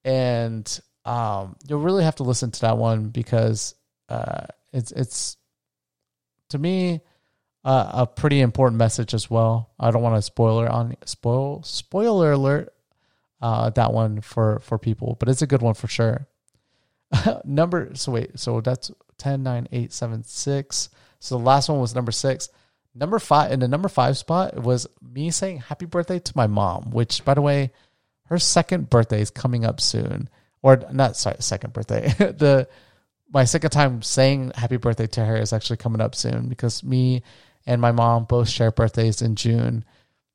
and 0.03 0.79
um, 1.05 1.55
you'll 1.67 1.81
really 1.81 2.03
have 2.03 2.15
to 2.17 2.23
listen 2.23 2.51
to 2.51 2.61
that 2.61 2.77
one 2.77 3.09
because 3.09 3.73
uh, 4.07 4.45
it's 4.71 4.91
it's 4.91 5.37
to 6.49 6.59
me 6.59 7.01
uh, 7.63 7.91
a 7.93 8.07
pretty 8.07 8.41
important 8.41 8.77
message 8.77 9.13
as 9.13 9.29
well. 9.29 9.69
I 9.79 9.91
don't 9.91 10.01
want 10.01 10.15
to 10.15 10.21
spoiler 10.21 10.69
on 10.69 10.95
spoil 11.05 11.63
spoiler 11.63 12.31
alert 12.31 12.73
uh, 13.41 13.69
that 13.71 13.93
one 13.93 14.21
for 14.21 14.59
for 14.59 14.77
people, 14.77 15.15
but 15.19 15.29
it's 15.29 15.41
a 15.41 15.47
good 15.47 15.61
one 15.61 15.73
for 15.73 15.87
sure. 15.87 16.27
number 17.43 17.91
so 17.93 18.13
wait 18.13 18.39
so 18.39 18.61
that's 18.61 18.89
10 19.17 19.43
9 19.43 19.67
8 19.69 19.91
7 19.91 20.23
6 20.23 20.89
so 21.19 21.37
the 21.37 21.43
last 21.43 21.67
one 21.67 21.81
was 21.81 21.93
number 21.93 22.09
6 22.09 22.47
number 22.95 23.19
5 23.19 23.51
in 23.51 23.59
the 23.59 23.67
number 23.67 23.89
5 23.89 24.17
spot 24.17 24.55
was 24.55 24.87
me 25.01 25.29
saying 25.29 25.57
happy 25.57 25.85
birthday 25.85 26.19
to 26.19 26.31
my 26.37 26.47
mom 26.47 26.91
which 26.91 27.25
by 27.25 27.33
the 27.33 27.41
way 27.41 27.73
her 28.27 28.39
second 28.39 28.89
birthday 28.89 29.19
is 29.19 29.29
coming 29.29 29.65
up 29.65 29.81
soon 29.81 30.29
or 30.61 30.81
not 30.91 31.15
sorry, 31.17 31.37
second 31.39 31.73
birthday. 31.73 32.07
the 32.17 32.67
my 33.33 33.45
second 33.45 33.69
time 33.71 34.01
saying 34.01 34.51
happy 34.55 34.77
birthday 34.77 35.07
to 35.07 35.25
her 35.25 35.37
is 35.37 35.53
actually 35.53 35.77
coming 35.77 36.01
up 36.01 36.15
soon 36.15 36.49
because 36.49 36.83
me 36.83 37.23
and 37.65 37.81
my 37.81 37.91
mom 37.91 38.25
both 38.25 38.49
share 38.49 38.71
birthdays 38.71 39.21
in 39.21 39.35
June, 39.35 39.85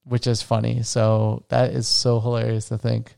which 0.04 0.26
is 0.26 0.42
funny. 0.42 0.82
So 0.82 1.44
that 1.48 1.70
is 1.70 1.88
so 1.88 2.20
hilarious 2.20 2.68
to 2.68 2.78
think 2.78 3.16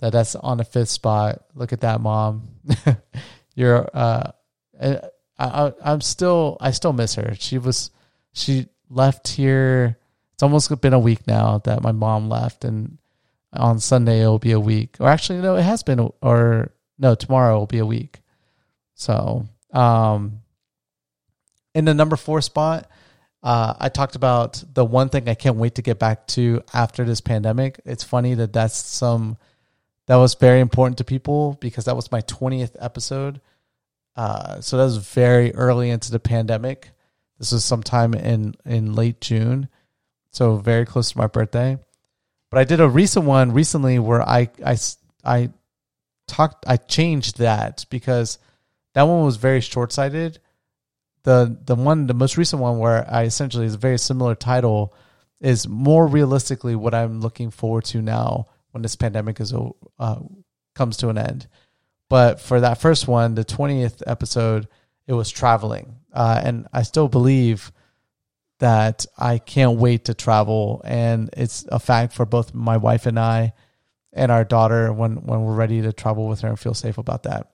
that 0.00 0.12
that's 0.12 0.34
on 0.34 0.58
the 0.58 0.64
fifth 0.64 0.90
spot. 0.90 1.44
Look 1.54 1.72
at 1.72 1.80
that, 1.80 2.00
mom. 2.00 2.48
You're 3.54 3.88
uh, 3.94 4.32
I, 4.80 5.00
I 5.38 5.72
I'm 5.82 6.00
still 6.00 6.56
I 6.60 6.70
still 6.70 6.92
miss 6.92 7.14
her. 7.14 7.34
She 7.38 7.58
was 7.58 7.90
she 8.32 8.66
left 8.90 9.28
here. 9.28 9.98
It's 10.34 10.42
almost 10.42 10.80
been 10.82 10.92
a 10.92 10.98
week 10.98 11.26
now 11.26 11.58
that 11.64 11.82
my 11.82 11.92
mom 11.92 12.28
left, 12.28 12.64
and 12.64 12.98
on 13.54 13.80
Sunday 13.80 14.20
it'll 14.20 14.38
be 14.38 14.52
a 14.52 14.60
week. 14.60 14.96
Or 15.00 15.08
actually, 15.08 15.40
no, 15.40 15.56
it 15.56 15.62
has 15.62 15.82
been. 15.82 16.10
Or 16.20 16.72
no, 16.98 17.14
tomorrow 17.14 17.58
will 17.58 17.66
be 17.66 17.78
a 17.78 17.86
week. 17.86 18.20
So, 18.94 19.46
um, 19.72 20.40
in 21.74 21.86
the 21.86 21.94
number 21.94 22.16
four 22.16 22.40
spot, 22.42 22.90
uh, 23.46 23.76
I 23.78 23.90
talked 23.90 24.16
about 24.16 24.64
the 24.74 24.84
one 24.84 25.08
thing 25.08 25.28
I 25.28 25.34
can't 25.34 25.54
wait 25.54 25.76
to 25.76 25.82
get 25.82 26.00
back 26.00 26.26
to 26.28 26.64
after 26.74 27.04
this 27.04 27.20
pandemic. 27.20 27.80
It's 27.84 28.02
funny 28.02 28.34
that 28.34 28.52
that's 28.52 28.74
some 28.74 29.36
that 30.08 30.16
was 30.16 30.34
very 30.34 30.58
important 30.58 30.98
to 30.98 31.04
people 31.04 31.56
because 31.60 31.84
that 31.84 31.94
was 31.94 32.10
my 32.10 32.22
20th 32.22 32.74
episode. 32.80 33.40
Uh, 34.16 34.60
so 34.60 34.76
that 34.76 34.82
was 34.82 34.96
very 34.96 35.54
early 35.54 35.90
into 35.90 36.10
the 36.10 36.18
pandemic. 36.18 36.90
This 37.38 37.52
was 37.52 37.64
sometime 37.64 38.14
in 38.14 38.56
in 38.64 38.96
late 38.96 39.20
June, 39.20 39.68
so 40.32 40.56
very 40.56 40.84
close 40.84 41.12
to 41.12 41.18
my 41.18 41.28
birthday. 41.28 41.78
But 42.50 42.58
I 42.58 42.64
did 42.64 42.80
a 42.80 42.88
recent 42.88 43.26
one 43.26 43.52
recently 43.52 44.00
where 44.00 44.28
I 44.28 44.50
I 44.64 44.76
I 45.24 45.50
talked 46.26 46.64
I 46.66 46.78
changed 46.78 47.38
that 47.38 47.86
because 47.90 48.40
that 48.94 49.04
one 49.04 49.24
was 49.24 49.36
very 49.36 49.60
short 49.60 49.92
sighted. 49.92 50.40
The 51.26 51.58
the 51.64 51.74
one 51.74 52.06
the 52.06 52.14
most 52.14 52.36
recent 52.36 52.62
one 52.62 52.78
where 52.78 53.04
I 53.10 53.24
essentially 53.24 53.66
is 53.66 53.74
a 53.74 53.78
very 53.78 53.98
similar 53.98 54.36
title 54.36 54.94
is 55.40 55.66
more 55.66 56.06
realistically 56.06 56.76
what 56.76 56.94
I'm 56.94 57.20
looking 57.20 57.50
forward 57.50 57.84
to 57.86 58.00
now 58.00 58.46
when 58.70 58.82
this 58.82 58.94
pandemic 58.94 59.40
is 59.40 59.52
uh, 59.52 60.20
comes 60.76 60.98
to 60.98 61.08
an 61.08 61.18
end. 61.18 61.48
But 62.08 62.40
for 62.40 62.60
that 62.60 62.80
first 62.80 63.08
one, 63.08 63.34
the 63.34 63.42
twentieth 63.42 64.04
episode, 64.06 64.68
it 65.08 65.14
was 65.14 65.28
traveling, 65.28 65.96
uh, 66.12 66.40
and 66.44 66.68
I 66.72 66.82
still 66.84 67.08
believe 67.08 67.72
that 68.60 69.04
I 69.18 69.38
can't 69.38 69.80
wait 69.80 70.04
to 70.04 70.14
travel, 70.14 70.80
and 70.84 71.28
it's 71.36 71.66
a 71.72 71.80
fact 71.80 72.12
for 72.12 72.24
both 72.24 72.54
my 72.54 72.76
wife 72.76 73.04
and 73.04 73.18
I, 73.18 73.52
and 74.12 74.30
our 74.30 74.44
daughter 74.44 74.92
when 74.92 75.26
when 75.26 75.42
we're 75.42 75.56
ready 75.56 75.82
to 75.82 75.92
travel 75.92 76.28
with 76.28 76.42
her 76.42 76.48
and 76.50 76.60
feel 76.60 76.74
safe 76.74 76.98
about 76.98 77.24
that. 77.24 77.50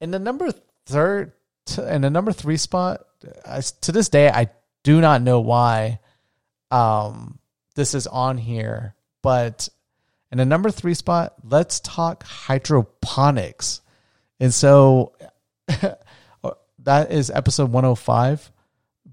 And 0.00 0.12
the 0.12 0.18
number 0.18 0.50
third, 0.86 1.30
in 1.78 2.02
the 2.02 2.10
number 2.10 2.32
three 2.32 2.56
spot, 2.56 3.04
I, 3.44 3.60
to 3.82 3.92
this 3.92 4.08
day 4.08 4.28
I 4.28 4.50
do 4.82 5.00
not 5.00 5.22
know 5.22 5.40
why, 5.40 6.00
um, 6.70 7.38
this 7.74 7.94
is 7.94 8.06
on 8.06 8.38
here, 8.38 8.94
but 9.22 9.68
in 10.32 10.38
the 10.38 10.44
number 10.44 10.70
three 10.70 10.94
spot, 10.94 11.34
let's 11.44 11.80
talk 11.80 12.22
hydroponics, 12.24 13.80
and 14.40 14.52
so. 14.52 15.12
that 16.78 17.10
is 17.10 17.30
episode 17.30 17.72
105 17.72 18.52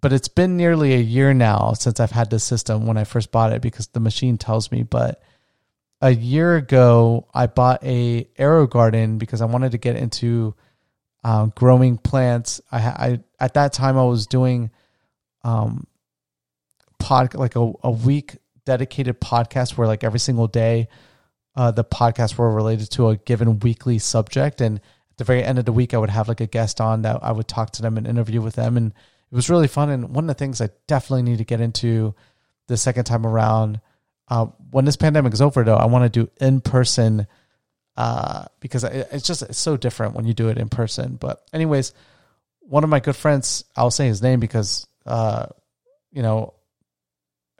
but 0.04 0.12
it's 0.12 0.28
been 0.28 0.58
nearly 0.58 0.94
a 0.94 1.00
year 1.00 1.34
now 1.34 1.72
since 1.72 2.02
I've 2.02 2.12
had 2.12 2.30
this 2.30 2.44
system 2.44 2.86
when 2.86 2.98
I 2.98 3.06
first 3.06 3.32
bought 3.32 3.54
it 3.54 3.62
because 3.62 3.88
the 3.88 4.02
machine 4.02 4.38
tells 4.38 4.70
me. 4.70 4.84
But 4.84 5.24
a 6.02 6.12
year 6.12 6.58
ago, 6.58 7.26
I 7.34 7.48
bought 7.48 7.82
a 7.86 8.26
AeroGarden 8.38 9.18
because 9.18 9.42
I 9.42 9.46
wanted 9.46 9.72
to 9.72 9.78
get 9.78 9.96
into 9.96 10.56
um, 11.24 11.54
growing 11.56 11.98
plants. 11.98 12.62
I, 12.72 12.78
I 12.78 13.20
at 13.40 13.54
that 13.56 13.74
time 13.74 13.98
I 13.98 14.04
was 14.04 14.28
doing 14.28 14.72
um 15.44 15.88
pod 17.00 17.34
like 17.36 17.56
a, 17.56 17.72
a 17.84 17.92
week 17.92 18.38
dedicated 18.66 19.20
podcast 19.20 19.78
where 19.78 19.88
like 19.88 20.04
every 20.04 20.20
single 20.20 20.48
day 20.48 20.88
uh, 21.56 21.70
the 21.70 21.84
podcasts 21.84 22.38
were 22.38 22.50
related 22.50 22.90
to 22.92 23.10
a 23.10 23.18
given 23.18 23.60
weekly 23.60 24.00
subject 24.00 24.62
and 24.62 24.78
at 24.78 25.18
the 25.18 25.24
very 25.24 25.44
end 25.44 25.60
of 25.60 25.66
the 25.66 25.74
week 25.74 25.94
I 25.94 25.98
would 25.98 26.10
have 26.10 26.30
like 26.30 26.40
a 26.40 26.48
guest 26.48 26.80
on 26.80 27.02
that 27.02 27.20
I 27.22 27.34
would 27.34 27.48
talk 27.48 27.72
to 27.72 27.82
them 27.82 27.98
and 27.98 28.08
interview 28.08 28.42
with 28.42 28.56
them 28.56 28.78
and 28.78 28.94
it 29.34 29.36
was 29.36 29.50
really 29.50 29.68
fun. 29.68 29.90
And 29.90 30.16
one 30.16 30.26
of 30.26 30.28
the 30.28 30.36
things 30.36 30.62
I 30.62 30.70
definitely 30.86 31.24
need 31.24 31.40
to 31.40 31.44
get 31.44 31.60
into 31.60 32.14
the 32.68 32.78
second 32.78 33.06
time 33.06 33.26
around, 33.26 33.82
uh, 34.28 34.46
when 34.70 34.86
this 34.86 34.96
pandemic 34.96 35.34
is 35.34 35.42
over, 35.42 35.64
though, 35.64 35.76
I 35.76 35.88
want 35.88 36.04
to 36.06 36.26
do 36.26 36.30
in 36.40 36.62
person 36.62 37.26
uh, 37.96 38.46
because 38.60 38.84
it's 38.84 39.28
just 39.28 39.44
it's 39.44 39.58
so 39.58 39.78
different 39.78 40.16
when 40.16 40.26
you 40.26 40.34
do 40.34 40.50
it 40.50 40.58
in 40.58 40.70
person. 40.70 41.16
But 41.16 41.44
anyways, 41.54 41.94
one 42.60 42.84
of 42.84 42.90
my 42.90 43.00
good 43.00 43.16
friends, 43.16 43.64
I'll 43.76 43.92
say 43.92 44.08
his 44.08 44.22
name 44.22 44.40
because 44.40 44.88
uh, 45.06 45.48
you 46.12 46.22
know 46.22 46.54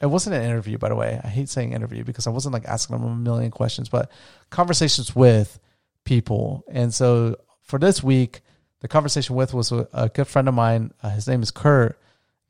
it 0.02 0.08
wasn't 0.08 0.36
an 0.36 0.44
interview, 0.44 0.78
by 0.78 0.90
the 0.90 0.96
way. 0.96 1.20
I 1.24 1.28
hate 1.28 1.50
saying 1.50 1.72
interview 1.72 2.04
because 2.04 2.28
I 2.28 2.32
wasn't 2.32 2.54
like 2.54 2.66
asking 2.66 2.98
them 2.98 3.06
a 3.06 3.16
million 3.16 3.52
questions, 3.52 3.90
but 3.90 4.12
conversations 4.50 5.16
with 5.16 5.60
people. 6.04 6.66
And 6.70 6.94
so 6.94 7.38
for 7.62 7.80
this 7.80 8.04
week, 8.04 8.42
the 8.82 8.90
conversation 8.90 9.36
with 9.36 9.54
was 9.54 9.72
a, 9.72 10.12
good 10.14 10.28
friend 10.28 10.50
of 10.50 10.54
mine. 10.54 10.92
Uh, 11.02 11.10
his 11.12 11.28
name 11.28 11.42
is 11.42 11.52
Kurt. 11.52 11.98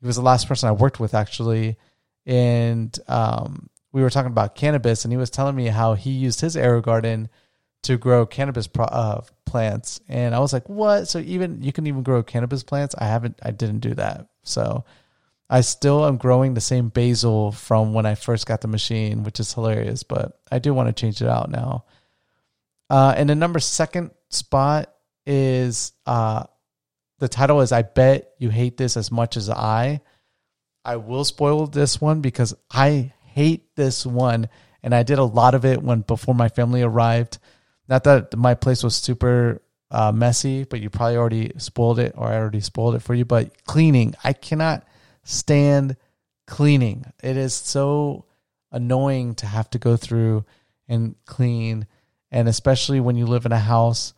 He 0.00 0.06
was 0.06 0.16
the 0.16 0.22
last 0.22 0.48
person 0.48 0.68
I 0.68 0.72
worked 0.72 0.98
with 0.98 1.14
actually, 1.14 1.76
and 2.26 2.98
um, 3.06 3.70
we 3.92 4.02
were 4.02 4.10
talking 4.10 4.32
about 4.32 4.56
cannabis, 4.56 5.04
and 5.04 5.12
he 5.12 5.16
was 5.16 5.30
telling 5.30 5.54
me 5.54 5.68
how 5.68 5.94
he 5.94 6.10
used 6.10 6.40
his 6.40 6.56
AeroGarden 6.56 7.28
to 7.84 7.96
grow 7.96 8.26
cannabis 8.26 8.66
pro- 8.66 8.84
uh, 8.84 9.22
plants, 9.44 10.00
and 10.08 10.34
I 10.34 10.40
was 10.40 10.52
like, 10.52 10.68
"What? 10.68 11.08
So 11.08 11.18
even 11.20 11.62
you 11.62 11.72
can 11.72 11.86
even 11.86 12.02
grow 12.02 12.22
cannabis 12.22 12.62
plants? 12.62 12.94
I 12.98 13.06
haven't, 13.06 13.38
I 13.42 13.50
didn't 13.50 13.80
do 13.80 13.94
that." 13.94 14.28
So 14.42 14.84
I 15.48 15.60
still 15.60 16.04
am 16.06 16.16
growing 16.16 16.54
the 16.54 16.60
same 16.60 16.88
basil 16.88 17.52
from 17.52 17.92
when 17.94 18.06
I 18.06 18.14
first 18.14 18.46
got 18.46 18.60
the 18.60 18.68
machine, 18.68 19.22
which 19.22 19.40
is 19.40 19.52
hilarious. 19.52 20.02
But 20.02 20.38
I 20.50 20.58
do 20.58 20.74
want 20.74 20.88
to 20.88 21.00
change 21.00 21.22
it 21.22 21.28
out 21.28 21.50
now. 21.50 21.84
Uh, 22.90 23.14
and 23.16 23.28
the 23.28 23.34
number 23.34 23.60
second 23.60 24.10
spot 24.28 24.92
is 25.26 25.92
uh, 26.06 26.44
the 27.18 27.28
title 27.28 27.60
is 27.60 27.72
"I 27.72 27.82
bet 27.82 28.32
you 28.38 28.50
hate 28.50 28.76
this 28.76 28.96
as 28.96 29.10
much 29.10 29.36
as 29.36 29.48
I." 29.48 30.00
I 30.84 30.96
will 30.96 31.24
spoil 31.24 31.66
this 31.66 31.98
one 31.98 32.20
because 32.20 32.54
I 32.70 33.14
hate 33.22 33.74
this 33.74 34.04
one, 34.04 34.48
and 34.82 34.94
I 34.94 35.02
did 35.02 35.18
a 35.18 35.24
lot 35.24 35.54
of 35.54 35.64
it 35.64 35.82
when 35.82 36.00
before 36.00 36.34
my 36.34 36.48
family 36.48 36.82
arrived. 36.82 37.38
Not 37.88 38.04
that 38.04 38.36
my 38.36 38.54
place 38.54 38.82
was 38.82 38.96
super 38.96 39.62
uh, 39.90 40.12
messy, 40.12 40.64
but 40.64 40.80
you 40.80 40.90
probably 40.90 41.16
already 41.16 41.52
spoiled 41.58 41.98
it, 41.98 42.14
or 42.16 42.28
I 42.28 42.36
already 42.36 42.60
spoiled 42.60 42.94
it 42.94 43.02
for 43.02 43.14
you. 43.14 43.24
But 43.24 43.64
cleaning, 43.64 44.14
I 44.24 44.32
cannot 44.32 44.86
stand 45.22 45.96
cleaning. 46.46 47.04
It 47.22 47.36
is 47.36 47.54
so 47.54 48.24
annoying 48.72 49.34
to 49.36 49.46
have 49.46 49.70
to 49.70 49.78
go 49.78 49.96
through 49.96 50.44
and 50.88 51.14
clean, 51.26 51.86
and 52.30 52.48
especially 52.48 53.00
when 53.00 53.16
you 53.16 53.26
live 53.26 53.46
in 53.46 53.52
a 53.52 53.58
house 53.58 54.14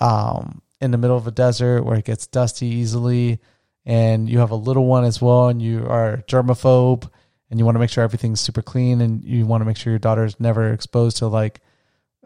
um, 0.00 0.62
in 0.80 0.90
the 0.90 0.98
middle 0.98 1.16
of 1.16 1.26
a 1.26 1.32
desert 1.32 1.84
where 1.84 1.98
it 1.98 2.04
gets 2.04 2.26
dusty 2.26 2.66
easily 2.66 3.38
and 3.84 4.28
you 4.28 4.38
have 4.38 4.50
a 4.50 4.56
little 4.56 4.86
one 4.86 5.04
as 5.04 5.20
well 5.20 5.48
and 5.48 5.60
you 5.60 5.86
are 5.86 6.18
germaphobe 6.28 7.10
and 7.50 7.58
you 7.58 7.64
want 7.64 7.74
to 7.74 7.80
make 7.80 7.90
sure 7.90 8.04
everything's 8.04 8.40
super 8.40 8.62
clean 8.62 9.00
and 9.00 9.24
you 9.24 9.46
want 9.46 9.60
to 9.60 9.64
make 9.64 9.76
sure 9.76 9.92
your 9.92 9.98
daughter's 9.98 10.38
never 10.38 10.72
exposed 10.72 11.18
to 11.18 11.26
like 11.26 11.60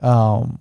um, 0.02 0.60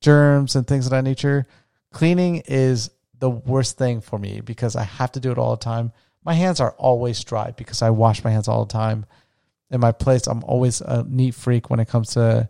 germs 0.00 0.56
and 0.56 0.66
things 0.66 0.86
of 0.86 0.90
that 0.90 1.04
nature 1.04 1.46
cleaning 1.92 2.42
is 2.46 2.90
the 3.18 3.30
worst 3.30 3.78
thing 3.78 4.00
for 4.00 4.18
me 4.18 4.40
because 4.40 4.76
i 4.76 4.84
have 4.84 5.10
to 5.10 5.20
do 5.20 5.32
it 5.32 5.38
all 5.38 5.50
the 5.52 5.64
time 5.64 5.92
my 6.24 6.34
hands 6.34 6.60
are 6.60 6.72
always 6.72 7.22
dry 7.24 7.50
because 7.52 7.82
i 7.82 7.90
wash 7.90 8.22
my 8.22 8.30
hands 8.30 8.48
all 8.48 8.64
the 8.64 8.72
time 8.72 9.06
in 9.70 9.80
my 9.80 9.92
place 9.92 10.26
i'm 10.26 10.44
always 10.44 10.80
a 10.80 11.04
neat 11.08 11.34
freak 11.34 11.70
when 11.70 11.80
it 11.80 11.88
comes 11.88 12.10
to 12.10 12.48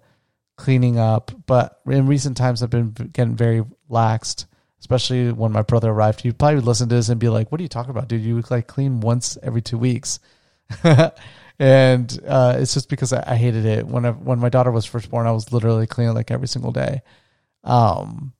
cleaning 0.56 0.98
up 0.98 1.30
but 1.46 1.80
in 1.86 2.06
recent 2.06 2.36
times 2.36 2.62
i've 2.62 2.70
been 2.70 2.90
getting 2.90 3.36
very 3.36 3.64
laxed 3.88 4.46
especially 4.80 5.32
when 5.32 5.52
my 5.52 5.62
brother 5.62 5.90
arrived. 5.90 6.20
He'd 6.20 6.38
probably 6.38 6.60
listen 6.60 6.88
to 6.88 6.94
this 6.94 7.08
and 7.08 7.20
be 7.20 7.28
like, 7.28 7.50
"What 7.50 7.60
are 7.60 7.62
you 7.62 7.68
talking 7.68 7.90
about, 7.90 8.08
dude? 8.08 8.22
You 8.22 8.42
like 8.50 8.66
clean 8.66 9.00
once 9.00 9.36
every 9.42 9.62
two 9.62 9.78
weeks." 9.78 10.20
and 11.58 12.20
uh, 12.26 12.56
it's 12.58 12.74
just 12.74 12.88
because 12.88 13.12
I, 13.12 13.32
I, 13.32 13.36
hated 13.36 13.64
it 13.64 13.86
when 13.86 14.06
I, 14.06 14.10
when 14.12 14.38
my 14.38 14.48
daughter 14.48 14.70
was 14.70 14.84
first 14.84 15.10
born. 15.10 15.26
I 15.26 15.32
was 15.32 15.52
literally 15.52 15.86
cleaning 15.86 16.14
like 16.14 16.30
every 16.30 16.46
single 16.46 16.70
day. 16.70 17.02
Um, 17.64 18.32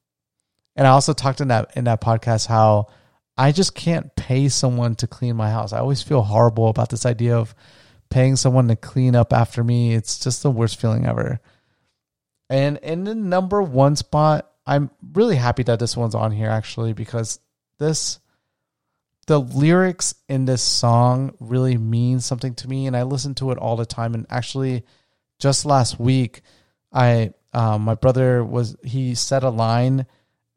and 0.77 0.87
I 0.87 0.91
also 0.91 1.13
talked 1.13 1.41
in 1.41 1.49
that 1.49 1.77
in 1.77 1.85
that 1.85 2.01
podcast 2.01 2.47
how 2.47 2.87
I 3.37 3.51
just 3.51 3.75
can't 3.75 4.15
pay 4.15 4.49
someone 4.49 4.95
to 4.97 5.09
clean 5.09 5.37
my 5.37 5.51
house. 5.51 5.73
I 5.73 5.79
always 5.79 6.03
feel 6.03 6.23
horrible 6.23 6.69
about 6.69 6.91
this 6.91 7.07
idea 7.07 7.37
of 7.37 7.55
paying 8.11 8.37
someone 8.37 8.69
to 8.69 8.77
clean 8.77 9.17
up 9.17 9.33
after 9.33 9.63
me. 9.63 9.95
It's 9.95 10.19
just 10.19 10.43
the 10.43 10.51
worst 10.51 10.81
feeling 10.81 11.07
ever. 11.07 11.41
And 12.49 12.79
in 12.79 13.05
the 13.05 13.15
number 13.15 13.61
one 13.61 13.97
spot, 13.97 14.51
I'm 14.67 14.91
really 15.13 15.37
happy 15.37 15.65
that 15.65 15.79
this 15.79 15.97
one's 15.97 16.15
on 16.15 16.31
here 16.31 16.51
actually 16.51 16.93
because 16.93 17.41
this 17.79 18.21
the 19.29 19.39
lyrics 19.39 20.15
in 20.27 20.47
this 20.47 20.63
song 20.63 21.35
really 21.39 21.77
mean 21.77 22.19
something 22.19 22.55
to 22.55 22.67
me 22.67 22.87
and 22.87 22.97
I 22.97 23.03
listen 23.03 23.35
to 23.37 23.51
it 23.51 23.59
all 23.59 23.77
the 23.77 23.85
time. 23.85 24.15
And 24.15 24.27
actually 24.31 24.85
just 25.39 25.67
last 25.67 26.01
week 26.01 26.41
I 26.91 27.35
um, 27.53 27.83
my 27.83 27.95
brother 27.95 28.43
was 28.43 28.75
he 28.83 29.15
said 29.15 29.43
a 29.43 29.51
line 29.51 30.07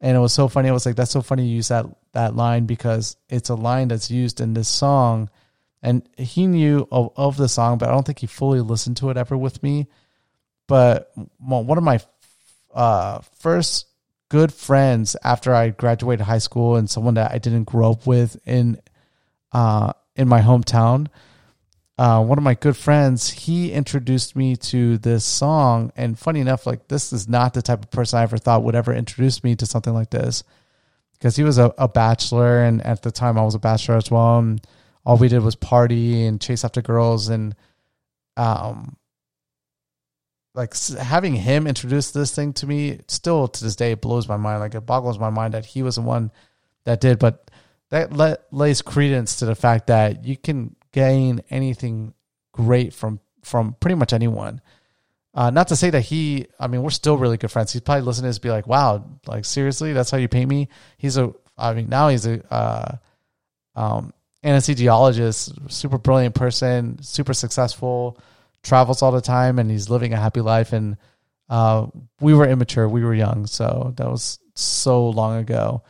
and 0.00 0.16
it 0.16 0.20
was 0.20 0.32
so 0.32 0.48
funny. 0.48 0.70
I 0.70 0.72
was 0.72 0.86
like 0.86 0.96
that's 0.96 1.10
so 1.10 1.20
funny 1.20 1.46
you 1.46 1.56
use 1.56 1.68
that 1.68 1.84
that 2.12 2.34
line 2.34 2.64
because 2.64 3.18
it's 3.28 3.50
a 3.50 3.54
line 3.54 3.88
that's 3.88 4.10
used 4.10 4.40
in 4.40 4.54
this 4.54 4.68
song. 4.68 5.28
And 5.82 6.08
he 6.16 6.46
knew 6.46 6.88
of, 6.90 7.12
of 7.14 7.36
the 7.36 7.50
song 7.50 7.76
but 7.76 7.90
I 7.90 7.92
don't 7.92 8.06
think 8.06 8.20
he 8.20 8.26
fully 8.26 8.60
listened 8.60 8.96
to 8.98 9.10
it 9.10 9.18
ever 9.18 9.36
with 9.36 9.62
me. 9.62 9.86
But 10.66 11.12
one 11.38 11.76
of 11.76 11.84
my 11.84 12.00
uh, 12.72 13.20
first 13.38 13.86
good 14.32 14.50
friends 14.50 15.14
after 15.22 15.54
I 15.54 15.68
graduated 15.68 16.24
high 16.24 16.38
school 16.38 16.76
and 16.76 16.88
someone 16.88 17.14
that 17.14 17.32
I 17.32 17.38
didn't 17.38 17.64
grow 17.64 17.90
up 17.92 18.06
with 18.06 18.40
in 18.46 18.80
uh, 19.52 19.92
in 20.16 20.26
my 20.26 20.40
hometown. 20.40 21.08
Uh, 21.98 22.24
one 22.24 22.38
of 22.38 22.42
my 22.42 22.54
good 22.54 22.74
friends, 22.74 23.28
he 23.28 23.72
introduced 23.72 24.34
me 24.34 24.56
to 24.56 24.96
this 24.96 25.26
song. 25.26 25.92
And 25.96 26.18
funny 26.18 26.40
enough, 26.40 26.66
like 26.66 26.88
this 26.88 27.12
is 27.12 27.28
not 27.28 27.52
the 27.52 27.60
type 27.60 27.84
of 27.84 27.90
person 27.90 28.20
I 28.20 28.22
ever 28.22 28.38
thought 28.38 28.64
would 28.64 28.74
ever 28.74 28.94
introduce 28.94 29.44
me 29.44 29.54
to 29.56 29.66
something 29.66 29.92
like 29.92 30.08
this. 30.08 30.44
Because 31.12 31.36
he 31.36 31.44
was 31.44 31.58
a, 31.58 31.74
a 31.76 31.86
bachelor, 31.86 32.64
and 32.64 32.80
at 32.86 33.02
the 33.02 33.12
time 33.12 33.36
I 33.38 33.42
was 33.42 33.54
a 33.54 33.58
bachelor 33.58 33.96
as 33.96 34.10
well. 34.10 34.38
And 34.38 34.66
all 35.04 35.18
we 35.18 35.28
did 35.28 35.42
was 35.42 35.56
party 35.56 36.24
and 36.24 36.40
chase 36.40 36.64
after 36.64 36.80
girls. 36.80 37.28
And 37.28 37.54
um, 38.38 38.96
like 40.54 40.76
having 40.76 41.34
him 41.34 41.66
introduce 41.66 42.10
this 42.10 42.34
thing 42.34 42.52
to 42.52 42.66
me 42.66 43.00
still 43.08 43.48
to 43.48 43.64
this 43.64 43.76
day 43.76 43.92
it 43.92 44.00
blows 44.00 44.28
my 44.28 44.36
mind. 44.36 44.60
Like 44.60 44.74
it 44.74 44.86
boggles 44.86 45.18
my 45.18 45.30
mind 45.30 45.54
that 45.54 45.64
he 45.64 45.82
was 45.82 45.96
the 45.96 46.02
one 46.02 46.30
that 46.84 47.00
did, 47.00 47.18
but 47.18 47.50
that 47.90 48.12
let, 48.12 48.52
lays 48.52 48.82
credence 48.82 49.36
to 49.36 49.46
the 49.46 49.54
fact 49.54 49.86
that 49.86 50.24
you 50.24 50.36
can 50.36 50.76
gain 50.92 51.42
anything 51.50 52.14
great 52.52 52.92
from 52.92 53.20
from 53.42 53.76
pretty 53.80 53.94
much 53.94 54.12
anyone. 54.12 54.60
Uh, 55.34 55.50
not 55.50 55.68
to 55.68 55.76
say 55.76 55.88
that 55.88 56.02
he, 56.02 56.46
I 56.60 56.66
mean, 56.66 56.82
we're 56.82 56.90
still 56.90 57.16
really 57.16 57.38
good 57.38 57.50
friends. 57.50 57.72
He's 57.72 57.80
probably 57.80 58.02
listening 58.02 58.24
to 58.24 58.28
this, 58.28 58.38
be 58.38 58.50
like, 58.50 58.66
"Wow, 58.66 59.18
like 59.26 59.46
seriously, 59.46 59.94
that's 59.94 60.10
how 60.10 60.18
you 60.18 60.28
paint 60.28 60.48
me." 60.48 60.68
He's 60.98 61.16
a, 61.16 61.32
I 61.56 61.72
mean, 61.72 61.88
now 61.88 62.08
he's 62.08 62.26
a 62.26 62.42
uh, 62.52 62.96
um, 63.74 64.12
anesthesiologist, 64.44 65.72
super 65.72 65.96
brilliant 65.96 66.34
person, 66.34 67.02
super 67.02 67.32
successful 67.32 68.18
travels 68.62 69.02
all 69.02 69.12
the 69.12 69.20
time 69.20 69.58
and 69.58 69.70
he's 69.70 69.90
living 69.90 70.12
a 70.12 70.18
happy 70.18 70.40
life. 70.40 70.72
And 70.72 70.96
uh, 71.48 71.86
we 72.20 72.34
were 72.34 72.46
immature, 72.46 72.88
we 72.88 73.04
were 73.04 73.14
young, 73.14 73.46
so 73.46 73.92
that 73.96 74.08
was 74.08 74.38
so 74.54 75.08
long 75.08 75.38
ago. 75.38 75.82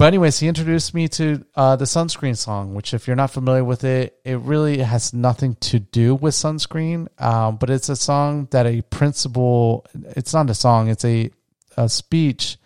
But 0.00 0.06
anyways, 0.06 0.38
he 0.38 0.48
introduced 0.48 0.94
me 0.94 1.08
to 1.08 1.44
uh, 1.54 1.76
the 1.76 1.84
sunscreen 1.84 2.34
song, 2.34 2.74
which, 2.74 2.94
if 2.94 3.06
you're 3.06 3.16
not 3.16 3.32
familiar 3.32 3.62
with 3.62 3.84
it, 3.84 4.18
it 4.24 4.38
really 4.38 4.78
has 4.78 5.12
nothing 5.12 5.56
to 5.56 5.78
do 5.78 6.14
with 6.14 6.32
sunscreen. 6.32 7.08
Um, 7.22 7.56
but 7.56 7.68
it's 7.68 7.90
a 7.90 7.96
song 7.96 8.48
that 8.50 8.64
a 8.64 8.80
principal. 8.80 9.84
It's 10.16 10.32
not 10.32 10.48
a 10.48 10.54
song. 10.54 10.88
It's 10.88 11.04
a 11.04 11.30
a 11.76 11.90
speech 11.90 12.56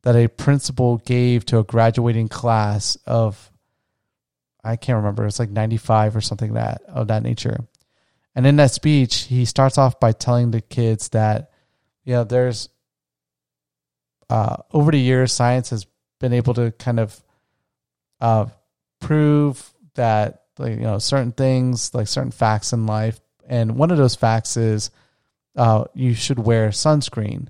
that 0.00 0.16
a 0.16 0.28
principal 0.28 0.96
gave 0.96 1.44
to 1.46 1.58
a 1.58 1.62
graduating 1.62 2.28
class 2.28 2.96
of. 3.04 3.52
I 4.64 4.76
can't 4.76 4.96
remember. 4.96 5.26
It's 5.26 5.38
like 5.38 5.50
95 5.50 6.16
or 6.16 6.22
something 6.22 6.54
that 6.54 6.80
of 6.88 7.08
that 7.08 7.22
nature. 7.22 7.66
And 8.38 8.46
in 8.46 8.54
that 8.54 8.70
speech, 8.70 9.22
he 9.22 9.44
starts 9.44 9.78
off 9.78 9.98
by 9.98 10.12
telling 10.12 10.52
the 10.52 10.60
kids 10.60 11.08
that, 11.08 11.50
you 12.04 12.12
know, 12.12 12.22
there's 12.22 12.68
uh, 14.30 14.58
over 14.72 14.92
the 14.92 15.00
years, 15.00 15.32
science 15.32 15.70
has 15.70 15.88
been 16.20 16.32
able 16.32 16.54
to 16.54 16.70
kind 16.70 17.00
of 17.00 17.20
uh, 18.20 18.46
prove 19.00 19.68
that, 19.96 20.44
like, 20.56 20.76
you 20.76 20.82
know, 20.82 21.00
certain 21.00 21.32
things, 21.32 21.92
like 21.94 22.06
certain 22.06 22.30
facts 22.30 22.72
in 22.72 22.86
life. 22.86 23.18
And 23.48 23.74
one 23.76 23.90
of 23.90 23.98
those 23.98 24.14
facts 24.14 24.56
is 24.56 24.92
uh, 25.56 25.86
you 25.94 26.14
should 26.14 26.38
wear 26.38 26.68
sunscreen. 26.68 27.48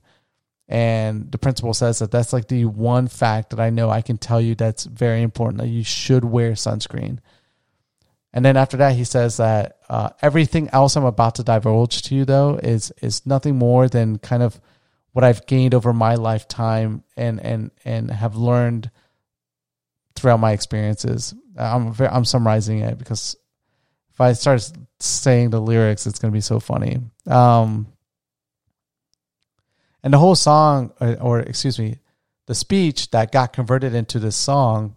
And 0.69 1.31
the 1.31 1.37
principal 1.37 1.75
says 1.75 1.99
that 1.99 2.11
that's 2.11 2.33
like 2.33 2.49
the 2.49 2.65
one 2.65 3.09
fact 3.09 3.51
that 3.51 3.61
I 3.61 3.69
know 3.69 3.91
I 3.91 4.01
can 4.01 4.17
tell 4.17 4.41
you 4.41 4.55
that's 4.55 4.85
very 4.85 5.21
important 5.21 5.61
that 5.61 5.69
you 5.69 5.85
should 5.85 6.25
wear 6.25 6.53
sunscreen. 6.53 7.19
And 8.39 8.45
then 8.45 8.57
after 8.57 8.77
that, 8.77 8.95
he 8.95 9.03
says 9.03 9.39
that 9.39 9.79
uh, 9.89 10.11
everything 10.23 10.69
else 10.73 10.95
I'm 10.95 11.05
about 11.05 11.35
to 11.35 11.43
divulge 11.43 12.03
to 12.03 12.15
you, 12.15 12.25
though, 12.25 12.55
is 12.55 12.93
is 13.03 13.27
nothing 13.27 13.57
more 13.57 13.89
than 13.89 14.19
kind 14.19 14.45
of 14.45 14.61
what 15.11 15.25
I've 15.25 15.45
gained 15.47 15.75
over 15.75 15.93
my 15.93 16.15
lifetime 16.15 17.03
and 17.17 17.41
and 17.41 17.73
and 17.85 18.09
have 18.13 18.37
learned 18.37 18.93
throughout 20.15 20.39
my 20.39 20.53
experiences. 20.53 21.35
I'm 21.57 21.93
I'm 21.99 22.25
summarizing 22.25 22.79
it 22.79 22.97
because 22.97 23.35
if 24.13 24.21
I 24.21 24.35
start 24.35 24.71
saying 25.01 25.51
the 25.51 25.61
lyrics, 25.61 26.07
it's 26.07 26.21
going 26.21 26.31
to 26.31 26.37
be 26.37 26.41
so 26.41 26.61
funny. 26.61 27.01
Um, 27.27 27.89
and 30.05 30.15
the 30.15 30.19
whole 30.19 30.37
song, 30.37 30.93
or, 31.01 31.17
or 31.21 31.41
excuse 31.41 31.77
me, 31.77 31.99
the 32.47 32.55
speech 32.55 33.11
that 33.11 33.33
got 33.33 33.53
converted 33.53 33.97
into 33.97 34.21
this 34.21 34.37
song, 34.37 34.95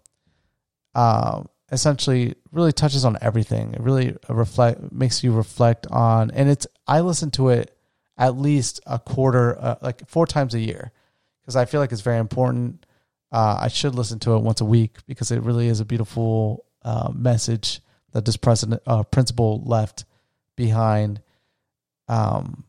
um, 0.94 1.50
essentially 1.72 2.36
really 2.52 2.74
touches 2.74 3.06
on 3.06 3.18
everything. 3.22 3.74
It 3.74 3.82
really 3.82 4.16
reflect 4.30 4.92
makes 4.92 5.24
you 5.24 5.32
reflect 5.32 5.88
on, 5.88 6.32
and 6.32 6.50
it's 6.50 6.68
I 6.88 7.02
listen 7.02 7.32
to 7.32 7.50
it 7.50 7.76
at 8.18 8.38
least 8.38 8.82
a 8.86 9.00
quarter, 9.00 9.58
uh, 9.60 9.76
like 9.82 10.08
four 10.08 10.28
times 10.28 10.54
a 10.54 10.60
year, 10.60 10.92
because 11.42 11.56
I 11.56 11.66
feel 11.66 11.80
like 11.80 11.92
it's 11.92 12.02
very 12.02 12.20
important. 12.20 12.86
Uh, 13.32 13.58
I 13.62 13.70
should 13.70 13.96
listen 13.96 14.20
to 14.20 14.36
it 14.36 14.44
once 14.44 14.62
a 14.62 14.66
week 14.66 14.98
because 15.08 15.32
it 15.32 15.42
really 15.42 15.68
is 15.68 15.80
a 15.80 15.86
beautiful 15.86 16.66
uh, 16.84 17.12
message 17.14 17.80
that 18.12 18.26
this 18.26 18.38
president 18.38 18.82
uh, 18.86 19.04
principal 19.04 19.64
left 19.64 20.06
behind. 20.58 21.22
Um, 22.10 22.66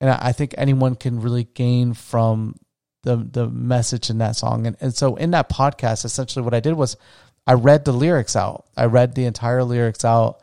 and 0.00 0.10
I 0.10 0.32
think 0.32 0.54
anyone 0.58 0.96
can 0.96 1.20
really 1.20 1.44
gain 1.44 1.94
from 1.94 2.56
the 3.02 3.16
the 3.16 3.48
message 3.48 4.10
in 4.10 4.18
that 4.18 4.36
song. 4.36 4.66
And 4.66 4.76
and 4.80 4.94
so 4.94 5.16
in 5.16 5.30
that 5.30 5.48
podcast, 5.48 6.04
essentially 6.04 6.44
what 6.44 6.54
I 6.54 6.60
did 6.60 6.74
was 6.74 6.96
I 7.46 7.54
read 7.54 7.84
the 7.84 7.92
lyrics 7.92 8.36
out. 8.36 8.66
I 8.76 8.86
read 8.86 9.14
the 9.14 9.24
entire 9.24 9.64
lyrics 9.64 10.04
out, 10.04 10.40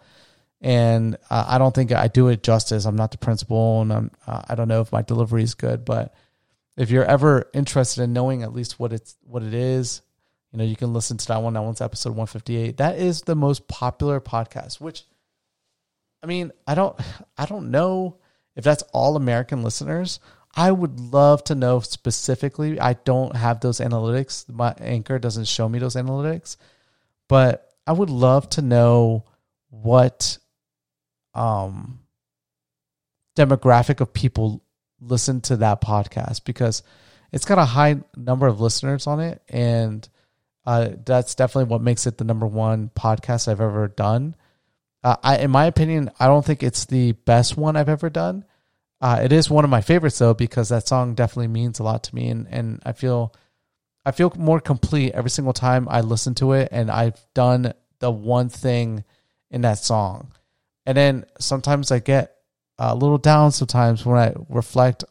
and 0.62 1.16
uh, 1.30 1.46
I 1.48 1.58
don't 1.58 1.74
think 1.74 1.92
I 1.92 2.08
do 2.08 2.28
it 2.28 2.44
justice. 2.44 2.86
I'm 2.86 2.96
not 2.96 3.12
the 3.12 3.18
principal, 3.18 3.82
and 3.82 3.94
I'm 3.94 4.12
uh, 4.28 4.42
I 4.48 4.56
don't 4.56 4.68
know 4.68 4.82
if 4.82 4.92
my 4.92 5.02
delivery 5.02 5.44
is 5.44 5.56
good, 5.56 5.86
but 5.86 6.14
if 6.76 6.90
you're 6.90 7.06
ever 7.06 7.50
interested 7.54 8.04
in 8.04 8.14
knowing 8.14 8.44
at 8.44 8.54
least 8.54 8.80
what 8.80 8.94
it's 8.94 9.16
what 9.24 9.44
it 9.44 9.54
is, 9.54 10.02
you 10.52 10.58
know, 10.58 10.66
you 10.66 10.76
can 10.76 10.94
listen 10.94 11.18
to 11.18 11.28
that 11.28 11.42
one. 11.42 11.54
That 11.54 11.64
one's 11.64 11.82
episode 11.82 12.12
158. 12.12 12.78
That 12.78 12.98
is 12.98 13.22
the 13.22 13.36
most 13.36 13.68
popular 13.68 14.20
podcast, 14.20 14.82
which 14.82 15.04
I 16.24 16.28
mean, 16.28 16.52
I 16.68 16.76
don't 16.76 17.00
I 17.38 17.46
don't 17.46 17.72
know 17.72 18.18
if 18.56 18.64
that's 18.64 18.84
all 18.94 19.16
American 19.16 19.64
listeners. 19.64 20.20
I 20.56 20.72
would 20.72 21.00
love 21.00 21.44
to 21.46 21.56
know 21.56 21.80
specifically. 21.80 22.80
I 22.80 22.94
don't 22.94 23.36
have 23.36 23.60
those 23.60 23.80
analytics. 23.80 24.50
My 24.50 24.74
anchor 24.80 25.20
doesn't 25.20 25.48
show 25.48 25.70
me 25.70 25.80
those 25.80 25.96
analytics, 25.96 26.58
but 27.30 27.70
I 27.88 27.94
would 27.94 28.10
love 28.10 28.50
to 28.52 28.62
know 28.62 29.24
what 29.70 30.38
um 31.34 32.00
demographic 33.38 34.02
of 34.02 34.13
people 34.13 34.62
listen 35.00 35.39
to 35.39 35.56
that 35.58 35.80
podcast 35.80 36.44
because 36.44 36.84
it's 37.32 37.46
got 37.46 37.58
a 37.58 37.63
high 37.63 38.02
number 38.18 38.48
of 38.48 38.60
listeners 38.60 39.08
on 39.08 39.22
it 39.22 39.42
and 39.48 40.10
uh, 40.65 40.89
that's 41.04 41.34
definitely 41.36 41.70
what 41.72 41.82
makes 41.82 42.06
it 42.06 42.18
the 42.18 42.24
number 42.24 42.46
one 42.46 42.92
podcast 42.96 43.48
I've 43.48 43.62
ever 43.62 43.88
done. 43.88 44.36
Uh, 45.04 45.15
I, 45.24 45.38
in 45.38 45.50
my 45.50 45.65
opinion, 45.65 46.12
I 46.20 46.28
don't 46.28 46.46
think 46.46 46.62
it's 46.62 46.86
the 46.86 47.13
best 47.13 47.58
one 47.58 47.76
I've 47.76 47.89
ever 47.89 48.10
done. 48.10 48.46
Uh, 49.02 49.22
it 49.24 49.32
is 49.32 49.50
one 49.50 49.63
of 49.63 49.72
my 49.72 49.82
favorites 49.82 50.20
though 50.20 50.34
because 50.36 50.70
that 50.70 50.88
song 50.88 51.15
definitely 51.15 51.48
means 51.48 51.80
a 51.80 51.84
lot 51.84 52.04
to 52.04 52.13
me, 52.15 52.28
and 52.28 52.48
and 52.52 52.84
I 52.86 52.92
feel 52.92 53.34
I 54.06 54.12
feel 54.12 54.34
more 54.38 54.60
complete 54.60 55.14
every 55.14 55.30
single 55.30 55.54
time 55.54 55.88
I 55.90 56.02
listen 56.02 56.36
to 56.36 56.54
it, 56.54 56.70
and 56.72 56.90
I've 56.90 57.20
done 57.34 57.74
the 58.00 58.12
one 58.12 58.50
thing 58.50 59.04
in 59.52 59.62
that 59.62 59.80
song, 59.80 60.32
and 60.86 60.98
then 60.98 61.26
sometimes 61.40 61.92
I 61.92 62.00
get 62.00 62.36
a 62.78 62.96
little 62.96 63.18
down 63.18 63.52
sometimes 63.52 64.06
when 64.06 64.18
I 64.18 64.34
reflect 64.48 65.04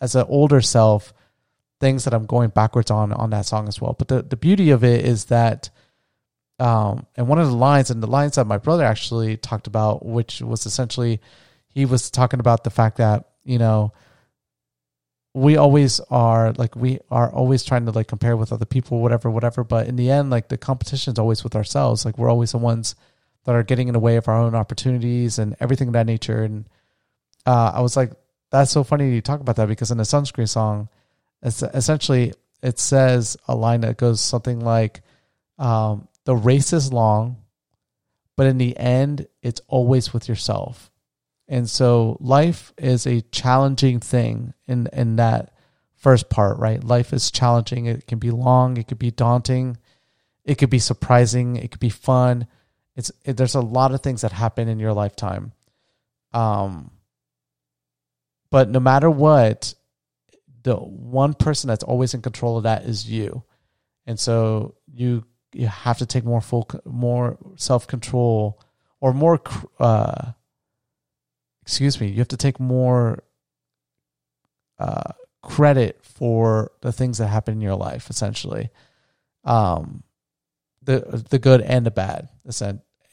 as 0.00 0.14
an 0.14 0.26
older 0.28 0.60
self 0.60 1.14
things 1.80 2.04
that 2.04 2.14
I'm 2.14 2.26
going 2.26 2.50
backwards 2.50 2.90
on 2.90 3.12
on 3.12 3.30
that 3.30 3.46
song 3.46 3.68
as 3.68 3.80
well. 3.80 3.94
But 3.98 4.08
the, 4.08 4.22
the 4.22 4.36
beauty 4.36 4.70
of 4.70 4.84
it 4.84 5.04
is 5.04 5.26
that 5.26 5.70
um 6.58 7.06
and 7.16 7.28
one 7.28 7.38
of 7.38 7.48
the 7.48 7.56
lines 7.56 7.90
and 7.90 8.02
the 8.02 8.06
lines 8.06 8.36
that 8.36 8.46
my 8.46 8.58
brother 8.58 8.84
actually 8.84 9.36
talked 9.36 9.66
about, 9.66 10.04
which 10.04 10.40
was 10.40 10.66
essentially 10.66 11.20
he 11.68 11.84
was 11.84 12.10
talking 12.10 12.40
about 12.40 12.64
the 12.64 12.70
fact 12.70 12.96
that, 12.98 13.28
you 13.44 13.58
know, 13.58 13.92
we 15.36 15.58
always 15.58 16.00
are 16.10 16.54
like 16.54 16.74
we 16.74 16.98
are 17.10 17.30
always 17.30 17.62
trying 17.62 17.84
to 17.84 17.92
like 17.92 18.08
compare 18.08 18.38
with 18.38 18.54
other 18.54 18.64
people, 18.64 19.02
whatever, 19.02 19.30
whatever. 19.30 19.62
But 19.64 19.86
in 19.86 19.96
the 19.96 20.10
end, 20.10 20.30
like 20.30 20.48
the 20.48 20.56
competition 20.56 21.12
is 21.12 21.18
always 21.18 21.44
with 21.44 21.54
ourselves. 21.54 22.06
Like 22.06 22.16
we're 22.16 22.30
always 22.30 22.52
the 22.52 22.58
ones 22.58 22.94
that 23.44 23.54
are 23.54 23.62
getting 23.62 23.88
in 23.88 23.92
the 23.92 24.00
way 24.00 24.16
of 24.16 24.28
our 24.28 24.38
own 24.38 24.54
opportunities 24.54 25.38
and 25.38 25.54
everything 25.60 25.88
of 25.88 25.92
that 25.92 26.06
nature. 26.06 26.42
And 26.42 26.66
uh, 27.44 27.72
I 27.74 27.82
was 27.82 27.98
like, 27.98 28.12
that's 28.50 28.70
so 28.70 28.82
funny 28.82 29.14
you 29.14 29.20
talk 29.20 29.40
about 29.40 29.56
that 29.56 29.68
because 29.68 29.90
in 29.90 29.98
the 29.98 30.04
sunscreen 30.04 30.48
song, 30.48 30.88
it's 31.42 31.62
essentially 31.62 32.32
it 32.62 32.78
says 32.78 33.36
a 33.46 33.54
line 33.54 33.82
that 33.82 33.98
goes 33.98 34.22
something 34.22 34.60
like, 34.60 35.02
um, 35.58 36.08
"The 36.24 36.34
race 36.34 36.72
is 36.72 36.94
long, 36.94 37.36
but 38.38 38.46
in 38.46 38.56
the 38.56 38.74
end, 38.78 39.26
it's 39.42 39.60
always 39.68 40.14
with 40.14 40.30
yourself." 40.30 40.90
And 41.48 41.70
so, 41.70 42.16
life 42.20 42.72
is 42.76 43.06
a 43.06 43.20
challenging 43.20 44.00
thing 44.00 44.52
in 44.66 44.88
in 44.92 45.16
that 45.16 45.52
first 45.94 46.28
part, 46.28 46.58
right? 46.58 46.82
Life 46.82 47.12
is 47.12 47.30
challenging. 47.30 47.86
It 47.86 48.06
can 48.06 48.18
be 48.18 48.30
long. 48.30 48.76
It 48.76 48.88
could 48.88 48.98
be 48.98 49.10
daunting. 49.10 49.76
It 50.44 50.56
could 50.56 50.70
be 50.70 50.78
surprising. 50.78 51.56
It 51.56 51.70
could 51.70 51.80
be 51.80 51.90
fun. 51.90 52.46
It's 52.96 53.12
it, 53.24 53.36
there's 53.36 53.54
a 53.54 53.60
lot 53.60 53.92
of 53.92 54.02
things 54.02 54.22
that 54.22 54.32
happen 54.32 54.68
in 54.68 54.78
your 54.78 54.92
lifetime. 54.92 55.52
Um, 56.32 56.90
but 58.50 58.68
no 58.68 58.80
matter 58.80 59.10
what, 59.10 59.74
the 60.62 60.76
one 60.76 61.34
person 61.34 61.68
that's 61.68 61.84
always 61.84 62.14
in 62.14 62.22
control 62.22 62.56
of 62.56 62.64
that 62.64 62.84
is 62.84 63.08
you. 63.08 63.44
And 64.06 64.18
so 64.18 64.74
you 64.92 65.24
you 65.52 65.66
have 65.66 65.98
to 65.98 66.06
take 66.06 66.24
more 66.24 66.40
full 66.40 66.68
more 66.84 67.38
self-control 67.56 68.60
or 69.00 69.14
more 69.14 69.40
uh 69.78 70.32
excuse 71.66 72.00
me, 72.00 72.08
you 72.08 72.18
have 72.18 72.28
to 72.28 72.36
take 72.36 72.60
more 72.60 73.22
uh 74.78 75.12
credit 75.42 75.98
for 76.02 76.72
the 76.80 76.92
things 76.92 77.18
that 77.18 77.28
happen 77.28 77.54
in 77.54 77.60
your 77.60 77.74
life 77.76 78.08
essentially. 78.10 78.70
Um 79.44 80.02
the 80.82 81.24
the 81.28 81.38
good 81.38 81.60
and 81.60 81.84
the 81.84 81.90
bad. 81.90 82.28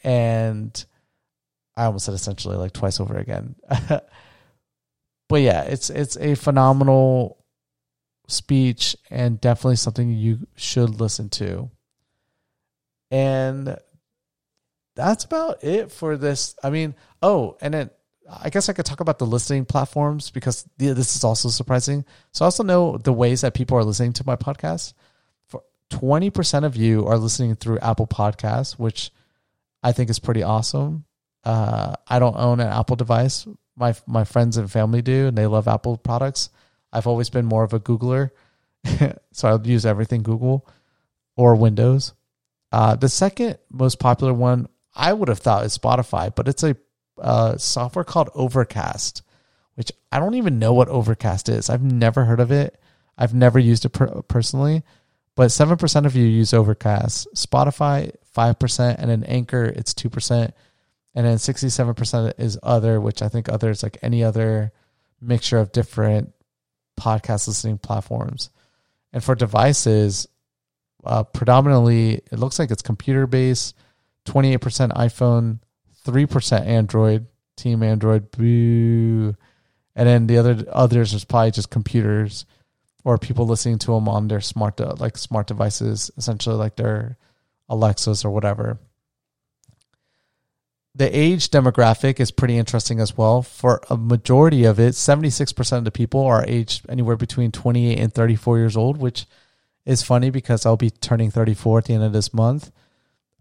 And 0.03 0.85
I 1.75 1.85
almost 1.85 2.05
said 2.05 2.13
essentially 2.13 2.55
like 2.55 2.73
twice 2.73 2.99
over 2.99 3.17
again. 3.17 3.55
but 3.89 5.41
yeah, 5.41 5.63
it's 5.63 5.89
it's 5.89 6.17
a 6.17 6.35
phenomenal 6.35 7.43
speech 8.27 8.95
and 9.09 9.41
definitely 9.41 9.75
something 9.75 10.11
you 10.11 10.47
should 10.55 11.01
listen 11.01 11.29
to. 11.29 11.69
And 13.11 13.77
that's 14.95 15.23
about 15.23 15.63
it 15.63 15.91
for 15.91 16.17
this. 16.17 16.55
I 16.63 16.69
mean, 16.69 16.95
oh, 17.21 17.57
and 17.61 17.73
then 17.73 17.89
I 18.29 18.49
guess 18.49 18.69
I 18.69 18.73
could 18.73 18.85
talk 18.85 18.99
about 18.99 19.19
the 19.19 19.25
listening 19.25 19.65
platforms 19.65 20.31
because 20.31 20.67
this 20.77 21.15
is 21.15 21.23
also 21.23 21.49
surprising. 21.49 22.05
So 22.31 22.45
I 22.45 22.47
also 22.47 22.63
know 22.63 22.97
the 22.97 23.13
ways 23.13 23.41
that 23.41 23.53
people 23.53 23.77
are 23.77 23.83
listening 23.83 24.13
to 24.13 24.25
my 24.25 24.35
podcast. 24.35 24.93
For 25.47 25.63
20% 25.91 26.63
of 26.63 26.75
you 26.75 27.05
are 27.05 27.17
listening 27.17 27.55
through 27.55 27.79
Apple 27.79 28.07
Podcasts, 28.07 28.73
which 28.79 29.11
I 29.83 29.91
think 29.91 30.09
is 30.09 30.19
pretty 30.19 30.43
awesome. 30.43 31.05
Uh, 31.43 31.95
I 32.07 32.19
don't 32.19 32.37
own 32.37 32.59
an 32.59 32.67
Apple 32.67 32.95
device. 32.95 33.45
My 33.75 33.95
my 34.05 34.23
friends 34.23 34.55
and 34.57 34.71
family 34.71 35.01
do, 35.01 35.27
and 35.27 35.37
they 35.37 35.47
love 35.47 35.67
Apple 35.67 35.97
products. 35.97 36.49
I've 36.91 37.07
always 37.07 37.29
been 37.29 37.45
more 37.45 37.63
of 37.63 37.73
a 37.73 37.79
Googler, 37.79 38.29
so 39.31 39.47
I'll 39.47 39.67
use 39.67 39.85
everything 39.85 40.21
Google 40.21 40.67
or 41.35 41.55
Windows. 41.55 42.13
Uh, 42.71 42.95
the 42.95 43.09
second 43.09 43.57
most 43.71 43.99
popular 43.99 44.33
one 44.33 44.67
I 44.95 45.11
would 45.11 45.27
have 45.27 45.39
thought 45.39 45.65
is 45.65 45.77
Spotify, 45.77 46.33
but 46.33 46.47
it's 46.47 46.63
a 46.63 46.77
uh, 47.23 47.57
software 47.57 48.03
called 48.03 48.29
Overcast, 48.35 49.23
which 49.75 49.91
I 50.11 50.19
don't 50.19 50.35
even 50.35 50.59
know 50.59 50.73
what 50.73 50.89
Overcast 50.89 51.49
is. 51.49 51.69
I've 51.69 51.83
never 51.83 52.25
heard 52.25 52.39
of 52.39 52.51
it. 52.51 52.79
I've 53.17 53.33
never 53.33 53.59
used 53.59 53.85
it 53.85 53.89
per- 53.89 54.21
personally, 54.23 54.83
but 55.35 55.47
7% 55.47 56.05
of 56.05 56.15
you 56.15 56.25
use 56.25 56.53
Overcast. 56.53 57.27
Spotify, 57.35 58.13
5%, 58.35 58.95
and 58.97 59.11
in 59.11 59.23
Anchor, 59.23 59.63
it's 59.63 59.93
2%. 59.93 60.51
And 61.15 61.25
then 61.25 61.37
67% 61.37 62.33
is 62.39 62.59
other, 62.63 62.99
which 62.99 63.21
I 63.21 63.29
think 63.29 63.47
other 63.47 63.69
is 63.69 63.83
like 63.83 63.97
any 64.01 64.23
other 64.23 64.71
mixture 65.21 65.59
of 65.59 65.71
different 65.71 66.33
podcast 66.99 67.47
listening 67.47 67.77
platforms. 67.77 68.49
And 69.13 69.23
for 69.23 69.35
devices, 69.35 70.27
uh, 71.05 71.23
predominantly, 71.23 72.15
it 72.31 72.39
looks 72.39 72.57
like 72.57 72.71
it's 72.71 72.81
computer 72.81 73.27
based, 73.27 73.75
28% 74.25 74.91
iPhone, 74.93 75.59
3% 76.05 76.65
Android, 76.65 77.27
Team 77.55 77.83
Android, 77.83 78.31
boo. 78.31 79.35
And 79.95 80.07
then 80.07 80.27
the 80.27 80.37
other 80.37 80.65
others 80.71 81.13
is 81.13 81.23
probably 81.23 81.51
just 81.51 81.69
computers 81.69 82.45
or 83.03 83.17
people 83.17 83.45
listening 83.45 83.79
to 83.79 83.91
them 83.91 84.07
on 84.09 84.27
their 84.27 84.41
smart 84.41 84.79
like 84.99 85.17
smart 85.17 85.47
devices, 85.47 86.09
essentially 86.17 86.55
like 86.55 86.75
their 86.75 87.17
Alexas 87.69 88.25
or 88.25 88.31
whatever 88.31 88.79
the 90.95 91.17
age 91.17 91.49
demographic 91.49 92.19
is 92.19 92.31
pretty 92.31 92.57
interesting 92.57 92.99
as 92.99 93.17
well. 93.17 93.41
For 93.41 93.81
a 93.89 93.97
majority 93.97 94.65
of 94.65 94.79
it, 94.79 94.93
76% 94.93 95.77
of 95.77 95.85
the 95.85 95.91
people 95.91 96.21
are 96.25 96.45
aged 96.47 96.85
anywhere 96.87 97.15
between 97.15 97.51
28 97.51 97.97
and 97.97 98.13
34 98.13 98.57
years 98.59 98.77
old, 98.77 98.97
which 98.97 99.25
is 99.85 100.03
funny 100.03 100.29
because 100.29 100.65
I'll 100.65 100.77
be 100.77 100.91
turning 100.91 101.31
34 101.31 101.79
at 101.79 101.85
the 101.85 101.93
end 101.95 102.03
of 102.03 102.13
this 102.13 102.33
month. 102.33 102.71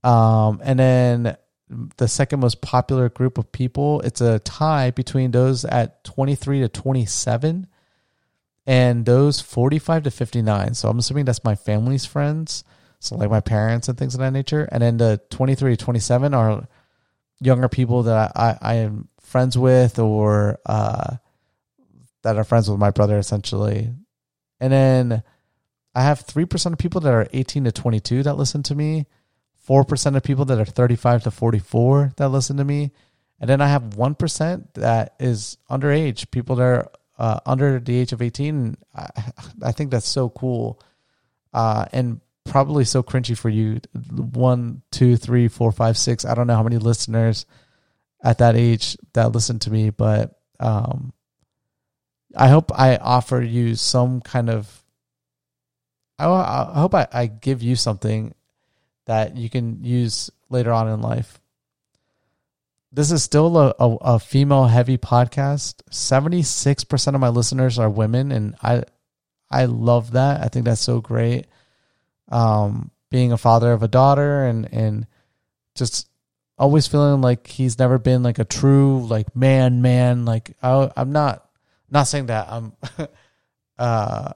Um, 0.02 0.60
and 0.64 0.78
then 0.78 1.36
the 1.96 2.08
second 2.08 2.40
most 2.40 2.60
popular 2.60 3.08
group 3.08 3.38
of 3.38 3.52
people, 3.52 4.00
it's 4.02 4.20
a 4.20 4.38
tie 4.40 4.90
between 4.90 5.30
those 5.30 5.64
at 5.64 6.04
23 6.04 6.60
to 6.60 6.68
27 6.68 7.66
and 8.66 9.04
those 9.06 9.40
45 9.40 10.04
to 10.04 10.10
59. 10.10 10.74
So 10.74 10.88
I'm 10.88 10.98
assuming 10.98 11.24
that's 11.24 11.44
my 11.44 11.54
family's 11.54 12.04
friends. 12.04 12.64
So 13.00 13.16
like 13.16 13.30
my 13.30 13.40
parents 13.40 13.88
and 13.88 13.98
things 13.98 14.14
of 14.14 14.20
that 14.20 14.32
nature. 14.32 14.68
And 14.70 14.82
then 14.82 14.96
the 14.96 15.20
23 15.30 15.76
to 15.76 15.84
27 15.84 16.34
are 16.34 16.68
younger 17.40 17.68
people 17.68 18.04
that 18.04 18.32
I, 18.36 18.56
I 18.60 18.74
am 18.74 19.08
friends 19.20 19.58
with 19.58 19.98
or 19.98 20.60
uh, 20.66 21.16
that 22.22 22.36
are 22.36 22.44
friends 22.44 22.70
with 22.70 22.78
my 22.78 22.90
brother 22.90 23.18
essentially. 23.18 23.92
And 24.60 24.72
then 24.72 25.22
I 25.94 26.02
have 26.02 26.24
3% 26.24 26.72
of 26.72 26.78
people 26.78 27.00
that 27.02 27.12
are 27.12 27.26
18 27.32 27.64
to 27.64 27.72
22 27.72 28.22
that 28.22 28.34
listen 28.34 28.62
to 28.64 28.74
me, 28.74 29.06
4% 29.72 30.16
of 30.16 30.22
people 30.22 30.44
that 30.44 30.58
are 30.58 30.66
35 30.66 31.22
to 31.22 31.30
44 31.30 32.12
that 32.18 32.28
listen 32.28 32.58
to 32.58 32.64
me. 32.64 32.92
And 33.40 33.48
then 33.48 33.62
I 33.62 33.68
have 33.68 33.82
1% 33.82 34.74
that 34.74 35.14
is 35.18 35.56
underage, 35.70 36.30
people 36.30 36.56
that 36.56 36.62
are 36.62 36.90
uh, 37.18 37.40
under 37.46 37.80
the 37.80 37.98
age 37.98 38.12
of 38.12 38.20
18. 38.20 38.76
I, 38.94 39.08
I 39.62 39.72
think 39.72 39.90
that's 39.90 40.06
so 40.06 40.28
cool. 40.28 40.78
Uh, 41.54 41.86
and 41.90 42.20
probably 42.44 42.84
so 42.84 43.02
cringy 43.02 43.36
for 43.36 43.48
you. 43.48 43.80
One, 44.10 44.82
two, 44.90 45.16
three, 45.16 45.48
four, 45.48 45.72
five, 45.72 45.96
six. 45.96 46.26
I 46.26 46.34
don't 46.34 46.46
know 46.46 46.56
how 46.56 46.62
many 46.62 46.76
listeners 46.76 47.46
at 48.22 48.38
that 48.38 48.56
age 48.56 48.98
that 49.14 49.32
listen 49.32 49.58
to 49.60 49.70
me, 49.70 49.88
but 49.88 50.38
um, 50.60 51.14
I 52.36 52.48
hope 52.48 52.78
I 52.78 52.96
offer 52.96 53.40
you 53.40 53.74
some 53.74 54.20
kind 54.20 54.50
of. 54.50 54.78
I, 56.18 56.68
hope 56.74 56.94
I, 56.94 57.08
I 57.12 57.26
give 57.26 57.62
you 57.62 57.74
something 57.74 58.34
that 59.06 59.36
you 59.36 59.50
can 59.50 59.82
use 59.84 60.30
later 60.48 60.72
on 60.72 60.88
in 60.88 61.00
life. 61.00 61.40
This 62.92 63.10
is 63.10 63.22
still 63.22 63.56
a, 63.56 63.74
a, 63.78 63.96
a 64.02 64.18
female 64.18 64.66
heavy 64.66 64.98
podcast. 64.98 65.76
76% 65.90 67.14
of 67.14 67.20
my 67.20 67.28
listeners 67.28 67.78
are 67.78 67.88
women, 67.88 68.30
and 68.32 68.54
I 68.62 68.84
I 69.50 69.66
love 69.66 70.12
that. 70.12 70.42
I 70.42 70.48
think 70.48 70.64
that's 70.64 70.80
so 70.80 71.00
great. 71.00 71.46
Um, 72.28 72.90
being 73.10 73.32
a 73.32 73.38
father 73.38 73.72
of 73.72 73.82
a 73.82 73.88
daughter 73.88 74.44
and 74.44 74.66
and 74.72 75.06
just 75.74 76.08
always 76.58 76.86
feeling 76.86 77.20
like 77.20 77.46
he's 77.46 77.78
never 77.78 77.98
been 77.98 78.22
like 78.22 78.38
a 78.38 78.44
true 78.44 79.06
like 79.06 79.36
man 79.36 79.82
man 79.82 80.24
like 80.24 80.56
I, 80.62 80.90
I'm 80.96 81.12
not 81.12 81.46
not 81.90 82.04
saying 82.04 82.26
that 82.26 82.48
I'm 82.48 82.72
uh 83.78 84.32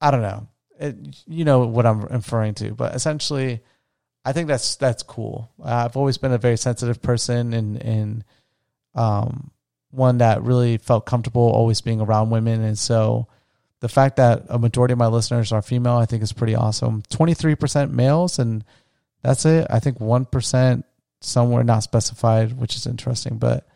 I 0.00 0.10
don't 0.10 0.22
know 0.22 0.48
it, 0.82 1.22
you 1.26 1.44
know 1.44 1.66
what 1.66 1.86
I'm 1.86 2.02
referring 2.02 2.54
to 2.54 2.74
but 2.74 2.94
essentially 2.94 3.60
I 4.24 4.32
think 4.32 4.48
that's 4.48 4.76
that's 4.76 5.02
cool 5.02 5.50
I've 5.62 5.96
always 5.96 6.18
been 6.18 6.32
a 6.32 6.38
very 6.38 6.56
sensitive 6.56 7.00
person 7.00 7.54
and 7.54 7.82
and 7.82 8.24
um 8.94 9.52
one 9.92 10.18
that 10.18 10.42
really 10.42 10.78
felt 10.78 11.06
comfortable 11.06 11.42
always 11.42 11.80
being 11.80 12.00
around 12.00 12.30
women. 12.30 12.62
And 12.62 12.78
so 12.78 13.28
the 13.80 13.88
fact 13.88 14.16
that 14.16 14.46
a 14.48 14.58
majority 14.58 14.92
of 14.92 14.98
my 14.98 15.06
listeners 15.06 15.52
are 15.52 15.62
female, 15.62 15.96
I 15.96 16.06
think 16.06 16.22
is 16.22 16.32
pretty 16.32 16.54
awesome. 16.54 17.02
23% 17.10 17.90
males, 17.90 18.38
and 18.38 18.64
that's 19.22 19.44
it. 19.44 19.66
I 19.70 19.78
think 19.78 19.98
1% 19.98 20.82
somewhere 21.20 21.62
not 21.62 21.82
specified, 21.82 22.58
which 22.58 22.74
is 22.74 22.86
interesting. 22.86 23.36
But 23.36 23.68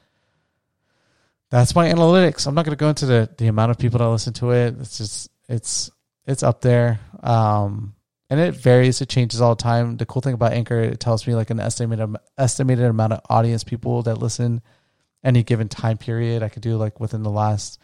that's 1.50 1.74
my 1.74 1.90
analytics. 1.90 2.46
I'm 2.46 2.54
not 2.54 2.64
going 2.64 2.76
to 2.76 2.80
go 2.80 2.88
into 2.88 3.06
the, 3.06 3.28
the 3.36 3.48
amount 3.48 3.70
of 3.70 3.78
people 3.78 3.98
that 3.98 4.08
listen 4.08 4.32
to 4.34 4.52
it. 4.52 4.74
It's 4.80 4.98
just, 4.98 5.30
it's, 5.48 5.90
it's 6.26 6.42
up 6.42 6.60
there. 6.60 7.00
Um, 7.22 7.94
and 8.28 8.40
it 8.40 8.56
varies. 8.56 9.00
It 9.00 9.08
changes 9.08 9.40
all 9.40 9.54
the 9.54 9.62
time. 9.62 9.96
The 9.96 10.06
cool 10.06 10.22
thing 10.22 10.34
about 10.34 10.52
Anchor, 10.52 10.80
it 10.80 11.00
tells 11.00 11.26
me 11.26 11.34
like 11.34 11.50
an 11.50 11.60
estimated 11.60 12.16
estimated 12.36 12.84
amount 12.84 13.12
of 13.12 13.20
audience 13.30 13.62
people 13.64 14.02
that 14.02 14.18
listen 14.18 14.62
any 15.22 15.42
given 15.42 15.68
time 15.68 15.96
period. 15.96 16.42
I 16.42 16.48
could 16.48 16.62
do 16.62 16.76
like 16.76 16.98
within 16.98 17.22
the 17.22 17.30
last 17.30 17.80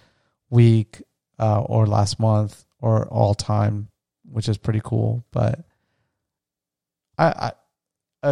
week 0.51 1.03
uh, 1.39 1.61
or 1.61 1.87
last 1.87 2.19
month 2.19 2.65
or 2.81 3.07
all 3.09 3.35
time, 3.35 3.89
which 4.25 4.49
is 4.49 4.59
pretty 4.59 4.81
cool. 4.83 5.25
But 5.31 5.65
I, 7.17 7.27
I 7.27 7.53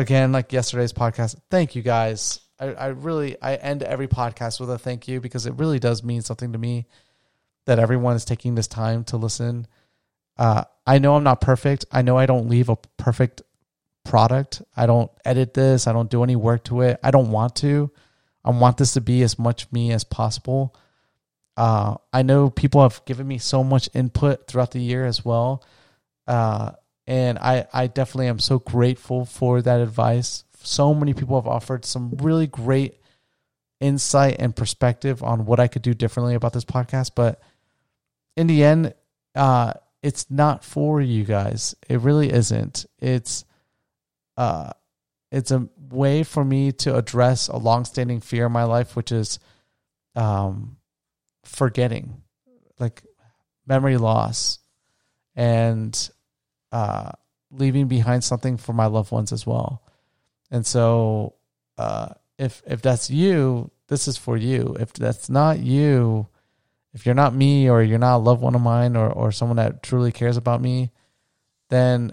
again, 0.01 0.33
like 0.33 0.53
yesterday's 0.53 0.93
podcast, 0.93 1.37
thank 1.51 1.77
you 1.77 1.83
guys. 1.83 2.41
I, 2.59 2.73
I 2.73 2.87
really 2.89 3.41
I 3.41 3.55
end 3.55 3.85
every 3.85 4.09
podcast 4.09 4.59
with 4.59 4.71
a 4.71 4.79
thank 4.79 5.07
you 5.07 5.21
because 5.21 5.47
it 5.47 5.55
really 5.55 5.79
does 5.79 6.03
mean 6.03 6.23
something 6.23 6.53
to 6.53 6.59
me 6.59 6.87
that 7.67 7.79
everyone 7.79 8.17
is 8.17 8.25
taking 8.25 8.57
this 8.57 8.67
time 8.67 9.05
to 9.05 9.17
listen. 9.17 9.67
Uh, 10.37 10.65
I 10.87 10.99
know 10.99 11.17
I'm 11.17 11.25
not 11.25 11.41
perfect. 11.41 11.85
I 11.93 12.03
know 12.03 12.17
I 12.17 12.27
don't 12.27 12.49
leave 12.49 12.69
a 12.69 12.77
perfect 12.97 13.43
product. 14.05 14.63
I 14.77 14.87
don't 14.87 15.11
edit 15.25 15.55
this. 15.55 15.87
I 15.87 15.93
don't 15.93 16.11
do 16.11 16.23
any 16.23 16.37
work 16.37 16.65
to 16.65 16.81
it. 16.83 16.99
I 17.03 17.11
don't 17.11 17.31
want 17.31 17.57
to. 17.57 17.91
I 18.45 18.51
want 18.51 18.79
this 18.79 18.95
to 18.95 19.01
be 19.01 19.23
as 19.23 19.39
much 19.39 19.71
me 19.71 19.93
as 19.93 20.05
possible. 20.05 20.75
Uh, 21.57 21.97
I 22.13 22.23
know 22.23 22.49
people 22.49 22.83
have 22.83 23.05
given 23.05 23.29
me 23.29 23.39
so 23.39 23.63
much 23.63 23.91
input 23.93 24.47
throughout 24.47 24.71
the 24.71 24.81
year 24.81 25.05
as 25.05 25.25
well. 25.25 25.63
Uh, 26.27 26.73
and 27.07 27.39
I, 27.39 27.67
I 27.73 27.87
definitely 27.87 28.29
am 28.29 28.39
so 28.39 28.59
grateful 28.59 29.25
for 29.25 29.61
that 29.63 29.81
advice. 29.81 30.45
So 30.63 30.95
many 30.95 31.13
people 31.13 31.41
have 31.41 31.49
offered 31.49 31.85
some 31.85 32.13
really 32.19 32.47
great 32.47 33.01
insight 33.81 34.37
and 34.39 34.55
perspective 34.55 35.23
on 35.23 35.45
what 35.45 35.61
I 35.61 35.69
could 35.69 35.83
do 35.83 35.93
differently 35.93 36.35
about 36.35 36.53
this 36.53 36.65
podcast. 36.65 37.13
But 37.15 37.41
in 38.37 38.47
the 38.47 38.63
end, 38.65 38.95
uh, 39.35 39.75
it's 40.03 40.31
not 40.31 40.65
for 40.65 41.01
you 41.01 41.25
guys. 41.25 41.75
It 41.89 42.01
really 42.01 42.33
isn't. 42.33 42.87
It's, 42.99 43.45
uh, 44.37 44.71
it's 45.31 45.51
a 45.51 45.69
way 45.91 46.23
for 46.23 46.45
me 46.45 46.73
to 46.73 46.97
address 46.97 47.49
a 47.49 47.57
long-standing 47.57 48.21
fear 48.21 48.47
in 48.47 48.53
my 48.53 48.65
life, 48.65 48.97
which 48.97 49.13
is 49.13 49.39
um, 50.17 50.77
forgetting, 51.45 52.23
like 52.79 53.03
memory 53.67 53.97
loss, 53.97 54.59
and 55.37 56.11
uh, 56.73 57.13
leaving 57.51 57.87
behind 57.87 58.25
something 58.25 58.57
for 58.57 58.73
my 58.73 58.87
loved 58.87 59.13
ones 59.13 59.33
as 59.33 59.47
well. 59.47 59.83
And 60.51 60.67
so, 60.67 61.35
uh, 61.79 62.15
if 62.39 62.63
if 62.67 62.83
that's 62.83 63.11
you, 63.11 63.71
this 63.87 64.09
is 64.09 64.17
for 64.17 64.37
you. 64.37 64.77
If 64.81 64.93
that's 64.95 65.31
not 65.31 65.61
you, 65.61 66.27
if 66.93 67.07
you're 67.07 67.15
not 67.15 67.35
me, 67.35 67.71
or 67.71 67.83
you're 67.83 67.99
not 67.99 68.17
a 68.17 68.19
loved 68.19 68.43
one 68.43 68.55
of 68.55 68.61
mine, 68.61 68.97
or 68.97 69.11
or 69.11 69.33
someone 69.33 69.57
that 69.57 69.83
truly 69.83 70.13
cares 70.13 70.37
about 70.37 70.61
me, 70.61 70.91
then 71.69 72.13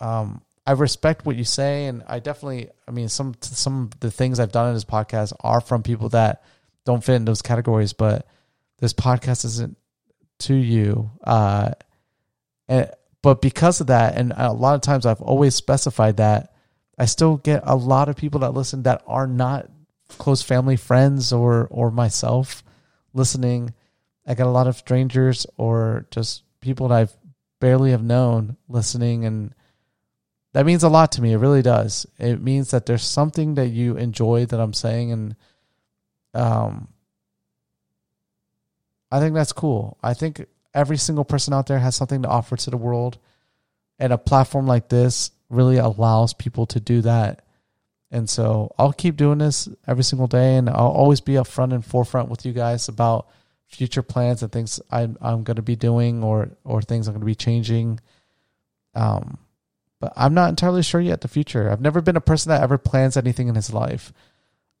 um, 0.00 0.42
I 0.66 0.72
respect 0.72 1.26
what 1.26 1.36
you 1.36 1.44
say, 1.44 1.86
and 1.86 2.02
I 2.06 2.20
definitely, 2.20 2.70
I 2.86 2.92
mean, 2.92 3.08
some 3.08 3.34
some 3.40 3.84
of 3.84 4.00
the 4.00 4.10
things 4.10 4.38
I've 4.38 4.52
done 4.52 4.68
in 4.68 4.74
this 4.74 4.84
podcast 4.84 5.32
are 5.40 5.60
from 5.60 5.82
people 5.82 6.10
that 6.10 6.44
don't 6.84 7.02
fit 7.02 7.14
in 7.14 7.24
those 7.24 7.42
categories, 7.42 7.92
but 7.92 8.26
this 8.78 8.92
podcast 8.92 9.44
isn't 9.44 9.76
to 10.40 10.54
you. 10.54 11.10
Uh, 11.24 11.70
and 12.68 12.90
but 13.22 13.40
because 13.40 13.80
of 13.80 13.88
that, 13.88 14.16
and 14.16 14.32
a 14.36 14.52
lot 14.52 14.74
of 14.74 14.80
times 14.80 15.06
I've 15.06 15.22
always 15.22 15.54
specified 15.54 16.18
that, 16.18 16.52
I 16.98 17.06
still 17.06 17.36
get 17.36 17.62
a 17.64 17.74
lot 17.76 18.08
of 18.08 18.16
people 18.16 18.40
that 18.40 18.54
listen 18.54 18.84
that 18.84 19.02
are 19.06 19.26
not 19.26 19.68
close 20.18 20.42
family 20.42 20.76
friends 20.76 21.32
or 21.32 21.66
or 21.70 21.90
myself 21.90 22.62
listening. 23.12 23.74
I 24.26 24.34
got 24.34 24.46
a 24.46 24.50
lot 24.50 24.66
of 24.66 24.76
strangers 24.76 25.46
or 25.56 26.06
just 26.10 26.44
people 26.60 26.88
that 26.88 26.94
I've 26.94 27.16
barely 27.60 27.90
have 27.90 28.02
known 28.02 28.56
listening 28.68 29.24
and 29.24 29.54
that 30.52 30.66
means 30.66 30.82
a 30.82 30.88
lot 30.88 31.12
to 31.12 31.22
me. 31.22 31.32
It 31.32 31.38
really 31.38 31.62
does. 31.62 32.06
It 32.18 32.42
means 32.42 32.70
that 32.70 32.86
there's 32.86 33.04
something 33.04 33.54
that 33.54 33.68
you 33.68 33.96
enjoy 33.96 34.46
that 34.46 34.60
I'm 34.60 34.74
saying, 34.74 35.12
and 35.12 35.36
um, 36.34 36.88
I 39.10 39.18
think 39.18 39.34
that's 39.34 39.52
cool. 39.52 39.96
I 40.02 40.14
think 40.14 40.44
every 40.74 40.98
single 40.98 41.24
person 41.24 41.54
out 41.54 41.66
there 41.66 41.78
has 41.78 41.96
something 41.96 42.22
to 42.22 42.28
offer 42.28 42.56
to 42.56 42.70
the 42.70 42.76
world, 42.76 43.18
and 43.98 44.12
a 44.12 44.18
platform 44.18 44.66
like 44.66 44.88
this 44.88 45.30
really 45.48 45.78
allows 45.78 46.34
people 46.34 46.66
to 46.66 46.80
do 46.80 47.00
that. 47.02 47.44
And 48.12 48.28
so 48.28 48.74
I'll 48.78 48.92
keep 48.92 49.16
doing 49.16 49.38
this 49.38 49.70
every 49.86 50.04
single 50.04 50.26
day, 50.26 50.56
and 50.56 50.68
I'll 50.68 50.88
always 50.88 51.22
be 51.22 51.32
upfront 51.32 51.72
and 51.72 51.84
forefront 51.84 52.28
with 52.28 52.44
you 52.44 52.52
guys 52.52 52.88
about 52.88 53.26
future 53.66 54.02
plans 54.02 54.42
and 54.42 54.52
things 54.52 54.80
I'm 54.90 55.16
I'm 55.22 55.44
going 55.44 55.56
to 55.56 55.62
be 55.62 55.76
doing 55.76 56.22
or 56.22 56.50
or 56.62 56.82
things 56.82 57.08
I'm 57.08 57.14
going 57.14 57.22
to 57.22 57.26
be 57.26 57.34
changing. 57.34 58.00
Um, 58.94 59.38
but 59.98 60.12
I'm 60.14 60.34
not 60.34 60.50
entirely 60.50 60.82
sure 60.82 61.00
yet 61.00 61.22
the 61.22 61.28
future. 61.28 61.70
I've 61.70 61.80
never 61.80 62.02
been 62.02 62.16
a 62.16 62.20
person 62.20 62.50
that 62.50 62.62
ever 62.62 62.76
plans 62.76 63.16
anything 63.16 63.48
in 63.48 63.54
his 63.54 63.72
life. 63.72 64.12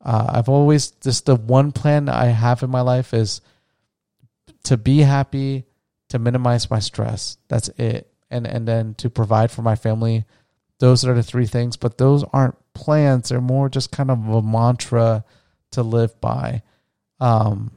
Uh, 0.04 0.26
I've 0.28 0.50
always 0.50 0.90
just 0.90 1.24
the 1.24 1.36
one 1.36 1.72
plan 1.72 2.10
I 2.10 2.26
have 2.26 2.62
in 2.62 2.68
my 2.68 2.82
life 2.82 3.14
is 3.14 3.40
to 4.64 4.76
be 4.76 4.98
happy, 4.98 5.64
to 6.10 6.18
minimize 6.18 6.70
my 6.70 6.80
stress. 6.80 7.38
That's 7.48 7.68
it, 7.78 8.12
and 8.30 8.46
and 8.46 8.68
then 8.68 8.92
to 8.96 9.08
provide 9.08 9.50
for 9.50 9.62
my 9.62 9.74
family. 9.74 10.26
Those 10.80 11.06
are 11.06 11.14
the 11.14 11.22
three 11.22 11.46
things, 11.46 11.78
but 11.78 11.96
those 11.96 12.24
aren't 12.32 12.56
plans. 12.74 13.28
They're 13.28 13.40
more 13.40 13.68
just 13.68 13.92
kind 13.92 14.10
of 14.10 14.28
a 14.28 14.42
mantra 14.42 15.24
to 15.72 15.82
live 15.82 16.20
by. 16.20 16.62
Um, 17.20 17.70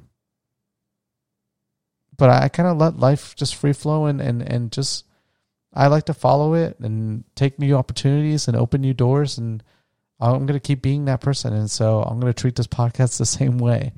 but 2.17 2.29
I 2.29 2.47
kind 2.49 2.69
of 2.69 2.77
let 2.77 2.97
life 2.97 3.35
just 3.35 3.55
free 3.55 3.73
flow 3.73 4.05
and 4.05 4.21
and 4.21 4.41
and 4.41 4.71
just 4.71 5.05
I 5.73 5.87
like 5.87 6.05
to 6.05 6.13
follow 6.13 6.53
it 6.53 6.79
and 6.79 7.25
take 7.35 7.59
new 7.59 7.75
opportunities 7.75 8.47
and 8.47 8.55
open 8.55 8.81
new 8.81 8.93
doors. 8.93 9.37
And 9.37 9.61
I'm 10.19 10.45
going 10.45 10.59
to 10.59 10.59
keep 10.59 10.81
being 10.81 11.05
that 11.05 11.19
person. 11.19 11.53
And 11.53 11.69
so 11.69 12.01
I'm 12.01 12.19
going 12.19 12.31
to 12.31 12.41
treat 12.41 12.55
this 12.55 12.67
podcast 12.67 13.17
the 13.17 13.25
same 13.25 13.57
way. 13.57 13.91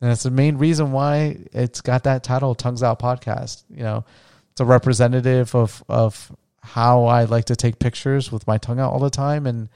And 0.00 0.12
it's 0.12 0.22
the 0.22 0.30
main 0.30 0.58
reason 0.58 0.92
why 0.92 1.38
it's 1.52 1.80
got 1.80 2.04
that 2.04 2.22
title, 2.22 2.54
Tongues 2.54 2.82
Out 2.82 3.00
Podcast. 3.00 3.64
You 3.68 3.82
know, 3.82 4.04
it's 4.52 4.60
a 4.60 4.64
representative 4.64 5.54
of, 5.54 5.82
of 5.88 6.30
how 6.62 7.06
I 7.06 7.24
like 7.24 7.46
to 7.46 7.56
take 7.56 7.78
pictures 7.78 8.30
with 8.30 8.46
my 8.46 8.58
tongue 8.58 8.78
out 8.78 8.92
all 8.92 9.00
the 9.00 9.10
time. 9.10 9.46
And 9.46 9.68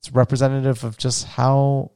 it's 0.00 0.12
representative 0.12 0.82
of 0.82 0.96
just 0.96 1.26
how 1.26 1.90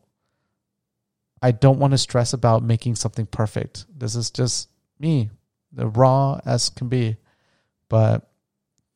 I 1.40 1.52
don't 1.52 1.78
want 1.78 1.92
to 1.92 1.98
stress 1.98 2.34
about 2.34 2.62
making 2.62 2.96
something 2.96 3.26
perfect. 3.26 3.86
This 3.94 4.14
is 4.14 4.30
just 4.30 4.68
me, 4.98 5.30
the 5.72 5.86
raw 5.86 6.40
as 6.44 6.68
can 6.68 6.88
be. 6.88 7.16
But 7.88 8.28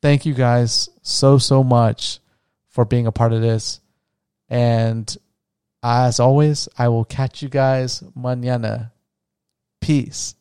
thank 0.03 0.27
you 0.27 0.35
guys 0.35 0.91
so, 1.03 1.39
so 1.39 1.65
much 1.65 2.21
for 2.69 2.85
being 2.85 3.07
a 3.07 3.13
part 3.13 3.33
of 3.33 3.41
this. 3.41 3.81
And 4.51 5.15
as 5.83 6.21
always, 6.21 6.69
I 6.79 6.89
will 6.89 7.05
catch 7.05 7.43
you 7.43 7.49
guys 7.49 8.03
mañana. 8.17 8.93
Peace. 9.81 10.35